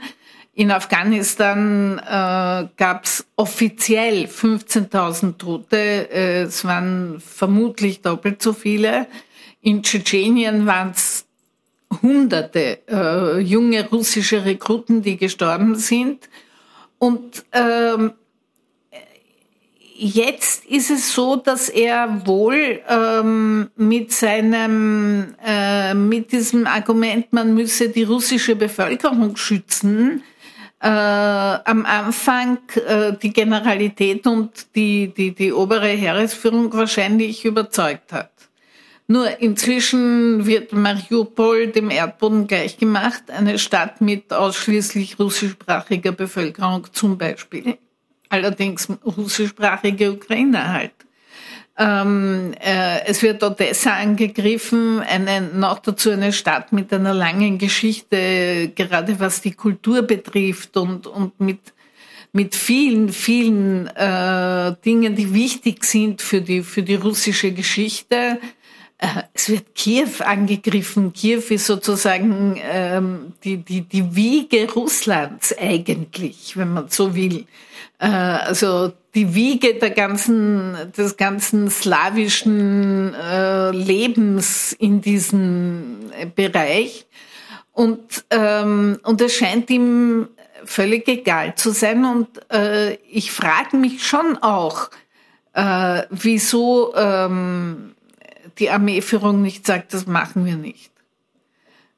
In 0.55 0.71
Afghanistan 0.71 1.99
äh, 1.99 2.67
gab 2.75 3.03
es 3.03 3.27
offiziell 3.35 4.25
15.000 4.25 5.37
Tote. 5.37 5.77
Äh, 5.77 6.41
es 6.41 6.65
waren 6.65 7.19
vermutlich 7.19 8.01
doppelt 8.01 8.41
so 8.41 8.53
viele. 8.53 9.05
In 9.61 9.83
Tschetschenien 9.83 10.65
waren 10.65 10.89
es 10.89 11.25
Hunderte 12.01 12.79
äh, 12.87 13.39
junge 13.39 13.87
russische 13.87 14.43
Rekruten, 14.43 15.03
die 15.03 15.17
gestorben 15.17 15.75
sind. 15.75 16.29
Und 16.97 17.45
ähm, 17.51 18.13
Jetzt 20.03 20.65
ist 20.65 20.89
es 20.89 21.13
so, 21.13 21.35
dass 21.35 21.69
er 21.69 22.25
wohl 22.25 22.79
ähm, 22.89 23.69
mit 23.75 24.11
seinem, 24.11 25.35
äh, 25.45 25.93
mit 25.93 26.31
diesem 26.31 26.65
Argument, 26.65 27.31
man 27.31 27.53
müsse 27.53 27.89
die 27.89 28.01
russische 28.01 28.55
Bevölkerung 28.55 29.35
schützen, 29.37 30.23
äh, 30.81 30.87
am 30.87 31.85
Anfang 31.85 32.57
äh, 32.87 33.13
die 33.21 33.31
Generalität 33.31 34.25
und 34.25 34.75
die, 34.75 35.13
die, 35.15 35.35
die 35.35 35.53
obere 35.53 35.89
Heeresführung 35.89 36.73
wahrscheinlich 36.73 37.45
überzeugt 37.45 38.11
hat. 38.11 38.31
Nur 39.05 39.39
inzwischen 39.39 40.47
wird 40.47 40.73
Mariupol 40.73 41.67
dem 41.67 41.91
Erdboden 41.91 42.47
gleichgemacht, 42.47 43.29
eine 43.29 43.59
Stadt 43.59 44.01
mit 44.01 44.33
ausschließlich 44.33 45.19
russischsprachiger 45.19 46.11
Bevölkerung 46.11 46.87
zum 46.91 47.19
Beispiel 47.19 47.77
allerdings 48.31 48.87
russischsprachige 49.05 50.11
Ukrainer 50.11 50.73
halt. 50.73 50.93
Ähm, 51.77 52.53
äh, 52.59 53.05
es 53.05 53.23
wird 53.23 53.41
Odessa 53.43 53.93
angegriffen, 53.93 54.99
eine, 54.99 55.41
noch 55.41 55.79
dazu 55.79 56.11
eine 56.11 56.33
Stadt 56.33 56.73
mit 56.73 56.93
einer 56.93 57.13
langen 57.13 57.57
Geschichte, 57.57 58.71
gerade 58.75 59.19
was 59.19 59.41
die 59.41 59.53
Kultur 59.53 60.01
betrifft 60.01 60.75
und, 60.77 61.07
und 61.07 61.39
mit, 61.39 61.59
mit 62.33 62.55
vielen, 62.55 63.09
vielen 63.09 63.87
äh, 63.87 64.75
Dingen, 64.85 65.15
die 65.15 65.33
wichtig 65.33 65.83
sind 65.85 66.21
für 66.21 66.41
die, 66.41 66.61
für 66.61 66.83
die 66.83 66.95
russische 66.95 67.51
Geschichte. 67.51 68.39
Äh, 69.01 69.23
es 69.33 69.49
wird 69.49 69.73
Kiew 69.73 70.23
angegriffen. 70.23 71.11
Kiew 71.11 71.41
ist 71.49 71.65
sozusagen 71.65 72.61
ähm, 72.63 73.33
die, 73.43 73.57
die, 73.57 73.81
die 73.81 74.15
Wiege 74.15 74.71
Russlands 74.71 75.55
eigentlich, 75.57 76.55
wenn 76.55 76.71
man 76.73 76.89
so 76.89 77.15
will. 77.15 77.45
Äh, 77.97 78.05
also 78.05 78.93
die 79.15 79.33
Wiege 79.33 79.73
der 79.73 79.89
ganzen, 79.89 80.77
des 80.95 81.17
ganzen 81.17 81.71
slawischen 81.71 83.15
äh, 83.15 83.71
Lebens 83.71 84.73
in 84.73 85.01
diesem 85.01 86.11
Bereich. 86.35 87.07
Und, 87.73 88.23
ähm, 88.29 88.99
und 89.01 89.19
es 89.19 89.33
scheint 89.33 89.71
ihm 89.71 90.27
völlig 90.63 91.07
egal 91.07 91.55
zu 91.55 91.71
sein. 91.71 92.05
Und 92.05 92.27
äh, 92.51 92.93
ich 93.09 93.31
frage 93.31 93.77
mich 93.77 94.05
schon 94.05 94.37
auch, 94.37 94.91
äh, 95.53 96.03
wieso 96.11 96.93
ähm, 96.95 97.95
die 98.59 98.69
Armeeführung 98.69 99.41
nicht 99.41 99.65
sagt, 99.65 99.93
das 99.93 100.07
machen 100.07 100.45
wir 100.45 100.55
nicht 100.55 100.91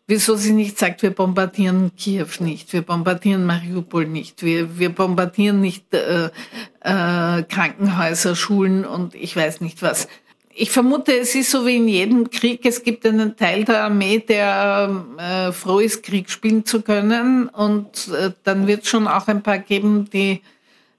wieso 0.08 0.36
sie 0.36 0.54
nicht 0.54 0.78
sagt, 0.78 1.02
wir 1.02 1.12
bombardieren 1.12 1.92
Kiew 1.96 2.28
nicht, 2.40 2.74
wir 2.74 2.82
bombardieren 2.82 3.46
Mariupol 3.46 4.06
nicht, 4.06 4.44
wir, 4.44 4.78
wir 4.78 4.90
bombardieren 4.90 5.62
nicht 5.62 5.94
äh, 5.94 6.26
äh, 6.26 7.44
Krankenhäuser, 7.44 8.36
Schulen 8.36 8.86
und 8.86 9.16
ich 9.16 9.36
weiß 9.36 9.62
nicht 9.62 9.82
was. 9.82 10.08
Ich 10.56 10.70
vermute, 10.70 11.18
es 11.18 11.34
ist 11.34 11.50
so 11.50 11.66
wie 11.66 11.78
in 11.78 11.88
jedem 11.88 12.30
Krieg, 12.30 12.64
es 12.66 12.84
gibt 12.84 13.08
einen 13.08 13.36
Teil 13.36 13.64
der 13.64 13.86
Armee, 13.86 14.20
der 14.20 15.04
äh, 15.18 15.52
froh 15.52 15.80
ist, 15.80 16.04
Krieg 16.04 16.30
spielen 16.30 16.64
zu 16.64 16.82
können 16.84 17.48
und 17.48 18.10
äh, 18.10 18.32
dann 18.44 18.68
wird 18.68 18.86
schon 18.86 19.08
auch 19.08 19.28
ein 19.28 19.42
paar 19.42 19.58
geben, 19.58 20.10
die 20.12 20.42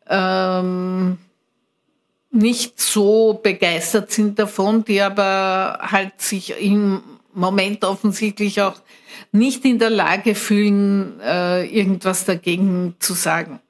ähm, 0.09 1.19
nicht 2.35 2.81
so 2.81 3.41
begeistert 3.43 4.11
sind 4.11 4.39
davon, 4.39 4.85
die 4.85 5.01
aber 5.01 5.79
halt 5.81 6.21
sich 6.21 6.61
im 6.61 7.01
Moment 7.33 7.85
offensichtlich 7.85 8.61
auch 8.61 8.77
nicht 9.33 9.65
in 9.65 9.79
der 9.79 9.91
Lage 9.91 10.35
fühlen, 10.35 11.21
äh, 11.21 11.67
irgendwas 11.67 12.25
dagegen 12.25 12.95
zu 12.99 13.15
sagen. 13.15 13.61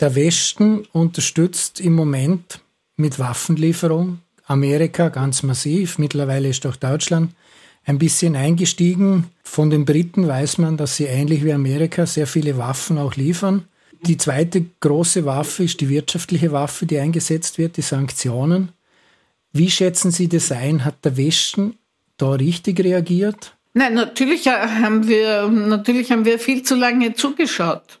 Der 0.00 0.14
Westen 0.14 0.86
unterstützt 0.92 1.80
im 1.80 1.94
Moment 1.94 2.60
mit 2.96 3.18
Waffenlieferung 3.18 4.20
Amerika 4.46 5.08
ganz 5.08 5.42
massiv. 5.42 5.98
Mittlerweile 5.98 6.48
ist 6.48 6.66
auch 6.66 6.76
Deutschland 6.76 7.32
ein 7.84 7.98
bisschen 7.98 8.36
eingestiegen. 8.36 9.26
Von 9.42 9.70
den 9.70 9.84
Briten 9.84 10.26
weiß 10.26 10.58
man, 10.58 10.76
dass 10.76 10.96
sie 10.96 11.04
ähnlich 11.04 11.44
wie 11.44 11.52
Amerika 11.52 12.06
sehr 12.06 12.26
viele 12.26 12.58
Waffen 12.58 12.98
auch 12.98 13.14
liefern. 13.14 13.64
Die 14.02 14.16
zweite 14.16 14.64
große 14.80 15.24
Waffe 15.24 15.64
ist 15.64 15.80
die 15.80 15.88
wirtschaftliche 15.88 16.52
Waffe, 16.52 16.86
die 16.86 16.98
eingesetzt 16.98 17.58
wird, 17.58 17.76
die 17.76 17.82
Sanktionen. 17.82 18.72
Wie 19.52 19.70
schätzen 19.70 20.10
Sie 20.10 20.28
das 20.28 20.52
ein? 20.52 20.84
Hat 20.84 21.04
der 21.04 21.16
Westen 21.16 21.76
da 22.16 22.32
richtig 22.32 22.80
reagiert? 22.80 23.56
Nein, 23.74 23.94
natürlich 23.94 24.46
haben 24.46 25.08
wir, 25.08 25.48
natürlich 25.48 26.10
haben 26.10 26.24
wir 26.24 26.38
viel 26.38 26.62
zu 26.62 26.74
lange 26.74 27.14
zugeschaut. 27.14 28.00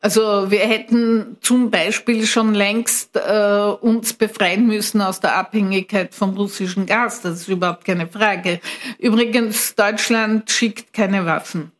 Also 0.00 0.50
wir 0.50 0.60
hätten 0.60 1.36
zum 1.40 1.70
Beispiel 1.70 2.26
schon 2.26 2.54
längst 2.54 3.16
äh, 3.16 3.74
uns 3.80 4.12
befreien 4.12 4.66
müssen 4.66 5.00
aus 5.00 5.20
der 5.20 5.36
Abhängigkeit 5.36 6.14
vom 6.14 6.36
russischen 6.36 6.86
Gas. 6.86 7.22
Das 7.22 7.40
ist 7.40 7.48
überhaupt 7.48 7.84
keine 7.84 8.06
Frage. 8.06 8.60
Übrigens, 8.98 9.74
Deutschland 9.74 10.50
schickt 10.50 10.92
keine 10.92 11.26
Waffen. 11.26 11.72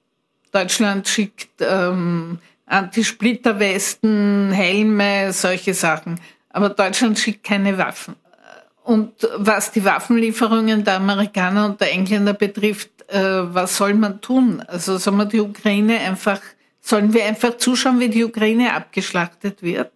Deutschland 0.51 1.07
schickt 1.07 1.51
ähm, 1.61 2.39
Antisplitterwesten, 2.67 4.53
Helme, 4.53 5.33
solche 5.33 5.73
Sachen. 5.73 6.21
Aber 6.51 6.69
Deutschland 6.71 7.19
schickt 7.19 7.45
keine 7.45 7.79
Waffen. 7.79 8.17
Und 8.83 9.29
was 9.37 9.73
die 9.73 9.85
Waffenlieferungen 9.85 10.85
der 10.85 10.95
Amerikaner 10.97 11.67
und 11.67 11.81
der 11.81 11.93
Engländer 11.93 12.35
betrifft, 12.35 12.91
äh, 13.09 13.55
was 13.55 13.77
soll 13.77 13.95
man 13.95 14.21
tun? 14.21 14.61
Also 14.61 14.97
soll 14.99 15.15
man 15.15 15.29
die 15.29 15.41
Ukraine 15.41 15.99
einfach, 15.99 16.41
sollen 16.81 17.13
wir 17.13 17.25
einfach 17.25 17.57
zuschauen, 17.57 17.99
wie 17.99 18.09
die 18.09 18.25
Ukraine 18.25 18.75
abgeschlachtet 18.75 19.63
wird? 19.63 19.91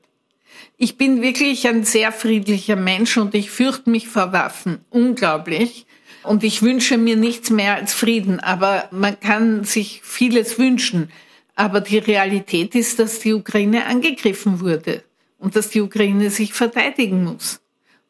Ich 0.77 0.97
bin 0.97 1.23
wirklich 1.23 1.69
ein 1.69 1.85
sehr 1.85 2.11
friedlicher 2.11 2.77
Mensch 2.77 3.17
und 3.17 3.35
ich 3.35 3.51
fürchte 3.51 3.91
mich 3.91 4.09
vor 4.09 4.33
Waffen. 4.33 4.85
Unglaublich. 4.91 5.87
Und 6.23 6.45
ich 6.45 6.63
wünsche 6.63 6.99
mir 6.99 7.17
nichts 7.17 7.51
mehr 7.51 7.77
als 7.77 7.95
Frieden. 7.95 8.41
Aber 8.41 8.89
man 8.91 9.19
kann 9.21 9.65
sich 9.65 10.01
vieles 10.03 10.59
wünschen. 10.59 11.11
Aber 11.61 11.83
die 11.83 11.99
Realität 11.99 12.75
ist, 12.75 12.99
dass 12.99 13.19
die 13.19 13.35
Ukraine 13.35 13.85
angegriffen 13.85 14.61
wurde 14.61 15.05
und 15.39 15.57
dass 15.57 15.69
die 15.69 15.83
Ukraine 15.83 16.31
sich 16.31 16.55
verteidigen 16.55 17.23
muss. 17.23 17.61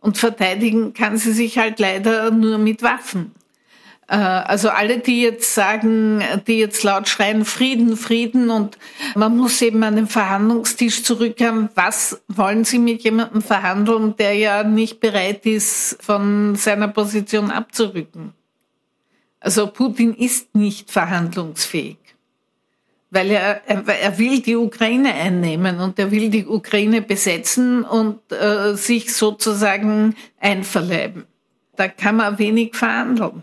Und 0.00 0.18
verteidigen 0.18 0.94
kann 0.94 1.16
sie 1.16 1.32
sich 1.32 1.58
halt 1.58 1.80
leider 1.80 2.30
nur 2.30 2.58
mit 2.58 2.84
Waffen. 2.84 3.32
Äh, 4.06 4.14
also 4.14 4.68
alle, 4.68 5.00
die 5.00 5.22
jetzt 5.22 5.52
sagen, 5.52 6.22
die 6.46 6.60
jetzt 6.60 6.84
laut 6.84 7.08
schreien, 7.08 7.44
Frieden, 7.44 7.96
Frieden 7.96 8.50
und 8.50 8.78
man 9.16 9.36
muss 9.36 9.60
eben 9.62 9.82
an 9.82 9.96
den 9.96 10.06
Verhandlungstisch 10.06 11.02
zurückkommen. 11.02 11.70
Was 11.74 12.22
wollen 12.28 12.64
Sie 12.64 12.78
mit 12.78 13.02
jemandem 13.02 13.42
verhandeln, 13.42 14.14
der 14.16 14.34
ja 14.34 14.62
nicht 14.62 15.00
bereit 15.00 15.44
ist, 15.44 15.98
von 16.00 16.54
seiner 16.54 16.86
Position 16.86 17.50
abzurücken? 17.50 18.32
Also 19.40 19.66
Putin 19.66 20.14
ist 20.14 20.54
nicht 20.54 20.90
verhandlungsfähig, 20.90 21.96
weil 23.10 23.30
er, 23.30 23.60
er, 23.66 23.86
er 23.86 24.18
will 24.18 24.40
die 24.40 24.56
Ukraine 24.56 25.12
einnehmen 25.12 25.80
und 25.80 25.98
er 25.98 26.10
will 26.10 26.30
die 26.30 26.46
Ukraine 26.46 27.02
besetzen 27.02 27.84
und 27.84 28.20
äh, 28.30 28.74
sich 28.74 29.12
sozusagen 29.14 30.14
einverleiben. 30.38 31.24
Da 31.76 31.88
kann 31.88 32.16
man 32.16 32.38
wenig 32.38 32.74
verhandeln. 32.74 33.42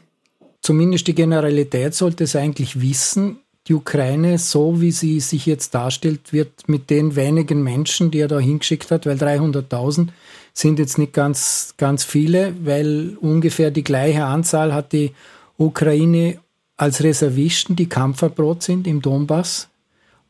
Zumindest 0.62 1.08
die 1.08 1.16
Generalität 1.16 1.94
sollte 1.94 2.24
es 2.24 2.36
eigentlich 2.36 2.82
wissen, 2.82 3.40
die 3.68 3.74
Ukraine, 3.74 4.38
so 4.38 4.80
wie 4.80 4.92
sie 4.92 5.20
sich 5.20 5.46
jetzt 5.46 5.76
darstellt, 5.76 6.32
wird 6.32 6.70
mit 6.70 6.90
den 6.90 7.16
wenigen 7.16 7.64
Menschen, 7.64 8.12
die 8.12 8.20
er 8.20 8.30
da 8.30 8.40
hingeschickt 8.40 8.92
hat, 8.92 9.06
weil 9.06 9.18
300.000 9.18 10.08
sind 10.54 10.80
jetzt 10.80 10.98
nicht 10.98 11.14
ganz, 11.14 11.74
ganz 11.78 12.04
viele, 12.04 12.54
weil 12.64 13.18
ungefähr 13.20 13.70
die 13.70 13.84
gleiche 13.84 14.24
Anzahl 14.24 14.74
hat 14.74 14.94
die 14.94 15.12
Ukraine 15.58 16.40
als 16.78 17.04
Reservisten, 17.04 17.76
die 17.76 17.90
Kampfverbot 17.90 18.64
sind 18.64 18.88
im 18.88 19.02
Donbass. 19.02 19.68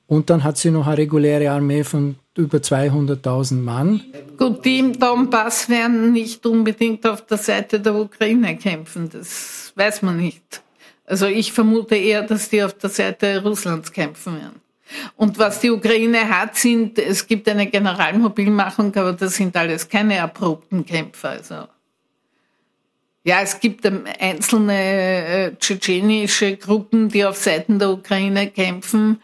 Und 0.07 0.29
dann 0.29 0.45
hat 0.45 0.57
sie 0.57 0.71
noch 0.71 0.87
eine 0.87 0.97
reguläre 0.97 1.51
Armee 1.51 1.83
von 1.83 2.15
über 2.35 2.59
200.000 2.59 3.55
Mann. 3.55 4.01
Gut, 4.37 4.63
die 4.63 4.79
im 4.79 4.97
Donbass 4.97 5.67
werden 5.67 6.13
nicht 6.13 6.45
unbedingt 6.45 7.05
auf 7.05 7.25
der 7.25 7.37
Seite 7.37 7.79
der 7.79 7.93
Ukraine 7.93 8.55
kämpfen, 8.55 9.09
das 9.09 9.73
weiß 9.75 10.03
man 10.03 10.17
nicht. 10.17 10.61
Also 11.05 11.25
ich 11.25 11.51
vermute 11.51 11.95
eher, 11.95 12.23
dass 12.23 12.49
die 12.49 12.63
auf 12.63 12.73
der 12.75 12.89
Seite 12.89 13.43
Russlands 13.43 13.91
kämpfen 13.91 14.35
werden. 14.35 14.61
Und 15.17 15.37
was 15.37 15.59
die 15.59 15.71
Ukraine 15.71 16.29
hat, 16.29 16.55
sind, 16.55 16.97
es 16.99 17.27
gibt 17.27 17.49
eine 17.49 17.67
Generalmobilmachung, 17.67 18.95
aber 18.95 19.13
das 19.13 19.35
sind 19.35 19.55
alles 19.57 19.89
keine 19.89 20.15
erprobten 20.15 20.85
Kämpfer. 20.85 21.29
Also 21.29 21.67
ja, 23.27 23.41
es 23.41 23.59
gibt 23.59 23.85
einzelne 24.21 24.73
äh, 24.73 25.55
tschetschenische 25.57 26.55
Gruppen, 26.55 27.09
die 27.09 27.25
auf 27.25 27.35
Seiten 27.35 27.77
der 27.77 27.89
Ukraine 27.89 28.49
kämpfen, 28.49 29.21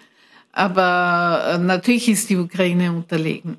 aber 0.51 1.53
äh, 1.53 1.57
natürlich 1.57 2.09
ist 2.09 2.29
die 2.29 2.35
Ukraine 2.35 2.91
unterlegen. 2.91 3.55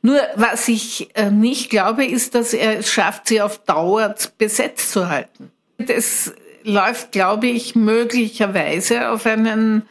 Nur 0.00 0.18
was 0.36 0.68
ich 0.68 1.14
äh, 1.16 1.30
nicht 1.30 1.68
glaube, 1.68 2.06
ist, 2.06 2.34
dass 2.34 2.54
er 2.54 2.78
es 2.78 2.90
schafft, 2.90 3.28
sie 3.28 3.42
auf 3.42 3.58
Dauer 3.58 4.14
besetzt 4.38 4.92
zu 4.92 5.06
halten. 5.06 5.50
Das 5.76 6.32
läuft, 6.62 7.12
glaube 7.12 7.48
ich, 7.48 7.74
möglicherweise 7.74 9.10
auf 9.10 9.26
einen 9.26 9.82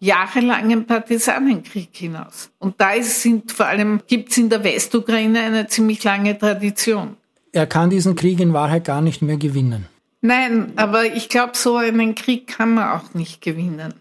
jahrelangen 0.00 0.86
Partisanenkrieg 0.86 1.90
hinaus. 1.92 2.50
Und 2.58 2.80
da 2.80 2.92
ist, 2.92 3.20
sind 3.20 3.52
vor 3.52 3.66
allem, 3.66 4.00
gibt 4.06 4.30
es 4.30 4.38
in 4.38 4.48
der 4.48 4.64
Westukraine 4.64 5.40
eine 5.40 5.66
ziemlich 5.66 6.02
lange 6.04 6.38
Tradition. 6.38 7.18
Er 7.56 7.66
kann 7.66 7.88
diesen 7.88 8.16
Krieg 8.16 8.38
in 8.38 8.52
Wahrheit 8.52 8.84
gar 8.84 9.00
nicht 9.00 9.22
mehr 9.22 9.38
gewinnen. 9.38 9.86
Nein, 10.20 10.74
aber 10.76 11.06
ich 11.06 11.30
glaube, 11.30 11.56
so 11.56 11.76
einen 11.76 12.14
Krieg 12.14 12.48
kann 12.48 12.74
man 12.74 12.90
auch 12.90 13.14
nicht 13.14 13.40
gewinnen. 13.40 13.94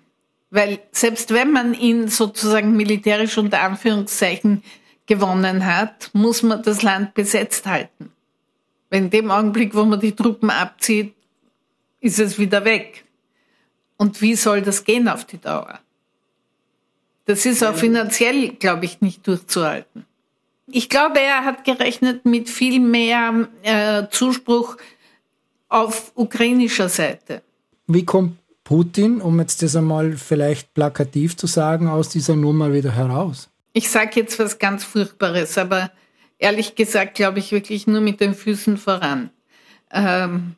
Weil 0.49 0.79
selbst 0.91 1.33
wenn 1.33 1.53
man 1.53 1.73
ihn 1.73 2.09
sozusagen 2.09 2.75
militärisch 2.75 3.37
unter 3.37 3.61
Anführungszeichen 3.61 4.61
gewonnen 5.05 5.65
hat, 5.65 6.09
muss 6.11 6.43
man 6.43 6.63
das 6.63 6.81
Land 6.81 7.13
besetzt 7.13 7.65
halten. 7.65 8.11
Weil 8.89 9.03
in 9.03 9.09
dem 9.09 9.31
Augenblick, 9.31 9.73
wo 9.73 9.85
man 9.85 10.01
die 10.01 10.11
Truppen 10.11 10.49
abzieht, 10.49 11.15
ist 12.01 12.19
es 12.19 12.37
wieder 12.37 12.65
weg. 12.65 13.05
Und 13.95 14.21
wie 14.21 14.35
soll 14.35 14.63
das 14.63 14.83
gehen 14.83 15.07
auf 15.07 15.23
die 15.23 15.39
Dauer? 15.39 15.79
Das 17.23 17.45
ist 17.45 17.63
auch 17.63 17.75
finanziell, 17.75 18.49
glaube 18.49 18.83
ich, 18.83 18.99
nicht 18.99 19.25
durchzuhalten. 19.25 20.05
Ich 20.67 20.89
glaube, 20.89 21.19
er 21.19 21.45
hat 21.45 21.63
gerechnet 21.63 22.25
mit 22.25 22.49
viel 22.49 22.79
mehr 22.79 23.47
äh, 23.61 24.03
Zuspruch 24.09 24.77
auf 25.69 26.11
ukrainischer 26.15 26.89
Seite. 26.89 27.43
Wie 27.87 28.05
kommt 28.05 28.37
Putin, 28.63 29.21
um 29.21 29.39
jetzt 29.39 29.61
das 29.61 29.75
einmal 29.75 30.13
vielleicht 30.13 30.73
plakativ 30.73 31.37
zu 31.37 31.45
sagen, 31.45 31.87
aus 31.87 32.09
dieser 32.09 32.35
Nummer 32.35 32.73
wieder 32.73 32.91
heraus? 32.91 33.49
Ich 33.73 33.89
sage 33.89 34.19
jetzt 34.21 34.39
was 34.39 34.57
ganz 34.57 34.83
Furchtbares, 34.83 35.57
aber 35.57 35.91
ehrlich 36.39 36.75
gesagt 36.75 37.15
glaube 37.15 37.39
ich 37.39 37.51
wirklich 37.51 37.85
nur 37.85 38.01
mit 38.01 38.21
den 38.21 38.33
Füßen 38.33 38.77
voran. 38.77 39.29
Ähm, 39.91 40.55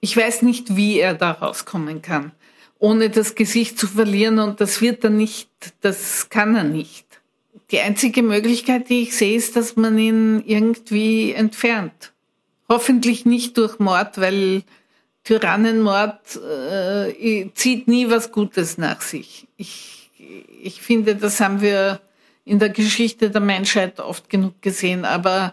ich 0.00 0.16
weiß 0.16 0.42
nicht, 0.42 0.76
wie 0.76 0.98
er 0.98 1.12
da 1.12 1.32
rauskommen 1.32 2.00
kann, 2.00 2.32
ohne 2.78 3.10
das 3.10 3.34
Gesicht 3.34 3.78
zu 3.78 3.86
verlieren 3.86 4.38
und 4.38 4.62
das 4.62 4.80
wird 4.80 5.04
er 5.04 5.10
nicht, 5.10 5.50
das 5.82 6.30
kann 6.30 6.56
er 6.56 6.64
nicht. 6.64 7.09
Die 7.70 7.80
einzige 7.80 8.22
Möglichkeit, 8.22 8.88
die 8.88 9.02
ich 9.02 9.16
sehe, 9.16 9.36
ist, 9.36 9.56
dass 9.56 9.76
man 9.76 9.96
ihn 9.98 10.42
irgendwie 10.44 11.32
entfernt. 11.32 12.12
Hoffentlich 12.68 13.26
nicht 13.26 13.56
durch 13.56 13.78
Mord, 13.78 14.20
weil 14.20 14.62
Tyrannenmord 15.24 16.36
äh, 16.36 17.48
zieht 17.54 17.88
nie 17.88 18.10
was 18.10 18.32
Gutes 18.32 18.78
nach 18.78 19.00
sich. 19.00 19.46
Ich, 19.56 20.10
ich 20.62 20.80
finde, 20.80 21.14
das 21.14 21.40
haben 21.40 21.60
wir 21.60 22.00
in 22.44 22.58
der 22.58 22.70
Geschichte 22.70 23.30
der 23.30 23.40
Menschheit 23.40 24.00
oft 24.00 24.28
genug 24.30 24.60
gesehen, 24.62 25.04
aber 25.04 25.52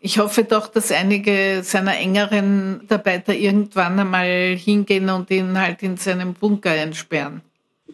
ich 0.00 0.18
hoffe 0.18 0.44
doch, 0.44 0.68
dass 0.68 0.92
einige 0.92 1.62
seiner 1.62 1.96
engeren 1.96 2.78
Mitarbeiter 2.78 3.34
irgendwann 3.34 3.98
einmal 3.98 4.56
hingehen 4.56 5.10
und 5.10 5.30
ihn 5.30 5.58
halt 5.58 5.82
in 5.82 5.96
seinem 5.96 6.34
Bunker 6.34 6.70
einsperren. 6.70 7.42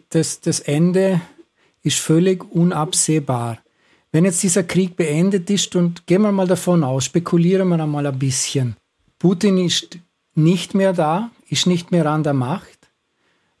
Das, 0.09 0.41
das 0.41 0.59
Ende 0.59 1.21
ist 1.83 1.99
völlig 1.99 2.43
unabsehbar. 2.51 3.59
Wenn 4.11 4.25
jetzt 4.25 4.41
dieser 4.43 4.63
Krieg 4.63 4.95
beendet 4.95 5.49
ist 5.49 5.75
und 5.75 6.07
gehen 6.07 6.21
wir 6.21 6.31
mal 6.31 6.47
davon 6.47 6.83
aus, 6.83 7.05
spekulieren 7.05 7.67
wir 7.69 7.79
einmal 7.79 8.05
ein 8.05 8.17
bisschen. 8.17 8.75
Putin 9.19 9.57
ist 9.57 9.97
nicht 10.35 10.75
mehr 10.75 10.93
da, 10.93 11.31
ist 11.49 11.67
nicht 11.67 11.91
mehr 11.91 12.05
an 12.05 12.23
der 12.23 12.33
Macht. 12.33 12.89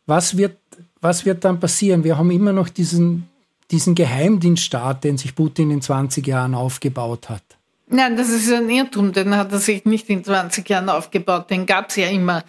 Was 0.05 0.37
wird, 0.37 0.57
was 1.01 1.25
wird 1.25 1.43
dann 1.43 1.59
passieren? 1.59 2.03
Wir 2.03 2.17
haben 2.17 2.31
immer 2.31 2.53
noch 2.53 2.69
diesen, 2.69 3.29
diesen 3.71 3.95
Geheimdienststaat, 3.95 5.03
den 5.03 5.17
sich 5.17 5.35
Putin 5.35 5.71
in 5.71 5.81
20 5.81 6.25
Jahren 6.25 6.55
aufgebaut 6.55 7.29
hat. 7.29 7.43
Nein, 7.87 8.15
das 8.15 8.29
ist 8.29 8.51
ein 8.51 8.69
Irrtum, 8.69 9.11
den 9.11 9.35
hat 9.35 9.51
er 9.51 9.59
sich 9.59 9.85
nicht 9.85 10.09
in 10.09 10.23
20 10.23 10.67
Jahren 10.69 10.89
aufgebaut, 10.89 11.49
den 11.49 11.65
gab 11.65 11.89
es 11.89 11.97
ja 11.97 12.07
immer, 12.07 12.43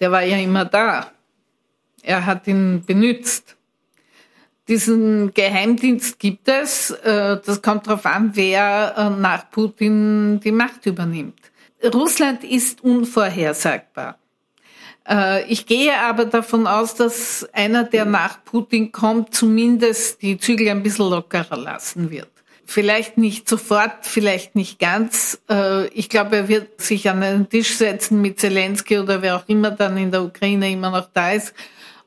der 0.00 0.10
war 0.10 0.22
ja 0.22 0.38
immer 0.38 0.64
da. 0.64 1.12
Er 2.02 2.24
hat 2.24 2.46
ihn 2.46 2.84
benutzt. 2.84 3.57
Diesen 4.68 5.32
Geheimdienst 5.32 6.18
gibt 6.18 6.46
es, 6.46 6.90
äh, 6.90 7.38
das 7.44 7.62
kommt 7.62 7.86
darauf 7.86 8.04
an, 8.04 8.32
wer 8.34 8.94
äh, 8.98 9.18
nach 9.18 9.50
Putin 9.50 10.40
die 10.44 10.52
Macht 10.52 10.84
übernimmt. 10.84 11.40
Russland 11.82 12.44
ist 12.44 12.84
unvorhersagbar. 12.84 14.18
Äh, 15.08 15.50
ich 15.50 15.64
gehe 15.64 15.98
aber 15.98 16.26
davon 16.26 16.66
aus, 16.66 16.94
dass 16.94 17.48
einer, 17.54 17.84
der 17.84 18.04
nach 18.04 18.44
Putin 18.44 18.92
kommt, 18.92 19.34
zumindest 19.34 20.20
die 20.20 20.36
Zügel 20.36 20.68
ein 20.68 20.82
bisschen 20.82 21.08
lockerer 21.08 21.56
lassen 21.56 22.10
wird. 22.10 22.28
Vielleicht 22.66 23.16
nicht 23.16 23.48
sofort, 23.48 24.04
vielleicht 24.04 24.54
nicht 24.54 24.78
ganz. 24.78 25.40
Ich 25.94 26.10
glaube, 26.10 26.36
er 26.36 26.48
wird 26.48 26.82
sich 26.82 27.08
an 27.08 27.22
einen 27.22 27.48
Tisch 27.48 27.74
setzen 27.78 28.20
mit 28.20 28.38
Zelensky 28.38 28.98
oder 28.98 29.22
wer 29.22 29.36
auch 29.36 29.48
immer 29.48 29.70
dann 29.70 29.96
in 29.96 30.10
der 30.10 30.22
Ukraine 30.22 30.70
immer 30.70 30.90
noch 30.90 31.08
da 31.14 31.32
ist 31.32 31.54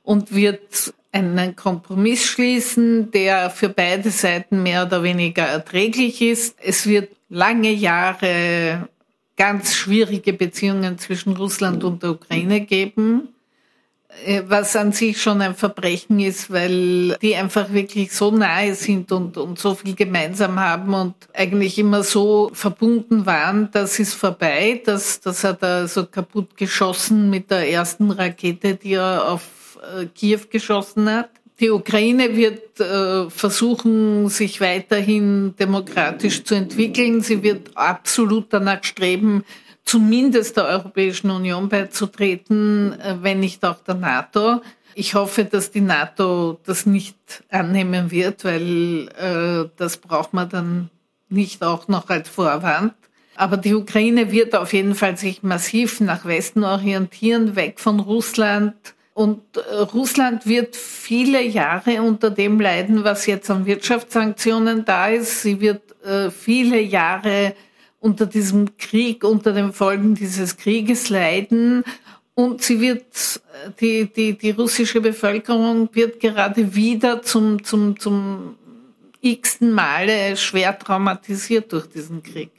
und 0.04 0.36
wird 0.36 0.94
einen 1.12 1.56
Kompromiss 1.56 2.26
schließen, 2.26 3.12
der 3.12 3.50
für 3.50 3.70
beide 3.70 4.12
Seiten 4.12 4.64
mehr 4.64 4.86
oder 4.86 5.04
weniger 5.04 5.44
erträglich 5.44 6.22
ist. 6.22 6.56
Es 6.62 6.88
wird 6.88 7.10
lange 7.30 7.72
Jahre 7.72 8.88
ganz 9.36 9.74
schwierige 9.74 10.34
Beziehungen 10.34 10.98
zwischen 10.98 11.36
Russland 11.36 11.84
und 11.84 12.04
der 12.04 12.12
Ukraine 12.12 12.62
geben. 12.62 13.30
Äh, 14.26 14.44
was 14.48 14.76
an 14.76 14.92
sich 14.92 15.22
schon 15.22 15.42
ein 15.42 15.56
Verbrechen 15.56 16.20
ist, 16.20 16.52
weil 16.52 17.18
die 17.22 17.36
einfach 17.36 17.72
wirklich 17.72 18.12
so 18.12 18.32
nahe 18.32 18.76
sind 18.76 19.12
und, 19.12 19.38
und 19.38 19.58
so 19.58 19.76
viel 19.76 19.96
gemeinsam 19.96 20.60
haben 20.60 20.94
und 20.94 21.16
eigentlich 21.34 21.80
immer 21.80 22.04
so 22.04 22.52
verbunden 22.54 23.26
waren, 23.26 23.70
das 23.72 24.00
ist 24.00 24.14
vorbei. 24.14 24.82
Das, 24.86 25.22
das 25.22 25.44
hat 25.44 25.64
er 25.64 25.88
so 25.88 26.06
kaputt 26.06 26.58
geschossen 26.58 27.30
mit 27.30 27.50
der 27.52 27.70
ersten 27.70 28.12
Rakete, 28.12 28.76
die 28.76 28.94
er 28.94 29.30
auf 29.30 29.42
äh, 29.82 30.06
Kiew 30.06 30.42
geschossen 30.50 31.10
hat. 31.10 31.30
Die 31.60 31.70
Ukraine 31.70 32.36
wird 32.36 32.80
äh, 32.80 33.30
versuchen, 33.30 34.30
sich 34.30 34.62
weiterhin 34.62 35.56
demokratisch 35.60 36.44
zu 36.44 36.56
entwickeln. 36.56 37.22
Sie 37.22 37.44
wird 37.44 37.76
absolut 37.76 38.48
danach 38.50 38.84
streben, 38.84 39.44
zumindest 39.84 40.58
der 40.58 40.66
Europäischen 40.66 41.30
Union 41.30 41.70
beizutreten, 41.70 43.00
äh, 43.00 43.18
wenn 43.22 43.40
nicht 43.40 43.64
auch 43.64 43.82
der 43.82 43.96
NATO. 43.96 44.62
Ich 44.94 45.14
hoffe, 45.14 45.46
dass 45.46 45.72
die 45.72 45.82
NATO 45.82 46.60
das 46.66 46.86
nicht 46.86 47.16
annehmen 47.50 48.12
wird, 48.12 48.44
weil 48.44 49.06
das 49.78 49.96
braucht 49.96 50.34
man 50.34 50.50
dann 50.50 50.90
nicht 51.30 51.64
auch 51.64 51.88
noch 51.88 52.10
als 52.10 52.28
Vorwand. 52.28 52.94
Aber 53.36 53.56
die 53.56 53.74
Ukraine 53.74 54.32
wird 54.34 54.54
auf 54.54 54.74
jeden 54.74 54.96
Fall 54.96 55.16
sich 55.16 55.44
massiv 55.44 56.02
nach 56.02 56.26
Westen 56.26 56.66
orientieren, 56.66 57.56
weg 57.56 57.80
von 57.80 58.02
Russland. 58.02 58.76
Und 59.14 59.42
äh, 59.58 59.76
Russland 59.94 60.48
wird 60.48 60.76
viele 60.76 61.44
Jahre 61.44 62.02
unter 62.02 62.32
dem 62.32 62.60
leiden, 62.60 63.04
was 63.04 63.26
jetzt 63.26 63.50
an 63.50 63.66
Wirtschaftssanktionen 63.66 64.86
da 64.86 65.08
ist. 65.10 65.42
Sie 65.42 65.60
wird 65.60 65.82
äh, 66.04 66.32
viele 66.32 66.82
Jahre 66.82 67.54
unter 68.00 68.26
diesem 68.26 68.78
Krieg, 68.78 69.24
unter 69.24 69.54
den 69.54 69.74
Folgen 69.74 70.16
dieses 70.16 70.58
Krieges 70.58 71.10
leiden. 71.10 71.84
und 72.34 72.62
sie 72.62 72.80
wird, 72.80 73.04
die, 73.80 74.06
die, 74.06 74.38
die 74.38 74.52
russische 74.52 75.02
Bevölkerung 75.02 75.90
wird 75.94 76.20
gerade 76.20 76.74
wieder 76.74 77.22
zum, 77.22 77.64
zum, 77.64 78.00
zum 78.00 78.56
x-ten 79.22 79.72
Male 79.72 80.36
schwer 80.38 80.78
traumatisiert 80.78 81.72
durch 81.72 81.88
diesen 81.88 82.24
Krieg. 82.24 82.52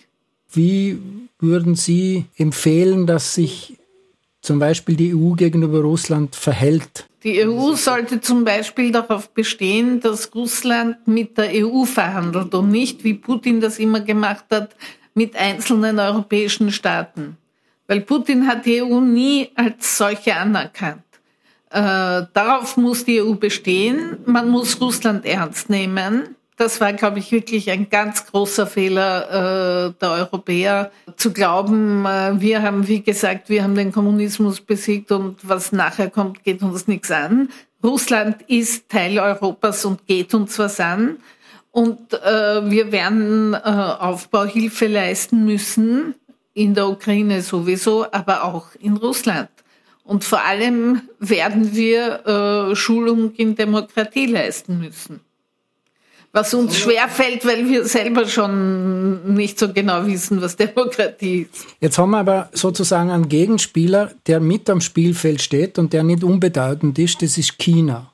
Wie 0.52 0.98
würden 1.38 1.74
Sie 1.74 2.26
empfehlen, 2.36 3.06
dass 3.06 3.34
sich 3.34 3.78
zum 4.42 4.58
Beispiel 4.58 4.96
die 4.96 5.14
EU 5.14 5.32
gegenüber 5.32 5.80
Russland 5.80 6.36
verhält? 6.36 7.06
Die 7.22 7.46
EU 7.46 7.74
sollte 7.74 8.20
zum 8.20 8.44
Beispiel 8.44 8.90
darauf 8.90 9.30
bestehen, 9.30 10.00
dass 10.00 10.34
Russland 10.34 11.06
mit 11.06 11.38
der 11.38 11.50
EU 11.64 11.84
verhandelt 11.84 12.52
und 12.52 12.70
nicht, 12.70 13.04
wie 13.04 13.14
Putin 13.14 13.60
das 13.60 13.78
immer 13.78 14.00
gemacht 14.00 14.44
hat, 14.50 14.74
mit 15.14 15.36
einzelnen 15.36 15.98
europäischen 15.98 16.72
Staaten. 16.72 17.36
Weil 17.86 18.00
Putin 18.00 18.46
hat 18.46 18.66
die 18.66 18.82
EU 18.82 19.00
nie 19.00 19.50
als 19.54 19.98
solche 19.98 20.34
anerkannt. 20.34 21.02
Äh, 21.70 22.26
darauf 22.32 22.76
muss 22.76 23.04
die 23.04 23.22
EU 23.22 23.34
bestehen. 23.34 24.18
Man 24.26 24.48
muss 24.50 24.80
Russland 24.80 25.24
ernst 25.24 25.70
nehmen. 25.70 26.36
Das 26.62 26.80
war, 26.80 26.92
glaube 26.92 27.18
ich, 27.18 27.32
wirklich 27.32 27.72
ein 27.72 27.90
ganz 27.90 28.24
großer 28.24 28.68
Fehler 28.68 29.88
äh, 29.88 29.94
der 30.00 30.10
Europäer, 30.12 30.92
zu 31.16 31.32
glauben, 31.32 32.06
äh, 32.06 32.40
wir 32.40 32.62
haben, 32.62 32.86
wie 32.86 33.02
gesagt, 33.02 33.48
wir 33.48 33.64
haben 33.64 33.74
den 33.74 33.90
Kommunismus 33.90 34.60
besiegt 34.60 35.10
und 35.10 35.38
was 35.42 35.72
nachher 35.72 36.08
kommt, 36.08 36.44
geht 36.44 36.62
uns 36.62 36.86
nichts 36.86 37.10
an. 37.10 37.48
Russland 37.82 38.42
ist 38.46 38.88
Teil 38.88 39.18
Europas 39.18 39.84
und 39.84 40.06
geht 40.06 40.34
uns 40.34 40.56
was 40.60 40.78
an. 40.78 41.16
Und 41.72 42.14
äh, 42.14 42.70
wir 42.70 42.92
werden 42.92 43.54
äh, 43.54 43.58
Aufbauhilfe 43.58 44.86
leisten 44.86 45.44
müssen, 45.44 46.14
in 46.54 46.74
der 46.74 46.86
Ukraine 46.86 47.42
sowieso, 47.42 48.06
aber 48.12 48.44
auch 48.44 48.66
in 48.78 48.96
Russland. 48.96 49.50
Und 50.04 50.22
vor 50.22 50.44
allem 50.44 51.02
werden 51.18 51.74
wir 51.74 52.70
äh, 52.70 52.76
Schulung 52.76 53.32
in 53.34 53.56
Demokratie 53.56 54.26
leisten 54.26 54.78
müssen 54.78 55.22
was 56.32 56.54
uns 56.54 56.78
schwerfällt, 56.78 57.44
weil 57.44 57.68
wir 57.68 57.84
selber 57.84 58.26
schon 58.26 59.34
nicht 59.34 59.58
so 59.58 59.72
genau 59.72 60.06
wissen, 60.06 60.40
was 60.40 60.56
Demokratie 60.56 61.48
ist. 61.52 61.66
Jetzt 61.80 61.98
haben 61.98 62.10
wir 62.10 62.18
aber 62.18 62.48
sozusagen 62.52 63.10
einen 63.10 63.28
Gegenspieler, 63.28 64.12
der 64.26 64.40
mit 64.40 64.70
am 64.70 64.80
Spielfeld 64.80 65.42
steht 65.42 65.78
und 65.78 65.92
der 65.92 66.02
nicht 66.02 66.24
unbedeutend 66.24 66.98
ist, 66.98 67.20
das 67.20 67.36
ist 67.36 67.58
China. 67.58 68.12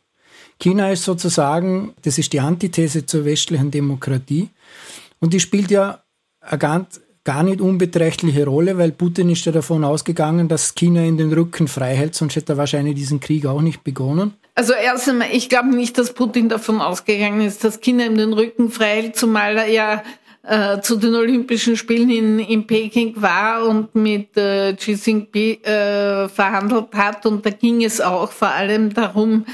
China 0.61 0.91
ist 0.91 1.05
sozusagen, 1.05 1.95
das 2.03 2.19
ist 2.19 2.33
die 2.33 2.41
Antithese 2.41 3.07
zur 3.07 3.25
westlichen 3.25 3.71
Demokratie 3.71 4.49
und 5.21 5.33
die 5.33 5.41
spielt 5.41 5.71
ja 5.71 6.03
eine 6.41 6.59
ganz, 6.59 7.01
gar 7.23 7.45
nicht 7.45 7.61
unbeträchtliche 7.61 8.47
Rolle, 8.47 8.79
weil 8.79 8.91
Putin 8.91 9.31
ist 9.31 9.45
ja 9.45 9.53
davon 9.53 9.85
ausgegangen, 9.85 10.49
dass 10.49 10.75
China 10.75 11.05
in 11.05 11.19
den 11.19 11.33
Rücken 11.33 11.69
frei 11.69 11.95
hält, 11.95 12.17
sonst 12.17 12.35
hätte 12.35 12.55
er 12.55 12.57
wahrscheinlich 12.57 12.97
diesen 12.97 13.21
Krieg 13.21 13.47
auch 13.47 13.61
nicht 13.61 13.85
begonnen. 13.85 14.35
Also 14.59 14.73
erst 14.73 15.09
einmal, 15.09 15.29
ich 15.31 15.49
glaube 15.49 15.69
nicht, 15.69 15.97
dass 15.99 16.13
Putin 16.13 16.49
davon 16.49 16.81
ausgegangen 16.81 17.43
ist, 17.43 17.63
dass 17.63 17.81
China 17.81 18.05
ihm 18.05 18.17
den 18.17 18.33
Rücken 18.33 18.73
frei 18.73 19.03
hält, 19.03 19.15
zumal 19.15 19.57
er 19.57 19.69
ja 19.69 20.03
äh, 20.43 20.81
zu 20.81 20.97
den 20.97 21.15
Olympischen 21.15 21.77
Spielen 21.77 22.11
in, 22.11 22.41
in 22.41 22.67
Peking 22.67 23.13
war 23.23 23.65
und 23.69 23.95
mit 23.95 24.37
äh, 24.37 24.73
Xi 24.75 24.95
Jinping 24.95 25.63
äh, 25.63 26.29
verhandelt 26.29 26.93
hat. 26.93 27.25
Und 27.25 27.47
da 27.47 27.51
ging 27.51 27.85
es 27.85 28.01
auch 28.01 28.33
vor 28.33 28.49
allem 28.49 28.93
darum, 28.93 29.47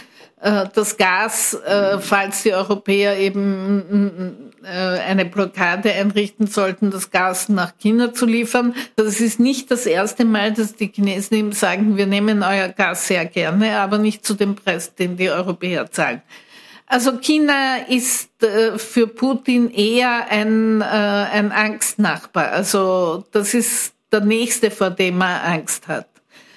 das 0.45 0.99
Gas, 0.99 1.55
äh, 1.55 1.99
falls 1.99 2.43
die 2.43 2.53
Europäer 2.53 3.19
eben 3.19 4.53
äh, 4.63 4.69
eine 4.69 5.25
Blockade 5.25 5.91
einrichten 5.91 6.47
sollten, 6.47 6.91
das 6.91 7.11
Gas 7.11 7.49
nach 7.49 7.73
China 7.79 8.13
zu 8.13 8.27
liefern. 8.27 8.75
Das 8.97 9.21
ist 9.21 9.41
nicht 9.41 9.71
das 9.71 9.87
erste 9.87 10.27
Mal, 10.27 10.53
dass 10.53 10.75
die 10.75 10.89
Chinesen 10.89 11.39
eben 11.39 11.53
sagen, 11.53 11.97
wir 11.97 12.07
nehmen 12.07 12.43
euer 12.43 12.69
Gas 12.69 13.09
sehr 13.09 13.25
gerne, 13.25 13.79
aber 13.79 13.97
nicht 13.97 14.27
zu 14.27 14.35
dem 14.35 14.55
Preis, 14.55 14.95
den 14.95 15.17
die 15.17 15.31
Europäer 15.31 15.91
zahlen. 15.91 16.21
Also 16.87 17.17
China 17.19 17.79
ist 17.89 18.29
für 18.77 19.07
Putin 19.07 19.71
eher 19.71 20.27
ein, 20.29 20.83
ein 20.83 21.51
Angstnachbar. 21.51 22.53
Also 22.53 23.25
das 23.33 23.55
ist 23.55 23.95
der 24.13 24.21
nächste, 24.21 24.71
vor 24.71 24.91
dem 24.91 25.23
er 25.23 25.43
Angst 25.45 25.89
hat. 25.89 26.07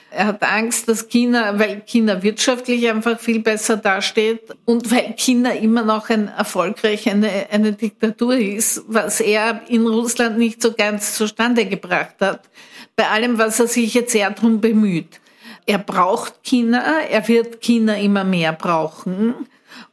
Er 0.09 0.27
hat 0.27 0.43
Angst, 0.43 0.87
dass 0.87 1.09
China, 1.09 1.59
weil 1.59 1.81
China 1.85 2.23
wirtschaftlich 2.23 2.89
einfach 2.89 3.19
viel 3.19 3.39
besser 3.39 3.75
dasteht 3.75 4.41
und 4.65 4.89
weil 4.89 5.13
China 5.17 5.51
immer 5.51 5.83
noch 5.83 6.09
ein 6.09 6.29
erfolgreich 6.29 7.09
eine, 7.09 7.47
eine 7.51 7.73
Diktatur 7.73 8.35
ist, 8.37 8.83
was 8.87 9.19
er 9.19 9.61
in 9.67 9.85
Russland 9.85 10.37
nicht 10.37 10.61
so 10.61 10.73
ganz 10.73 11.15
zustande 11.15 11.65
gebracht 11.65 12.15
hat. 12.21 12.49
Bei 12.95 13.09
allem, 13.09 13.37
was 13.37 13.59
er 13.59 13.67
sich 13.67 13.93
jetzt 13.93 14.13
sehr 14.13 14.31
drum 14.31 14.61
bemüht. 14.61 15.19
Er 15.65 15.79
braucht 15.79 16.41
China, 16.43 17.01
er 17.09 17.27
wird 17.27 17.59
China 17.61 17.97
immer 17.97 18.23
mehr 18.23 18.53
brauchen 18.53 19.35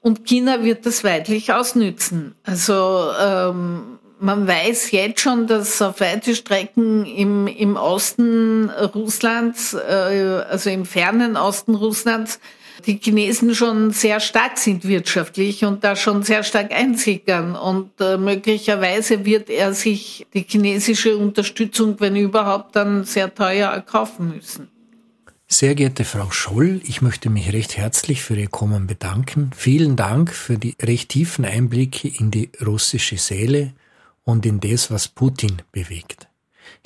und 0.01 0.25
China 0.25 0.63
wird 0.63 0.87
das 0.87 1.03
weitlich 1.03 1.53
ausnützen. 1.53 2.37
Also 2.45 3.11
ähm, 3.21 3.99
man 4.21 4.47
weiß 4.47 4.91
jetzt 4.93 5.21
schon, 5.21 5.47
dass 5.47 5.81
auf 5.83 6.01
weite 6.01 6.35
Strecken 6.35 7.05
im, 7.05 7.47
im 7.47 7.77
Osten 7.77 8.71
Russlands, 8.71 9.75
äh, 9.75 10.43
also 10.49 10.71
im 10.71 10.87
fernen 10.87 11.37
Osten 11.37 11.75
Russlands, 11.75 12.39
die 12.87 12.99
Chinesen 13.01 13.55
schon 13.55 13.93
sehr 13.93 14.21
stark 14.21 14.59
sind 14.59 14.87
wirtschaftlich 14.87 15.65
und 15.65 15.85
da 15.85 15.97
schon 15.97 16.23
sehr 16.23 16.43
stark 16.43 16.73
einsickern. 16.73 17.55
Und 17.57 17.93
äh, 18.01 18.17
möglicherweise 18.17 19.25
wird 19.25 19.49
er 19.49 19.75
sich 19.75 20.27
die 20.35 20.45
chinesische 20.47 21.17
Unterstützung, 21.17 21.97
wenn 22.01 22.17
überhaupt, 22.17 22.77
dann 22.77 23.05
sehr 23.05 23.35
teuer 23.35 23.71
erkaufen 23.71 24.35
müssen. 24.35 24.69
Sehr 25.47 25.75
geehrte 25.75 26.05
Frau 26.05 26.31
Scholl, 26.31 26.81
ich 26.85 27.01
möchte 27.01 27.31
mich 27.31 27.53
recht 27.53 27.77
herzlich 27.77 28.23
für 28.23 28.35
Ihr 28.35 28.49
Kommen 28.49 28.87
bedanken. 28.87 29.51
Vielen 29.55 29.95
Dank 29.95 30.33
für 30.33 30.59
die 30.59 30.75
recht 30.83 31.11
tiefen 31.11 31.45
Einblicke 31.45 32.09
in 32.09 32.31
die 32.31 32.51
russische 32.65 33.19
Seele 33.19 33.73
und 34.25 34.45
in 34.47 34.61
das, 34.61 34.91
was 34.91 35.09
Putin 35.09 35.63
bewegt. 35.73 36.29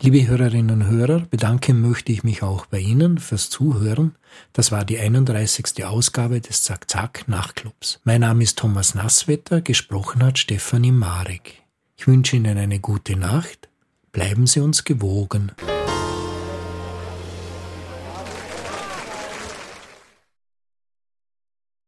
Liebe 0.01 0.27
Hörerinnen 0.27 0.83
und 0.83 0.87
Hörer, 0.89 1.21
bedanken 1.31 1.81
möchte 1.81 2.13
ich 2.13 2.25
mich 2.25 2.43
auch 2.43 2.67
bei 2.67 2.79
Ihnen 2.79 3.19
fürs 3.19 3.51
Zuhören. 3.51 4.17
Das 4.53 4.73
war 4.73 4.85
die 4.85 4.99
31. 4.99 5.85
Ausgabe 5.85 6.41
des 6.41 6.63
Zack 6.63 6.91
Zack 6.91 7.27
Nachtclubs. 7.29 8.01
Mein 8.05 8.21
Name 8.21 8.43
ist 8.43 8.59
Thomas 8.59 8.95
Nasswetter, 8.95 9.61
gesprochen 9.61 10.23
hat 10.23 10.39
Stefanie 10.39 10.93
Marek. 10.93 11.63
Ich 11.97 12.07
wünsche 12.07 12.37
Ihnen 12.37 12.59
eine 12.59 12.81
gute 12.81 13.17
Nacht. 13.17 13.69
Bleiben 14.13 14.47
Sie 14.47 14.61
uns 14.61 14.85
gewogen. 14.85 15.53